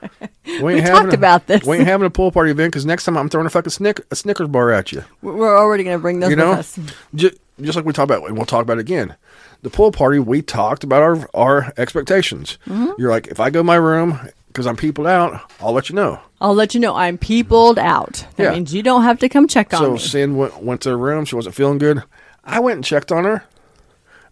We, 0.00 0.08
ain't 0.52 0.62
We 0.62 0.80
having 0.80 0.96
talked 0.96 1.12
a- 1.12 1.16
about 1.16 1.46
this. 1.46 1.64
We 1.64 1.76
ain't 1.76 1.86
having 1.86 2.06
a 2.06 2.10
pool 2.10 2.32
party 2.32 2.50
event 2.50 2.72
because 2.72 2.84
next 2.86 3.04
time 3.04 3.16
I'm 3.16 3.28
throwing 3.28 3.46
a 3.46 3.50
fucking 3.50 3.70
snick, 3.70 4.00
a 4.10 4.16
Snickers 4.16 4.48
bar 4.48 4.70
at 4.72 4.90
you. 4.92 5.04
We're- 5.22 5.40
already 5.56 5.84
going 5.84 5.96
to 5.96 6.02
bring 6.02 6.18
those 6.20 6.30
You 6.30 6.36
know, 6.36 6.50
with 6.50 6.58
us. 6.58 6.78
just, 7.14 7.34
just 7.60 7.76
like 7.76 7.84
we 7.84 7.92
talked 7.92 8.10
about, 8.10 8.26
and 8.26 8.36
we'll 8.36 8.46
talk 8.46 8.62
about 8.62 8.78
it 8.78 8.80
again. 8.80 9.14
The 9.62 9.70
pool 9.70 9.92
party, 9.92 10.18
we 10.18 10.42
talked 10.42 10.82
about 10.84 11.02
our 11.02 11.28
our 11.34 11.72
expectations. 11.76 12.58
Mm-hmm. 12.66 12.92
You're 12.98 13.10
like, 13.10 13.28
if 13.28 13.38
I 13.40 13.50
go 13.50 13.60
to 13.60 13.64
my 13.64 13.76
room 13.76 14.18
because 14.48 14.66
I'm 14.66 14.76
peopled 14.76 15.06
out, 15.06 15.40
I'll 15.60 15.72
let 15.72 15.88
you 15.88 15.94
know. 15.94 16.20
I'll 16.40 16.54
let 16.54 16.74
you 16.74 16.80
know 16.80 16.94
I'm 16.94 17.16
peopled 17.16 17.78
out. 17.78 18.26
That 18.36 18.42
Yeah. 18.42 18.50
means 18.52 18.74
you 18.74 18.82
don't 18.82 19.04
have 19.04 19.18
to 19.20 19.28
come 19.28 19.46
check 19.48 19.72
on 19.72 19.80
So 19.80 19.92
me. 19.92 19.98
Sin 19.98 20.36
went, 20.36 20.62
went 20.62 20.80
to 20.82 20.90
her 20.90 20.98
room. 20.98 21.24
She 21.24 21.36
wasn't 21.36 21.54
feeling 21.54 21.78
good. 21.78 22.02
I 22.44 22.58
went 22.60 22.76
and 22.76 22.84
checked 22.84 23.10
on 23.12 23.24
her. 23.24 23.44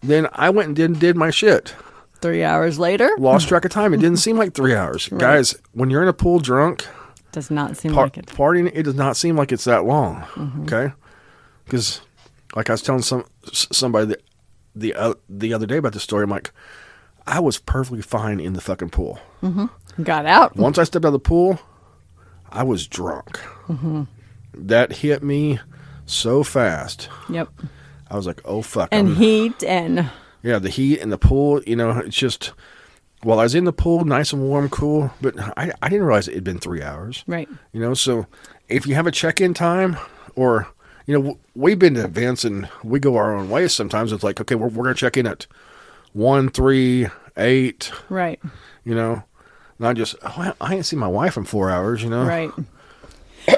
Then 0.01 0.27
I 0.33 0.49
went 0.49 0.67
and 0.67 0.75
did, 0.75 0.99
did 0.99 1.15
my 1.15 1.29
shit. 1.31 1.73
Three 2.21 2.43
hours 2.43 2.77
later, 2.77 3.09
Lost 3.17 3.47
track 3.47 3.65
of 3.65 3.71
time. 3.71 3.93
It 3.93 3.97
didn't 4.01 4.17
seem 4.27 4.37
like 4.37 4.53
three 4.53 4.75
hours. 4.75 5.07
Guys, 5.07 5.55
when 5.71 5.89
you're 5.89 6.03
in 6.03 6.07
a 6.09 6.13
pool 6.13 6.39
drunk, 6.39 6.85
does 7.31 7.49
not 7.49 7.77
seem 7.77 7.93
par- 7.93 8.03
like 8.05 8.17
it. 8.17 8.25
partying, 8.27 8.69
it 8.75 8.83
does 8.83 8.93
not 8.95 9.15
seem 9.17 9.35
like 9.37 9.51
it's 9.51 9.63
that 9.63 9.85
long. 9.85 10.17
Mm-hmm. 10.35 10.63
Okay, 10.63 10.93
because 11.65 12.01
like 12.55 12.69
I 12.69 12.73
was 12.73 12.81
telling 12.83 13.01
some 13.01 13.25
somebody 13.51 14.05
that 14.07 14.21
the 14.75 14.93
uh, 14.95 15.13
the 15.29 15.53
other 15.53 15.65
day 15.65 15.77
about 15.77 15.93
this 15.93 16.03
story, 16.03 16.23
I'm 16.23 16.29
like, 16.29 16.51
I 17.27 17.39
was 17.39 17.57
perfectly 17.57 18.01
fine 18.01 18.39
in 18.39 18.53
the 18.53 18.61
fucking 18.61 18.89
pool. 18.89 19.19
Got 20.01 20.25
out. 20.25 20.55
Once 20.55 20.77
I 20.77 20.83
stepped 20.83 21.05
out 21.05 21.09
of 21.09 21.13
the 21.13 21.19
pool, 21.19 21.59
I 22.49 22.63
was 22.63 22.87
drunk. 22.87 23.37
Mm-hmm. 23.67 24.03
That 24.53 24.91
hit 24.93 25.23
me 25.23 25.59
so 26.05 26.43
fast. 26.43 27.09
Yep. 27.29 27.49
I 28.09 28.15
was 28.15 28.25
like, 28.27 28.41
oh 28.45 28.61
fuck. 28.61 28.89
And 28.91 29.09
I'm- 29.09 29.17
heat 29.17 29.63
and 29.63 30.09
Yeah, 30.43 30.59
the 30.59 30.69
heat 30.69 30.99
and 30.99 31.11
the 31.11 31.17
pool, 31.17 31.61
you 31.63 31.75
know, 31.75 31.91
it's 31.99 32.17
just 32.17 32.51
while 33.23 33.39
I 33.39 33.43
was 33.43 33.55
in 33.55 33.65
the 33.65 33.71
pool, 33.73 34.03
nice 34.03 34.33
and 34.33 34.41
warm, 34.41 34.67
cool, 34.69 35.11
but 35.21 35.35
I, 35.57 35.71
I 35.81 35.89
didn't 35.89 36.05
realize 36.05 36.27
it 36.27 36.33
had 36.35 36.43
been 36.43 36.57
three 36.57 36.81
hours. 36.81 37.23
Right. 37.27 37.47
You 37.71 37.79
know, 37.79 37.93
so 37.93 38.25
if 38.67 38.87
you 38.87 38.95
have 38.95 39.05
a 39.07 39.11
check 39.11 39.39
in 39.39 39.53
time 39.53 39.95
or, 40.35 40.67
you 41.05 41.19
know, 41.19 41.37
we've 41.55 41.79
been 41.79 41.93
to 41.95 42.03
events 42.05 42.43
and 42.45 42.69
we 42.83 42.99
go 42.99 43.15
our 43.17 43.35
own 43.35 43.49
ways 43.49 43.73
sometimes. 43.73 44.11
It's 44.11 44.23
like, 44.23 44.39
okay, 44.41 44.55
we're, 44.55 44.67
we're 44.67 44.83
going 44.83 44.95
to 44.95 44.99
check 44.99 45.17
in 45.17 45.27
at 45.27 45.47
one, 46.13 46.49
three, 46.49 47.07
eight, 47.37 47.91
Right. 48.09 48.39
you 48.83 48.93
know, 48.95 49.23
not 49.79 49.95
just, 49.95 50.15
oh, 50.23 50.33
I, 50.37 50.53
I 50.61 50.75
ain't 50.75 50.85
seen 50.85 50.99
my 50.99 51.07
wife 51.07 51.37
in 51.37 51.43
four 51.45 51.69
hours, 51.69 52.03
you 52.03 52.09
know? 52.09 52.25
Right. 52.25 52.51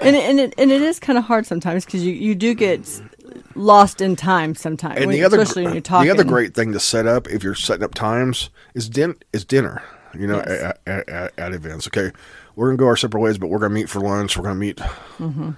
and 0.01 0.15
it, 0.15 0.23
and 0.23 0.39
it 0.39 0.53
and 0.57 0.71
it 0.71 0.81
is 0.81 0.97
kind 0.99 1.17
of 1.19 1.25
hard 1.25 1.45
sometimes 1.45 1.83
because 1.83 2.05
you, 2.05 2.13
you 2.13 2.35
do 2.35 2.53
get 2.53 3.01
lost 3.55 3.99
in 3.99 4.15
time 4.15 4.55
sometimes, 4.55 4.95
And 4.97 5.07
when- 5.07 5.15
the 5.15 5.23
other, 5.25 5.41
especially 5.41 5.63
when 5.65 5.73
you're 5.73 5.81
talking. 5.81 6.07
the 6.07 6.13
other 6.13 6.23
great 6.23 6.53
thing 6.53 6.71
to 6.73 6.79
set 6.79 7.05
up 7.07 7.27
if 7.29 7.43
you're 7.43 7.55
setting 7.55 7.83
up 7.83 7.93
times 7.93 8.49
is 8.73 8.87
din- 8.87 9.17
is 9.33 9.43
dinner. 9.43 9.83
You 10.17 10.27
know, 10.27 10.37
Yes. 10.37 10.47
at, 10.47 10.79
at, 10.87 11.09
at, 11.09 11.33
at 11.39 11.53
events. 11.53 11.87
Okay, 11.87 12.11
we're 12.55 12.67
gonna 12.67 12.77
go 12.77 12.85
our 12.85 12.95
separate 12.95 13.19
ways, 13.19 13.37
but 13.39 13.47
we're 13.49 13.59
gonna 13.59 13.73
meet 13.73 13.89
for 13.89 13.99
lunch. 13.99 14.37
We're 14.37 14.43
gonna 14.43 14.55
meet, 14.55 14.77
Mm-hmm. 14.77 15.51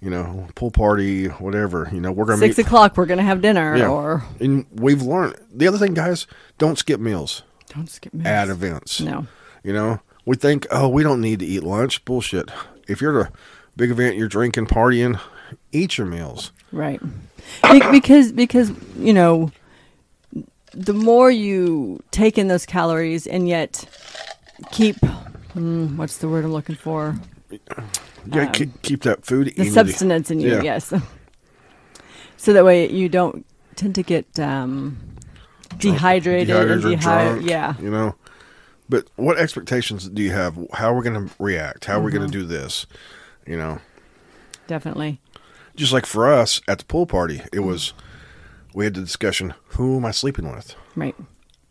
You 0.00 0.10
know, 0.10 0.48
pool 0.54 0.70
party, 0.70 1.26
whatever. 1.26 1.88
You 1.92 2.00
know, 2.00 2.12
we're 2.12 2.24
gonna 2.24 2.38
six 2.38 2.56
meet. 2.58 2.66
o'clock 2.66 2.96
we're 2.96 3.06
gonna 3.06 3.22
have 3.22 3.40
dinner 3.42 3.76
Yeah. 3.76 3.88
or 3.88 4.22
and 4.40 4.66
we've 4.72 5.02
learned 5.02 5.36
the 5.52 5.68
other 5.68 5.78
thing, 5.78 5.94
guys. 5.94 6.26
Don't 6.58 6.78
skip 6.78 7.00
meals 7.00 7.42
don't 7.68 7.88
skip 7.88 8.12
meals. 8.12 8.26
at 8.26 8.48
events. 8.48 9.00
No. 9.00 9.26
You 9.62 9.72
know, 9.72 10.00
we 10.24 10.36
think, 10.36 10.66
oh, 10.72 10.88
we 10.88 11.02
don't 11.04 11.20
need 11.20 11.38
to 11.40 11.46
eat 11.46 11.62
lunch. 11.62 12.04
Bullshit. 12.04 12.50
If 12.88 13.00
you're 13.00 13.20
at 13.20 13.28
a 13.28 13.32
big 13.76 13.90
event, 13.90 14.16
you're 14.16 14.26
drinking, 14.28 14.66
partying, 14.66 15.20
eat 15.70 15.96
your 15.98 16.06
meals. 16.06 16.50
Right. 16.72 17.00
Because 17.92 18.32
because 18.32 18.72
you 18.98 19.12
know 19.12 19.50
the 20.72 20.92
more 20.94 21.30
you 21.30 22.00
take 22.10 22.38
in 22.38 22.48
those 22.48 22.64
calories 22.66 23.26
and 23.26 23.48
yet 23.48 23.84
keep 24.72 24.96
mm, 25.54 25.96
what's 25.96 26.18
the 26.18 26.28
word 26.28 26.44
I'm 26.44 26.52
looking 26.52 26.76
for? 26.76 27.16
You 28.26 28.30
gotta 28.32 28.50
keep, 28.50 28.82
keep 28.82 29.02
that 29.02 29.24
food 29.24 29.48
Um, 29.48 29.54
The 29.54 29.60
in 29.62 29.66
you. 29.66 29.72
substance 29.72 30.30
in 30.30 30.40
you, 30.40 30.50
Yeah. 30.56 30.62
yes. 30.62 30.92
So 32.36 32.54
that 32.54 32.64
way 32.64 32.90
you 32.90 33.08
don't 33.10 33.44
tend 33.76 33.94
to 33.96 34.02
get 34.02 34.38
um, 34.38 34.98
dehydrated, 35.78 36.46
dehydrated 36.48 36.84
and 37.04 37.42
yeah. 37.44 37.74
You 37.78 37.90
know, 37.90 38.14
but 38.88 39.08
what 39.16 39.38
expectations 39.38 40.08
do 40.08 40.22
you 40.22 40.30
have? 40.30 40.56
How 40.72 40.90
are 40.92 40.96
we 40.96 41.04
going 41.04 41.28
to 41.28 41.34
react? 41.38 41.84
How 41.84 41.98
are 41.98 42.02
we 42.02 42.10
going 42.10 42.22
Mm-hmm. 42.24 42.32
to 42.32 42.38
do 42.40 42.46
this? 42.46 42.86
You 43.46 43.58
know, 43.58 43.78
Definitely. 44.66 45.20
just 45.76 45.92
like 45.92 46.06
for 46.06 46.32
us 46.32 46.62
at 46.66 46.78
the 46.78 46.84
pool 46.86 47.04
party, 47.06 47.42
it 47.52 47.60
was 47.60 47.92
we 48.74 48.84
had 48.84 48.94
the 48.94 49.02
discussion: 49.02 49.52
who 49.76 49.96
am 49.98 50.06
I 50.06 50.10
sleeping 50.12 50.50
with 50.50 50.74
Right. 50.96 51.14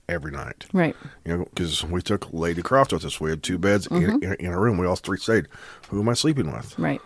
Every 0.10 0.32
night? 0.32 0.66
Right. 0.74 0.96
You 1.26 1.38
know, 1.38 1.46
because 1.46 1.84
we 1.86 2.02
took 2.02 2.34
Lady 2.34 2.62
Croft 2.62 2.92
with 2.92 3.06
us. 3.06 3.22
We 3.22 3.30
had 3.30 3.44
two 3.44 3.58
beds 3.58 3.88
Mm-hmm. 3.88 4.24
in, 4.24 4.34
in, 4.34 4.34
in 4.48 4.52
a 4.52 4.60
room. 4.60 4.78
We 4.78 4.86
all 4.88 4.96
three 4.96 5.18
stayed. 5.18 5.48
Who 5.90 6.02
am 6.02 6.10
I 6.10 6.14
sleeping 6.14 6.52
with? 6.52 6.78
Right. 6.80 7.02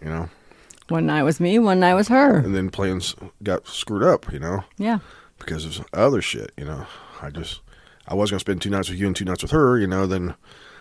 You 0.00 0.08
know, 0.08 0.28
One 0.88 1.06
night 1.06 1.22
was 1.24 1.40
me, 1.40 1.58
one 1.58 1.80
night 1.80 1.94
was 1.94 2.08
her. 2.08 2.38
and 2.38 2.54
then 2.54 2.70
plans 2.70 3.14
got 3.42 3.66
screwed 3.66 4.02
up. 4.02 4.32
You 4.32 4.38
know, 4.38 4.64
Yeah. 4.78 4.98
because 5.38 5.64
of 5.64 5.74
some 5.74 5.86
other 5.92 6.22
shit. 6.22 6.52
You 6.56 6.64
know, 6.66 6.86
I 7.22 7.30
just 7.30 7.60
I 8.08 8.14
was 8.14 8.30
gonna 8.30 8.40
spend 8.40 8.62
two 8.62 8.70
nights 8.70 8.88
with 8.88 8.98
you 8.98 9.06
and 9.06 9.16
two 9.16 9.24
nights 9.24 9.42
with 9.42 9.50
her. 9.52 9.78
You 9.78 9.86
know, 9.86 10.06
then 10.06 10.34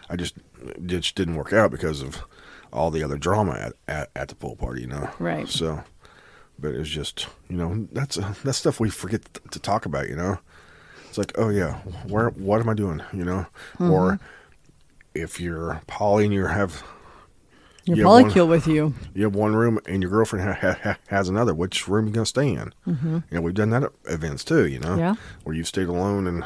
I 0.09 0.15
just 0.15 0.35
it 0.61 0.85
just 0.85 1.15
didn't 1.15 1.35
work 1.35 1.53
out 1.53 1.71
because 1.71 2.01
of 2.01 2.21
all 2.73 2.91
the 2.91 3.03
other 3.03 3.17
drama 3.17 3.53
at, 3.53 3.73
at, 3.87 4.09
at 4.15 4.27
the 4.27 4.35
pool 4.35 4.55
party. 4.57 4.81
You 4.81 4.87
know, 4.87 5.09
Right. 5.17 5.47
So, 5.47 5.81
but 6.59 6.75
it 6.75 6.79
was 6.79 6.89
just 6.89 7.27
you 7.49 7.55
know 7.57 7.87
that's 7.93 8.17
uh, 8.17 8.33
that's 8.43 8.57
stuff 8.57 8.79
we 8.81 8.89
forget 8.89 9.21
to 9.51 9.59
talk 9.59 9.85
about. 9.85 10.09
You 10.09 10.17
know, 10.17 10.39
it's 11.17 11.17
like 11.17 11.37
oh 11.37 11.49
yeah, 11.49 11.75
where 12.07 12.29
what 12.29 12.59
am 12.61 12.69
I 12.69 12.73
doing? 12.73 13.01
You 13.13 13.25
know, 13.25 13.45
Mm-hmm. 13.79 13.91
or 13.91 14.19
if 15.13 15.39
you're 15.39 15.81
poly 15.87 16.25
and 16.25 16.33
you 16.33 16.45
have 16.45 16.83
Your 17.85 17.97
You 17.97 18.03
polycule 18.05 18.47
with 18.49 18.67
you. 18.67 18.93
you 19.13 19.23
have 19.23 19.35
one 19.35 19.55
room 19.55 19.79
and 19.85 20.01
your 20.01 20.11
girlfriend 20.11 20.49
ha- 20.55 20.77
ha- 20.83 20.97
has 21.07 21.29
another. 21.29 21.53
Which 21.53 21.87
room 21.87 22.07
you 22.07 22.11
gonna 22.13 22.25
stay 22.25 22.49
in? 22.49 22.73
Mm-hmm. 22.87 23.13
You 23.15 23.23
know, 23.31 23.41
we've 23.41 23.53
done 23.53 23.69
that 23.69 23.83
at 23.83 23.91
events 24.07 24.43
too. 24.43 24.65
You 24.67 24.79
know, 24.79 24.97
Yeah. 24.97 25.15
where 25.43 25.55
you've 25.55 25.67
stayed 25.67 25.87
alone 25.87 26.27
and 26.27 26.43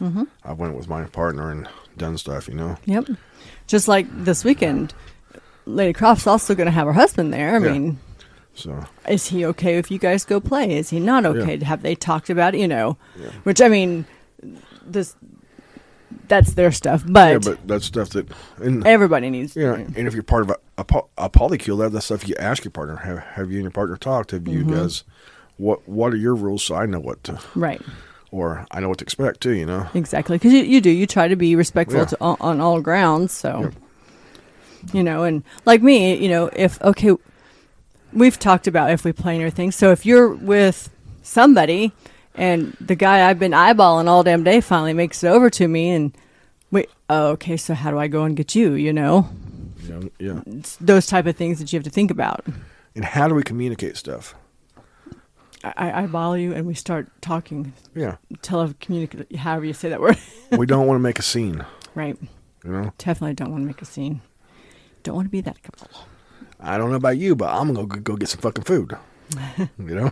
Mm-hmm. 0.00 0.24
I 0.44 0.52
went 0.52 0.74
with 0.76 0.88
my 0.88 1.04
partner 1.04 1.50
and 1.50 1.66
done 1.96 2.18
stuff. 2.18 2.48
You 2.48 2.54
know, 2.54 2.76
Yep. 2.84 3.06
Just 3.66 3.88
like 3.88 4.06
this 4.24 4.44
weekend, 4.44 4.92
Lady 5.64 5.94
Croft's 5.94 6.26
also 6.26 6.54
going 6.54 6.66
to 6.66 6.70
have 6.70 6.86
her 6.86 6.92
husband 6.92 7.32
there. 7.32 7.56
I 7.56 7.58
Yeah. 7.60 7.72
mean, 7.72 7.98
so 8.56 8.84
is 9.08 9.26
he 9.28 9.44
okay 9.46 9.78
if 9.78 9.90
you 9.90 9.98
guys 9.98 10.24
go 10.24 10.40
play? 10.40 10.76
Is 10.76 10.90
he 10.90 10.98
not 11.00 11.24
okay? 11.26 11.56
Yeah. 11.56 11.66
Have 11.66 11.82
they 11.82 11.94
talked 11.94 12.30
about? 12.30 12.54
You 12.54 12.66
know, 12.68 12.96
which 13.44 13.60
I 13.60 13.68
mean, 13.68 14.04
this 14.84 15.14
that's 16.28 16.54
their 16.54 16.72
stuff, 16.72 17.04
but, 17.06 17.32
yeah, 17.32 17.38
but 17.38 17.68
that's 17.68 17.84
stuff 17.86 18.08
that 18.10 18.26
everybody 18.84 19.30
needs. 19.30 19.54
yeah, 19.56 19.74
and 19.74 20.08
if 20.08 20.14
you're 20.14 20.22
part 20.22 20.42
of 20.42 20.50
a 20.50 20.56
a, 20.78 20.84
po- 20.84 21.08
a 21.16 21.30
polycule, 21.30 21.78
that 21.78 21.92
that's 21.92 22.06
stuff 22.06 22.28
you 22.28 22.34
ask 22.38 22.64
your 22.64 22.70
partner. 22.72 22.96
Have 22.96 23.18
Have 23.18 23.50
you 23.50 23.56
and 23.58 23.64
your 23.64 23.70
partner 23.70 23.96
talked? 23.96 24.30
Have 24.32 24.42
Mm-hmm. 24.42 24.70
you 24.70 24.76
guys? 24.76 25.04
What 25.56 25.88
What 25.88 26.12
are 26.12 26.16
your 26.16 26.34
rules 26.34 26.62
so 26.64 26.74
I 26.74 26.86
know 26.86 27.00
what 27.00 27.22
to 27.24 27.40
right. 27.54 27.80
or 28.30 28.66
I 28.70 28.80
know 28.80 28.88
what 28.88 28.98
to 28.98 29.04
expect 29.04 29.40
too? 29.40 29.52
You 29.54 29.66
know, 29.66 29.88
Exactly, 29.94 30.36
because 30.36 30.52
you, 30.52 30.62
you 30.64 30.80
do. 30.80 30.90
You 30.90 31.06
try 31.06 31.28
to 31.28 31.36
be 31.36 31.54
respectful 31.56 32.00
Yeah. 32.00 32.06
to, 32.06 32.16
on, 32.20 32.36
on 32.40 32.60
all 32.60 32.80
grounds. 32.82 33.32
So, 33.32 33.70
you 34.92 35.02
know, 35.02 35.22
and 35.24 35.42
like 35.64 35.82
me, 35.82 36.14
you 36.16 36.28
know, 36.28 36.50
if 36.54 36.80
okay, 36.82 37.12
we've 38.12 38.38
talked 38.38 38.66
about 38.66 38.90
if 38.90 39.04
we 39.04 39.12
play 39.12 39.34
and 39.34 39.42
everything. 39.42 39.70
So 39.72 39.92
if 39.92 40.06
you're 40.06 40.28
with 40.34 40.90
somebody 41.22 41.92
and 42.34 42.76
the 42.80 42.94
guy 42.94 43.28
I've 43.28 43.38
been 43.38 43.52
eyeballing 43.52 44.08
all 44.08 44.22
damn 44.22 44.44
day 44.44 44.60
finally 44.60 44.92
makes 44.92 45.22
it 45.24 45.28
over 45.28 45.50
to 45.50 45.68
me, 45.68 45.90
and 45.90 46.16
wait, 46.70 46.90
oh, 47.08 47.28
okay, 47.28 47.56
so 47.56 47.74
how 47.74 47.90
do 47.90 47.98
I 47.98 48.08
go 48.08 48.24
and 48.24 48.36
get 48.36 48.54
you? 48.54 48.74
You 48.74 48.92
know, 48.92 49.28
yeah. 50.18 50.40
it's 50.46 50.76
those 50.76 51.06
type 51.06 51.26
of 51.26 51.36
things 51.36 51.58
that 51.58 51.72
you 51.72 51.78
have 51.78 51.84
to 51.84 51.90
think 51.90 52.10
about. 52.10 52.44
And 52.94 53.04
how 53.04 53.28
do 53.28 53.34
we 53.34 53.42
communicate 53.42 53.96
stuff? 53.96 54.34
I, 55.64 55.72
I 55.76 56.02
eyeball 56.02 56.36
you, 56.36 56.52
and 56.52 56.66
we 56.66 56.74
start 56.74 57.08
talking, 57.20 57.72
Yeah, 57.94 58.16
telecommunicate, 58.42 59.34
however 59.36 59.64
you 59.64 59.72
say 59.72 59.88
that 59.88 60.00
word. 60.00 60.18
we 60.52 60.66
don't 60.66 60.86
want 60.86 60.96
to 60.96 61.02
make 61.02 61.18
a 61.18 61.22
scene. 61.22 61.64
right. 61.94 62.16
You 62.64 62.72
know, 62.72 62.92
Definitely 62.98 63.34
don't 63.34 63.52
want 63.52 63.62
to 63.62 63.66
make 63.66 63.80
a 63.80 63.84
scene. 63.84 64.22
Don't 65.04 65.14
want 65.14 65.26
to 65.26 65.30
be 65.30 65.40
that 65.42 65.62
couple. 65.62 65.88
I 66.60 66.78
don't 66.78 66.90
know 66.90 66.96
about 66.96 67.18
you, 67.18 67.36
but 67.36 67.48
I'm 67.48 67.72
gonna 67.74 67.86
go, 67.86 67.96
go 68.00 68.16
get 68.16 68.28
some 68.28 68.40
fucking 68.40 68.64
food. 68.64 68.96
you 69.58 69.68
know, 69.78 70.10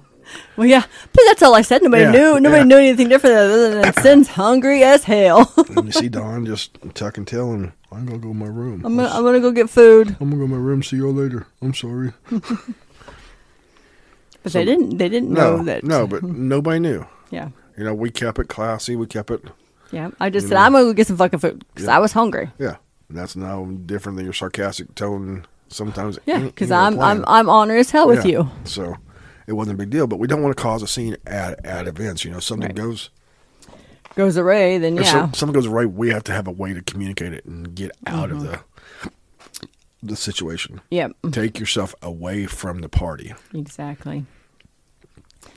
Well, 0.56 0.66
yeah, 0.66 0.82
but 1.12 1.22
that's 1.26 1.42
all 1.42 1.54
I 1.54 1.62
said. 1.62 1.82
Nobody 1.82 2.02
Yeah, 2.02 2.10
knew. 2.10 2.40
Nobody 2.40 2.60
yeah. 2.60 2.64
knew 2.64 2.76
anything 2.78 3.08
different 3.08 3.36
other 3.36 3.80
than 3.82 3.92
Sin's 3.94 4.28
hungry 4.28 4.82
as 4.82 5.04
hell. 5.04 5.52
and 5.68 5.86
you 5.86 5.92
see 5.92 6.08
Don 6.10 6.44
just 6.46 6.76
tuck 6.94 7.16
and 7.18 7.26
tail, 7.26 7.52
and 7.52 7.72
I'm 7.92 8.06
gonna 8.06 8.18
go 8.18 8.28
to 8.28 8.34
my 8.34 8.46
room. 8.46 8.84
I'm 8.84 8.96
gonna, 8.96 9.08
I'm 9.08 9.22
gonna 9.22 9.40
go 9.40 9.52
get 9.52 9.70
food. 9.70 10.16
I'm 10.20 10.30
gonna 10.30 10.36
go 10.36 10.42
to 10.42 10.48
my 10.48 10.56
room. 10.56 10.82
See 10.82 10.96
you 10.96 11.06
all 11.06 11.12
later. 11.14 11.46
I'm 11.62 11.74
sorry. 11.74 12.12
But 14.42 14.52
So- 14.52 14.58
they 14.58 14.64
didn't. 14.66 14.98
They 14.98 15.08
didn't 15.08 15.30
No, 15.30 15.56
know 15.56 15.64
that. 15.64 15.84
no, 15.84 16.06
but 16.06 16.22
nobody 16.22 16.78
knew. 16.78 17.06
Yeah, 17.30 17.48
You 17.78 17.84
know, 17.84 17.94
we 17.94 18.10
kept 18.10 18.38
it 18.38 18.48
classy. 18.48 18.94
We 18.94 19.06
kept 19.06 19.30
it, 19.30 19.42
yeah. 19.90 20.10
I 20.20 20.28
just 20.30 20.48
said 20.48 20.54
know. 20.56 20.60
I'm 20.60 20.72
gonna 20.72 20.84
go 20.84 20.92
get 20.92 21.06
some 21.06 21.16
fucking 21.16 21.38
food 21.40 21.64
because 21.74 21.86
Yeah. 21.86 21.96
I 21.96 21.98
was 21.98 22.12
hungry. 22.12 22.50
yeah. 22.58 22.76
And 23.08 23.16
that's 23.18 23.36
now 23.36 23.64
different 23.86 24.16
than 24.16 24.24
your 24.26 24.34
sarcastic 24.34 24.94
tone. 24.94 25.46
Sometimes, 25.68 26.18
Yeah, 26.26 26.38
because 26.40 26.70
I'm. 26.70 27.00
I'm 27.00 27.24
I'm 27.26 27.48
honor 27.48 27.76
as 27.76 27.90
hell 27.90 28.06
with 28.06 28.24
Yeah. 28.24 28.30
you. 28.32 28.50
So 28.64 28.96
it 29.46 29.52
wasn't 29.54 29.74
a 29.74 29.78
big 29.78 29.90
deal. 29.90 30.06
But 30.06 30.18
we 30.18 30.26
don't 30.28 30.42
want 30.42 30.56
to 30.56 30.62
cause 30.62 30.82
a 30.82 30.86
scene 30.86 31.16
at 31.26 31.64
at 31.66 31.86
events. 31.88 32.24
You 32.24 32.30
know, 32.30 32.40
something 32.40 32.68
Right. 32.68 32.76
goes. 32.76 33.10
Goes 34.14 34.38
array, 34.38 34.78
then 34.78 34.94
yeah, 34.96 35.02
some- 35.02 35.34
something 35.34 35.54
goes 35.54 35.66
right, 35.66 35.90
we 35.90 36.10
have 36.10 36.22
to 36.24 36.32
have 36.32 36.46
a 36.46 36.52
way 36.52 36.72
to 36.72 36.80
communicate 36.82 37.32
it 37.32 37.44
and 37.46 37.74
get 37.74 37.90
out 38.06 38.30
of 38.30 38.42
the 38.42 38.60
Mm-hmm. 39.02 39.08
the 40.04 40.14
situation. 40.16 40.80
yep, 40.90 41.12
Take 41.32 41.58
yourself 41.58 41.94
away 42.00 42.46
from 42.46 42.80
the 42.80 42.88
party. 42.88 43.34
exactly. 43.52 44.24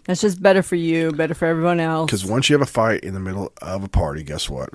That's 0.06 0.22
just 0.22 0.42
better 0.42 0.64
for 0.64 0.76
you, 0.76 1.12
better 1.12 1.34
for 1.36 1.46
everyone 1.46 1.80
else. 1.80 2.08
Because 2.10 2.26
once 2.26 2.50
you 2.50 2.56
have 2.56 2.62
a 2.68 2.72
fight 2.72 3.02
in 3.04 3.14
the 3.14 3.20
middle 3.20 3.52
of 3.62 3.84
a 3.84 3.90
party, 3.90 4.24
guess 4.24 4.50
what? 4.50 4.70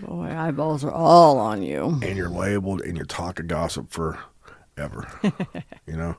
boy, 0.00 0.34
eyeballs 0.36 0.82
are 0.82 0.90
all 0.90 1.38
on 1.38 1.62
you. 1.62 1.98
And 2.02 2.16
you're 2.16 2.28
labeled 2.30 2.80
and 2.80 2.96
you're 2.96 3.04
talking 3.06 3.46
gossip 3.46 3.90
forever. 4.74 5.08
you 5.86 5.96
know? 5.96 6.16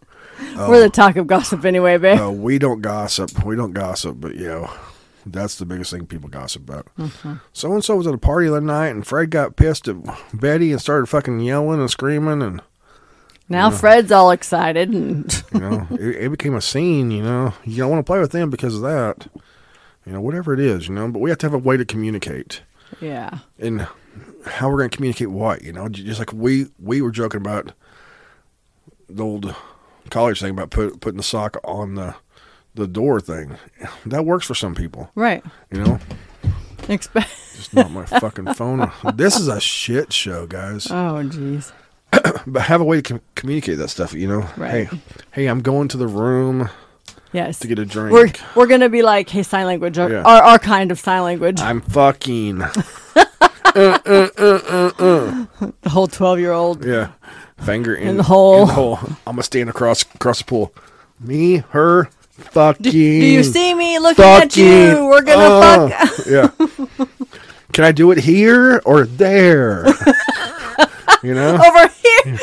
We're 0.56 0.82
the 0.82 0.90
talk 0.90 1.16
of 1.16 1.28
gossip 1.28 1.66
anyway, 1.66 1.98
babe. 1.98 2.20
Uh, 2.20 2.32
we 2.32 2.60
don't 2.60 2.82
gossip. 2.82 3.44
We 3.46 3.56
don't 3.56 3.74
gossip, 3.74 4.20
but 4.20 4.36
you 4.36 4.48
know, 4.48 4.72
that's 5.26 5.56
the 5.56 5.66
biggest 5.66 5.92
thing 5.92 6.06
people 6.06 6.30
gossip 6.30 6.64
about. 6.70 6.88
So 7.54 7.74
and 7.74 7.84
so 7.84 7.96
was 7.96 8.08
at 8.08 8.14
a 8.14 8.18
party 8.18 8.48
the 8.48 8.54
other 8.58 8.66
night, 8.66 8.90
and 8.90 9.06
Fred 9.06 9.30
got 9.30 9.56
pissed 9.56 9.88
at 9.88 9.98
Betty 10.34 10.72
and 10.72 10.82
started 10.82 11.08
fucking 11.08 11.40
yelling 11.40 11.80
and 11.80 11.90
screaming, 11.90 12.42
and 12.42 12.62
now 13.50 13.70
Fred's 13.70 14.12
all 14.12 14.32
excited, 14.32 14.90
and 14.90 15.44
you 15.54 15.60
know, 15.60 15.88
it, 15.92 16.26
it 16.26 16.32
became 16.32 16.56
a 16.56 16.62
scene. 16.62 17.12
You 17.12 17.24
know, 17.24 17.54
you 17.64 17.78
don't 17.78 17.92
want 17.92 18.06
to 18.06 18.10
play 18.10 18.20
with 18.20 18.32
them 18.32 18.50
because 18.50 18.76
of 18.76 18.82
that. 18.82 19.28
You 20.06 20.12
know, 20.12 20.22
whatever 20.22 20.54
it 20.54 20.60
is, 20.60 20.90
you 20.90 20.96
know, 20.96 21.10
but 21.10 21.20
we 21.20 21.30
have 21.30 21.40
to 21.40 21.46
have 21.46 21.54
a 21.54 21.58
way 21.58 21.78
to 21.78 21.86
communicate 21.86 22.62
yeah, 23.00 23.40
and 23.60 23.88
how 24.46 24.70
we're 24.70 24.78
going 24.78 24.90
to 24.90 24.96
communicate 24.96 25.30
what. 25.30 25.64
You 25.64 25.74
know, 25.74 25.88
just 25.90 26.20
like 26.20 26.34
we 26.34 26.68
we 26.80 27.02
were 27.02 27.12
joking 27.12 27.40
about 27.42 27.74
the 29.16 29.24
old 29.24 29.56
college 30.10 30.40
thing 30.42 30.52
about 30.52 30.70
put, 30.70 31.00
putting 31.00 31.18
the 31.18 31.24
sock 31.24 31.58
on 31.64 31.96
the 31.96 32.16
the 32.76 32.88
door 32.88 33.20
thing. 33.20 33.58
That 34.06 34.26
works 34.26 34.46
for 34.48 34.56
some 34.56 34.74
people, 34.76 35.12
Right. 35.16 35.44
you 35.72 35.84
know. 35.84 36.00
Expect. 36.90 37.30
Just 37.56 37.74
not 37.74 37.92
my 37.92 38.06
fucking 38.06 38.54
phone. 38.56 38.92
This 39.16 39.40
is 39.40 39.48
a 39.48 39.62
shit 39.62 40.12
show, 40.12 40.48
guys. 40.48 40.88
Oh, 40.90 41.22
jeez. 41.24 41.72
But 42.46 42.64
have 42.64 42.82
a 42.82 42.84
way 42.84 42.98
to 42.98 43.02
com- 43.02 43.22
communicate 43.36 43.78
that 43.78 43.88
stuff, 43.90 44.14
you 44.14 44.28
know. 44.28 44.50
Right. 44.58 44.88
Hey, 44.88 45.00
hey, 45.32 45.46
I'm 45.48 45.62
going 45.62 45.88
to 45.90 45.98
the 45.98 46.08
room 46.08 46.70
Yes. 47.32 47.60
to 47.60 47.68
get 47.68 47.80
a 47.80 47.86
drink. 47.86 48.12
We're 48.14 48.32
we're 48.56 48.68
gonna 48.68 48.90
be 48.90 49.02
like, 49.02 49.30
hey, 49.30 49.44
sign 49.44 49.66
language, 49.66 49.98
our, 49.98 50.10
Yeah. 50.12 50.24
our, 50.24 50.42
our 50.44 50.60
kind 50.60 50.92
of 50.92 51.00
sign 51.00 51.24
language. 51.24 51.60
I'm 51.62 51.82
fucking. 51.82 52.64
Uh, 53.76 53.98
uh, 54.06 54.30
uh, 54.38 55.46
the 55.82 55.90
whole 55.90 56.06
twelve 56.06 56.40
year 56.40 56.52
old. 56.52 56.86
Yeah. 56.86 57.14
Finger 57.58 57.96
in, 57.96 58.18
the 58.18 58.24
hole. 58.24 58.62
in 58.64 58.68
the 58.68 58.74
hole. 58.74 59.00
I'm 59.26 59.36
gonna 59.36 59.44
stand 59.44 59.70
across 59.70 60.04
across 60.16 60.40
the 60.40 60.46
pool. 60.46 60.74
Me, 61.20 61.58
her, 61.70 62.06
fucking. 62.32 62.92
Do 62.92 62.98
you 62.98 63.44
see 63.44 63.74
me 63.74 64.00
looking 64.00 64.26
at 64.26 64.58
you? 64.58 65.06
We're 65.10 65.22
gonna 65.22 65.44
uh, 65.44 65.90
fuck. 65.90 66.26
yeah. 66.26 67.06
Can 67.74 67.86
I 67.86 67.92
do 67.92 68.12
it 68.12 68.20
here 68.20 68.82
or 68.86 69.06
there? 69.06 69.86
you 71.24 71.34
know. 71.34 71.56
over 71.56 71.88
here. 71.88 72.40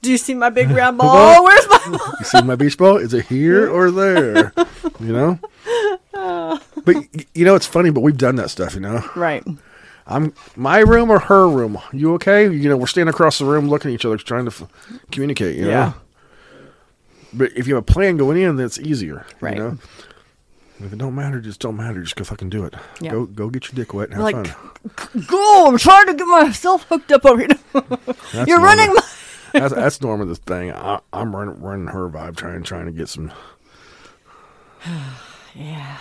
Do 0.00 0.10
you 0.10 0.16
see 0.16 0.34
my 0.34 0.48
big 0.50 0.70
round 0.70 0.96
ball? 0.98 1.44
Where's 1.44 1.68
my 1.68 1.78
ball? 1.98 2.14
You 2.20 2.24
see 2.24 2.42
my 2.42 2.54
beach 2.56 2.78
ball? 2.78 2.96
Is 2.96 3.12
it 3.12 3.26
here 3.26 3.68
or 3.74 3.90
there? 3.90 4.52
You 5.00 5.12
know. 5.12 5.38
But 6.84 6.96
you 7.34 7.44
know 7.44 7.54
it's 7.54 7.66
funny, 7.66 7.90
but 7.90 8.00
we've 8.00 8.16
done 8.16 8.36
that 8.36 8.50
stuff. 8.50 8.74
You 8.74 8.80
know. 8.80 9.04
Right. 9.16 9.44
I'm 10.06 10.34
my 10.56 10.78
room 10.78 11.10
or 11.10 11.18
her 11.20 11.48
room. 11.48 11.78
You 11.92 12.14
okay? 12.14 12.44
You 12.52 12.68
know, 12.68 12.76
we're 12.76 12.86
standing 12.86 13.12
across 13.12 13.38
the 13.38 13.44
room, 13.44 13.68
looking 13.68 13.90
at 13.90 13.94
each 13.94 14.04
other, 14.04 14.16
trying 14.16 14.44
to 14.46 14.50
f- 14.50 14.68
communicate. 15.10 15.56
You 15.56 15.62
know. 15.64 15.70
Yeah. 15.70 15.92
But 17.32 17.52
if 17.56 17.66
you 17.66 17.74
have 17.76 17.82
a 17.82 17.92
plan 17.92 18.16
going 18.16 18.40
in, 18.40 18.56
then 18.56 18.66
it's 18.66 18.78
easier. 18.78 19.24
Right. 19.40 19.56
You 19.56 19.62
know. 19.62 19.78
If 20.80 20.92
it 20.92 20.98
don't 20.98 21.14
matter, 21.14 21.40
just 21.40 21.60
don't 21.60 21.76
matter. 21.76 22.02
Just 22.02 22.16
go 22.16 22.24
fucking 22.24 22.50
do 22.50 22.64
it. 22.64 22.74
Yeah. 23.00 23.12
Go 23.12 23.26
go 23.26 23.48
get 23.50 23.68
your 23.68 23.74
dick 23.76 23.94
wet 23.94 24.08
and 24.10 24.14
have 24.14 24.24
Like, 24.24 24.46
fun. 24.48 25.24
Go! 25.28 25.68
I'm 25.68 25.78
trying 25.78 26.06
to 26.06 26.14
get 26.14 26.24
myself 26.26 26.82
hooked 26.88 27.12
up 27.12 27.24
over 27.24 27.40
here. 27.40 27.48
You're 28.46 28.58
Norma. 28.58 28.64
running 28.64 28.94
my. 28.94 29.02
That's 29.52 29.74
that's 29.74 30.00
Norma. 30.00 30.24
The 30.24 30.34
thing. 30.34 30.72
I, 30.72 30.98
I'm 31.12 31.36
running 31.36 31.60
running 31.62 31.86
her 31.88 32.08
vibe, 32.08 32.36
trying 32.36 32.62
trying 32.64 32.86
to 32.86 32.92
get 32.92 33.08
some. 33.08 33.30
Yeah. 35.54 35.98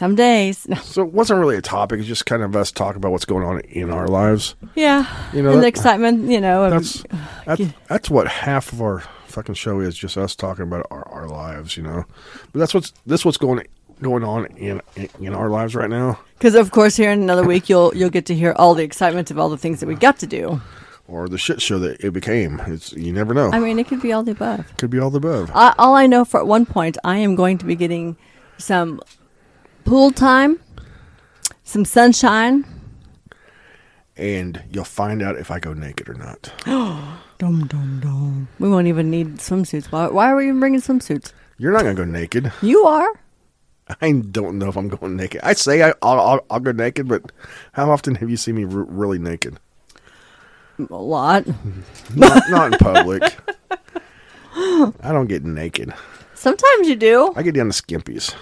Some 0.00 0.14
days. 0.14 0.66
So 0.80 1.02
it 1.02 1.12
wasn't 1.12 1.40
really 1.40 1.56
a 1.56 1.62
topic. 1.62 1.98
It's 1.98 2.08
just 2.08 2.24
kind 2.24 2.42
of 2.42 2.56
us 2.56 2.72
talking 2.72 2.96
about 2.96 3.12
what's 3.12 3.26
going 3.26 3.44
on 3.44 3.60
in 3.60 3.90
our 3.90 4.08
lives. 4.08 4.54
Yeah. 4.74 5.04
You 5.34 5.42
know, 5.42 5.52
and 5.52 5.62
the 5.62 5.66
excitement, 5.66 6.30
you 6.30 6.40
know. 6.40 6.64
Of, 6.64 6.70
That's 6.70 7.04
that's, 7.44 7.74
that's 7.86 8.10
what 8.10 8.26
half 8.26 8.72
of 8.72 8.80
our 8.80 9.00
fucking 9.26 9.56
show 9.56 9.78
is. 9.80 9.94
Just 9.94 10.16
us 10.16 10.34
talking 10.34 10.62
about 10.62 10.86
our, 10.90 11.06
our 11.08 11.28
lives. 11.28 11.76
You 11.76 11.82
know. 11.82 12.06
But 12.50 12.60
that's 12.60 12.72
what's 12.72 12.94
this 13.04 13.26
what's 13.26 13.36
going 13.36 13.66
going 14.00 14.24
on 14.24 14.46
in, 14.56 14.80
in 14.96 15.10
in 15.20 15.34
our 15.34 15.50
lives 15.50 15.74
right 15.74 15.90
now. 15.90 16.18
Because 16.38 16.54
of 16.54 16.70
course, 16.70 16.96
here 16.96 17.10
in 17.10 17.20
another 17.20 17.44
week, 17.44 17.68
you'll 17.68 17.94
you'll 17.94 18.08
get 18.08 18.24
to 18.26 18.34
hear 18.34 18.54
all 18.56 18.74
the 18.74 18.84
excitement 18.84 19.30
of 19.30 19.38
all 19.38 19.50
the 19.50 19.58
things 19.58 19.80
that 19.80 19.86
we 19.86 19.96
got 19.96 20.18
to 20.20 20.26
do. 20.26 20.62
Or 21.08 21.28
the 21.28 21.38
shit 21.38 21.60
show 21.60 21.78
that 21.78 22.02
it 22.02 22.12
became. 22.12 22.58
It's 22.66 22.94
you 22.94 23.12
never 23.12 23.34
know. 23.34 23.50
I 23.52 23.58
mean, 23.60 23.78
it 23.78 23.86
could 23.86 24.00
be 24.00 24.14
all 24.14 24.22
the 24.22 24.32
above. 24.32 24.76
Could 24.78 24.90
be 24.90 24.98
all 24.98 25.10
the 25.10 25.18
above. 25.18 25.50
I, 25.54 25.74
all 25.78 25.94
I 25.94 26.06
know 26.06 26.24
for 26.24 26.40
at 26.40 26.46
one 26.46 26.64
point, 26.64 26.96
I 27.04 27.18
am 27.18 27.34
going 27.34 27.58
to 27.58 27.66
be 27.66 27.76
getting 27.76 28.16
some 28.56 29.00
pool 29.84 30.10
time, 30.10 30.58
some 31.64 31.84
sunshine. 31.84 32.64
and 34.16 34.62
you'll 34.70 34.84
find 34.84 35.22
out 35.22 35.36
if 35.36 35.50
I 35.50 35.58
go 35.58 35.72
naked 35.72 36.08
or 36.08 36.14
not. 36.14 36.52
Dum 37.38 37.66
dum 37.68 38.00
dum. 38.02 38.48
We 38.58 38.68
won't 38.68 38.86
even 38.86 39.10
need 39.10 39.36
swimsuits. 39.38 39.86
Why, 39.90 40.08
why 40.08 40.30
are 40.30 40.36
we 40.36 40.44
even 40.48 40.60
bringing 40.60 40.80
swimsuits? 40.82 41.32
You're 41.56 41.72
not 41.72 41.82
gonna 41.82 41.94
go 41.94 42.04
naked. 42.04 42.52
You 42.60 42.84
are. 42.84 43.08
I 44.02 44.12
don't 44.12 44.58
know 44.58 44.68
if 44.68 44.76
I'm 44.76 44.88
going 44.88 45.16
naked. 45.16 45.40
I 45.42 45.54
say 45.54 45.82
I, 45.82 45.94
I'll, 46.02 46.20
I'll, 46.20 46.40
I'll 46.50 46.60
go 46.60 46.72
naked, 46.72 47.08
but 47.08 47.32
how 47.72 47.90
often 47.90 48.14
have 48.16 48.28
you 48.28 48.36
seen 48.36 48.56
me 48.56 48.64
r- 48.64 48.84
really 48.84 49.18
naked? 49.18 49.58
A 50.78 50.94
lot. 50.94 51.46
Not, 52.14 52.42
not 52.50 52.72
in 52.72 52.78
public. 52.78 53.22
I 54.54 54.92
don't 55.12 55.26
get 55.26 55.44
naked. 55.44 55.92
Sometimes 56.34 56.88
you 56.88 56.96
do. 56.96 57.32
I 57.36 57.42
get 57.42 57.54
down 57.54 57.70
to 57.70 57.82
skimpies. 57.82 58.34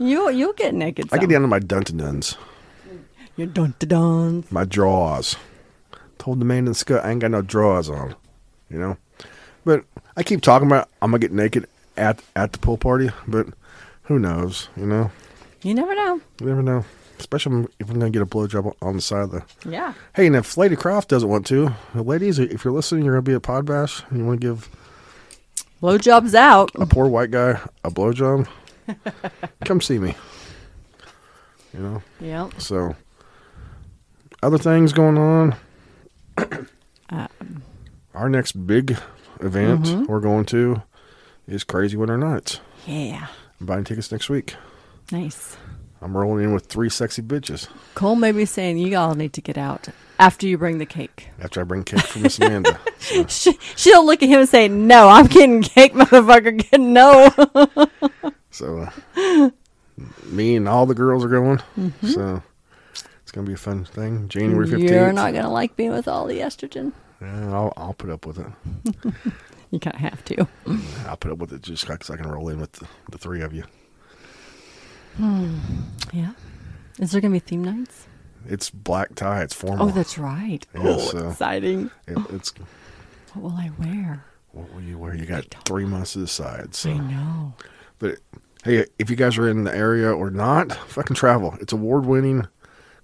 You 0.00 0.30
you'll 0.30 0.54
get 0.54 0.74
naked. 0.74 1.08
I 1.12 1.18
get 1.18 1.28
down 1.28 1.42
to 1.42 1.46
my 1.48 1.58
dun 1.60 1.82
duns, 1.82 2.36
Your 3.36 3.46
dun 3.46 3.74
dun 3.78 3.88
dun. 3.88 4.44
my 4.50 4.64
drawers. 4.64 5.36
Told 6.18 6.40
the 6.40 6.44
man 6.44 6.58
in 6.60 6.64
the 6.66 6.74
scut 6.74 7.04
I 7.04 7.10
ain't 7.12 7.20
got 7.20 7.30
no 7.30 7.42
drawers 7.42 7.88
on, 7.88 8.14
you 8.70 8.78
know. 8.78 8.96
But 9.64 9.84
I 10.16 10.22
keep 10.22 10.40
talking 10.42 10.66
about 10.66 10.88
I'm 11.02 11.10
gonna 11.10 11.18
get 11.20 11.32
naked 11.32 11.66
at 11.96 12.22
at 12.34 12.52
the 12.52 12.58
pool 12.58 12.78
party, 12.78 13.10
but 13.28 13.46
who 14.04 14.18
knows, 14.18 14.68
you 14.76 14.86
know? 14.86 15.10
You 15.62 15.74
never 15.74 15.94
know. 15.94 16.20
You 16.40 16.46
never 16.46 16.62
know. 16.62 16.84
Especially 17.18 17.66
if 17.78 17.90
I'm 17.90 17.98
gonna 17.98 18.10
get 18.10 18.22
a 18.22 18.26
blowjob 18.26 18.74
on 18.80 18.96
the 18.96 19.02
side 19.02 19.24
of 19.24 19.30
the. 19.32 19.42
Yeah. 19.68 19.92
Hey, 20.16 20.26
and 20.26 20.34
if 20.36 20.56
Lady 20.56 20.74
Croft 20.76 21.10
doesn't 21.10 21.28
want 21.28 21.44
to, 21.48 21.74
ladies, 21.94 22.38
if 22.38 22.64
you're 22.64 22.72
listening, 22.72 23.04
you're 23.04 23.12
gonna 23.14 23.22
be 23.22 23.34
at 23.34 23.42
Pod 23.42 23.66
Bash, 23.66 24.02
and 24.08 24.18
you 24.18 24.24
want 24.24 24.40
to 24.40 24.46
give 24.46 24.68
Blowjob's 25.82 26.34
out. 26.34 26.70
a 26.74 26.86
poor 26.86 27.06
white 27.08 27.30
guy 27.30 27.60
a 27.84 27.90
blowjob, 27.90 28.46
come 29.64 29.80
see 29.80 29.98
me. 29.98 30.14
You 31.74 31.80
know. 31.80 32.02
Yeah. 32.20 32.48
So, 32.58 32.94
other 34.42 34.58
things 34.58 34.92
going 34.92 35.18
on. 35.18 35.54
Uh, 36.36 37.26
Our 38.14 38.28
next 38.28 38.52
big 38.66 38.96
event 39.40 39.84
Mm-hmm. 39.84 40.04
we're 40.06 40.20
going 40.20 40.44
to 40.46 40.82
is 41.46 41.64
Crazy 41.64 41.96
Winter 41.96 42.18
Nights. 42.18 42.60
yeah. 42.86 43.28
I'm 43.60 43.66
buying 43.66 43.84
tickets 43.84 44.10
next 44.10 44.28
week. 44.30 44.54
Nice. 45.12 45.56
I'm 46.02 46.16
rolling 46.16 46.44
in 46.44 46.54
with 46.54 46.64
three 46.66 46.88
sexy 46.88 47.20
bitches 47.20 47.68
Cole 47.94 48.16
may 48.16 48.32
be 48.32 48.46
saying 48.46 48.78
you 48.78 48.96
all 48.96 49.14
need 49.14 49.34
to 49.34 49.42
get 49.42 49.58
out 49.58 49.88
after 50.18 50.46
you 50.46 50.56
bring 50.56 50.78
the 50.78 50.86
cake. 50.86 51.28
after 51.42 51.60
I 51.60 51.64
bring 51.64 51.84
cake 51.84 52.00
from 52.00 52.22
Miss 52.22 52.38
Amanda. 52.38 52.78
So, 52.98 53.26
She, 53.28 53.58
she'll 53.76 54.04
look 54.06 54.22
at 54.22 54.28
him 54.30 54.40
and 54.40 54.48
say, 54.48 54.68
"No, 54.68 55.08
I'm 55.08 55.26
getting 55.26 55.60
cake, 55.62 55.92
motherfucker. 55.94 56.78
No." 56.78 58.30
So 58.50 58.88
uh, 59.16 59.50
me 60.26 60.56
and 60.56 60.68
all 60.68 60.86
the 60.86 60.94
girls 60.94 61.24
are 61.24 61.28
going. 61.28 61.58
Mm-hmm. 61.78 62.06
So 62.06 62.42
it's 63.22 63.32
gonna 63.32 63.46
be 63.46 63.54
a 63.54 63.58
fun 63.58 63.84
thing. 63.84 64.28
January 64.28 64.66
15th. 64.66 64.88
You're 64.90 65.12
not 65.12 65.32
gonna 65.34 65.50
like 65.50 65.76
being 65.76 65.92
with 65.92 66.08
all 66.08 66.26
the 66.26 66.40
estrogen. 66.40 66.92
Yeah, 67.20 67.52
I'll, 67.52 67.72
I'll 67.76 67.94
put 67.94 68.10
up 68.10 68.26
with 68.26 68.38
it. 68.38 69.04
You 69.72 69.78
kind 69.78 69.94
of 69.94 70.00
have 70.00 70.24
to. 70.24 70.48
I'll 71.06 71.16
put 71.16 71.30
up 71.30 71.38
with 71.38 71.52
it 71.52 71.62
just 71.62 71.86
because 71.86 72.10
I 72.10 72.16
can 72.16 72.28
roll 72.28 72.48
in 72.48 72.58
with 72.58 72.72
the, 72.72 72.88
the 73.12 73.18
three 73.18 73.40
of 73.40 73.52
you. 73.54 73.62
Yeah. 76.12 76.32
Is 76.98 77.12
there 77.12 77.20
gonna 77.20 77.32
be 77.32 77.38
theme 77.38 77.62
nights? 77.62 78.06
It's 78.48 78.68
black 78.70 79.14
tie. 79.14 79.42
It's 79.42 79.54
formal. 79.54 79.88
Oh, 79.88 79.90
that's 79.92 80.18
right. 80.18 80.66
Yeah, 80.74 80.80
oh, 80.84 80.98
so- 80.98 81.28
exciting. 81.28 81.90
It, 82.08 82.18
it's 82.30 82.52
What 83.34 83.42
will 83.42 83.58
I 83.58 83.70
wear? 83.78 84.24
what 84.52 84.72
will 84.74 84.82
you 84.82 84.98
wear? 84.98 85.14
You 85.14 85.26
got 85.26 85.44
three 85.64 85.84
months 85.84 86.14
to 86.14 86.18
decide. 86.20 86.74
So, 86.74 86.90
I 86.90 86.98
know. 86.98 87.54
But 88.00 88.18
hey, 88.64 88.86
if 88.98 89.08
you 89.08 89.14
guys 89.16 89.38
are 89.38 89.48
in 89.48 89.62
the 89.64 89.74
area 89.74 90.12
or 90.12 90.30
not, 90.30 90.72
fucking 90.72 91.14
travel. 91.14 91.56
It's 91.60 91.72
award 91.72 92.06
winning, 92.06 92.48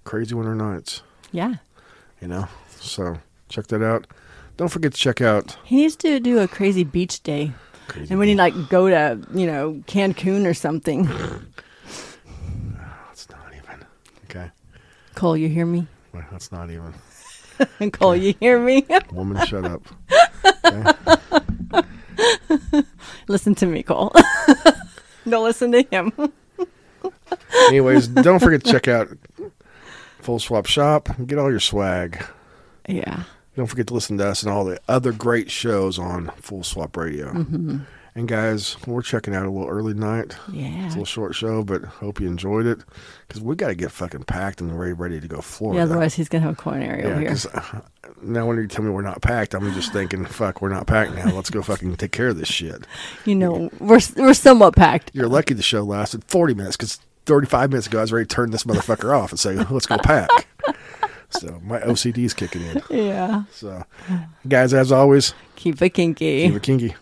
crazy 0.03 0.35
winter 0.35 0.53
nights. 0.55 1.01
Yeah. 1.31 1.55
You 2.21 2.27
know, 2.27 2.47
so 2.79 3.19
check 3.47 3.67
that 3.67 3.81
out. 3.81 4.05
Don't 4.57 4.67
forget 4.69 4.91
to 4.93 4.99
check 4.99 5.21
out 5.21 5.57
He 5.63 5.77
needs 5.77 5.95
to 5.97 6.19
do 6.19 6.39
a 6.39 6.47
crazy 6.47 6.83
beach 6.83 7.21
day. 7.23 7.53
crazy. 7.87 8.09
And 8.11 8.19
when 8.19 8.27
he 8.27 8.35
like 8.35 8.53
go 8.69 8.89
to, 8.89 9.19
you 9.33 9.45
know, 9.45 9.81
Cancun 9.87 10.45
or 10.45 10.53
something. 10.53 11.05
That's 13.07 13.29
not 13.29 13.53
even 13.53 13.85
okay. 14.25 14.51
Cole, 15.15 15.37
you 15.37 15.47
hear 15.47 15.65
me? 15.65 15.87
Well, 16.13 16.25
That's 16.31 16.51
not 16.51 16.69
even. 16.71 16.93
Cole, 17.91 18.15
you 18.15 18.33
hear 18.39 18.59
me? 18.59 18.85
Woman, 19.11 19.45
shut 19.45 19.65
up. 19.65 19.83
listen 23.27 23.55
to 23.55 23.65
me, 23.65 23.83
Cole. 23.83 24.13
Don't 25.29 25.43
listen 25.43 25.71
to 25.71 25.83
him. 25.83 26.11
Anyways, 27.67 28.07
don't 28.07 28.39
forget 28.39 28.63
to 28.63 28.71
check 28.71 28.87
out 28.87 29.09
Full 30.21 30.39
Swap 30.39 30.65
Shop 30.65 31.09
and 31.09 31.27
get 31.27 31.37
all 31.37 31.49
your 31.49 31.59
swag. 31.59 32.23
Yeah. 32.87 33.23
Don't 33.55 33.67
forget 33.67 33.87
to 33.87 33.93
listen 33.93 34.17
to 34.19 34.27
us 34.27 34.43
and 34.43 34.51
all 34.51 34.63
the 34.65 34.79
other 34.87 35.11
great 35.11 35.51
shows 35.51 35.99
on 35.99 36.29
Full 36.37 36.63
Swap 36.63 36.95
Radio. 36.95 37.33
Mm-hmm. 37.33 37.79
And 38.17 38.27
guys, 38.27 38.75
we're 38.87 39.03
checking 39.03 39.35
out 39.35 39.45
a 39.45 39.49
little 39.51 39.69
early 39.69 39.93
tonight. 39.93 40.35
Yeah. 40.51 40.85
It's 40.85 40.95
a 40.95 40.97
little 40.97 41.05
short 41.05 41.35
show, 41.35 41.63
but 41.63 41.83
hope 41.83 42.19
you 42.19 42.25
enjoyed 42.25 42.65
it 42.65 42.79
because 43.27 43.43
we 43.43 43.55
got 43.55 43.67
to 43.67 43.75
get 43.75 43.91
fucking 43.91 44.23
packed 44.23 44.59
and 44.59 44.77
ready, 44.77 44.93
ready 44.93 45.19
to 45.19 45.27
go 45.27 45.39
Florida. 45.39 45.77
Yeah, 45.77 45.83
otherwise 45.83 46.15
he's 46.15 46.27
gonna 46.27 46.45
have 46.45 46.53
a 46.53 46.55
coronary 46.55 47.03
Yeah, 47.03 47.09
over 47.09 47.19
here. 47.19 47.35
uh, 47.53 47.81
now 48.23 48.47
when 48.47 48.57
you 48.57 48.65
tell 48.65 48.83
me 48.83 48.89
we're 48.89 49.03
not 49.03 49.21
packed, 49.21 49.53
I'm 49.53 49.71
just 49.75 49.93
thinking, 49.93 50.25
fuck, 50.25 50.63
we're 50.63 50.69
not 50.69 50.87
packed 50.87 51.13
now. 51.13 51.25
Let's 51.31 51.51
go 51.51 51.61
fucking 51.61 51.95
take 51.97 52.11
care 52.11 52.29
of 52.29 52.37
this 52.37 52.47
shit. 52.47 52.87
You 53.25 53.35
know, 53.35 53.69
we're 53.79 53.99
we're 54.15 54.33
somewhat 54.33 54.75
packed. 54.75 55.11
You're 55.13 55.27
lucky 55.27 55.53
the 55.53 55.61
show 55.61 55.83
lasted 55.83 56.23
40 56.23 56.55
minutes 56.55 56.75
because 56.75 56.99
35 57.27 57.69
minutes 57.69 57.85
ago 57.85 57.99
I 57.99 58.01
was 58.01 58.11
ready 58.11 58.25
to 58.25 58.33
turn 58.35 58.49
this 58.49 58.63
motherfucker 58.63 59.15
off 59.15 59.29
and 59.31 59.39
say, 59.39 59.53
let's 59.69 59.85
go 59.85 59.97
pack. 59.99 60.47
So 61.29 61.61
my 61.63 61.81
OCD's 61.81 62.33
kicking 62.33 62.63
in. 62.63 62.81
Yeah. 62.89 63.43
So, 63.51 63.83
guys, 64.47 64.73
as 64.73 64.91
always, 64.91 65.35
Keep 65.55 65.79
it 65.83 65.89
kinky. 65.91 66.47
keep 66.47 66.55
it 66.55 66.63
kinky. 66.63 66.95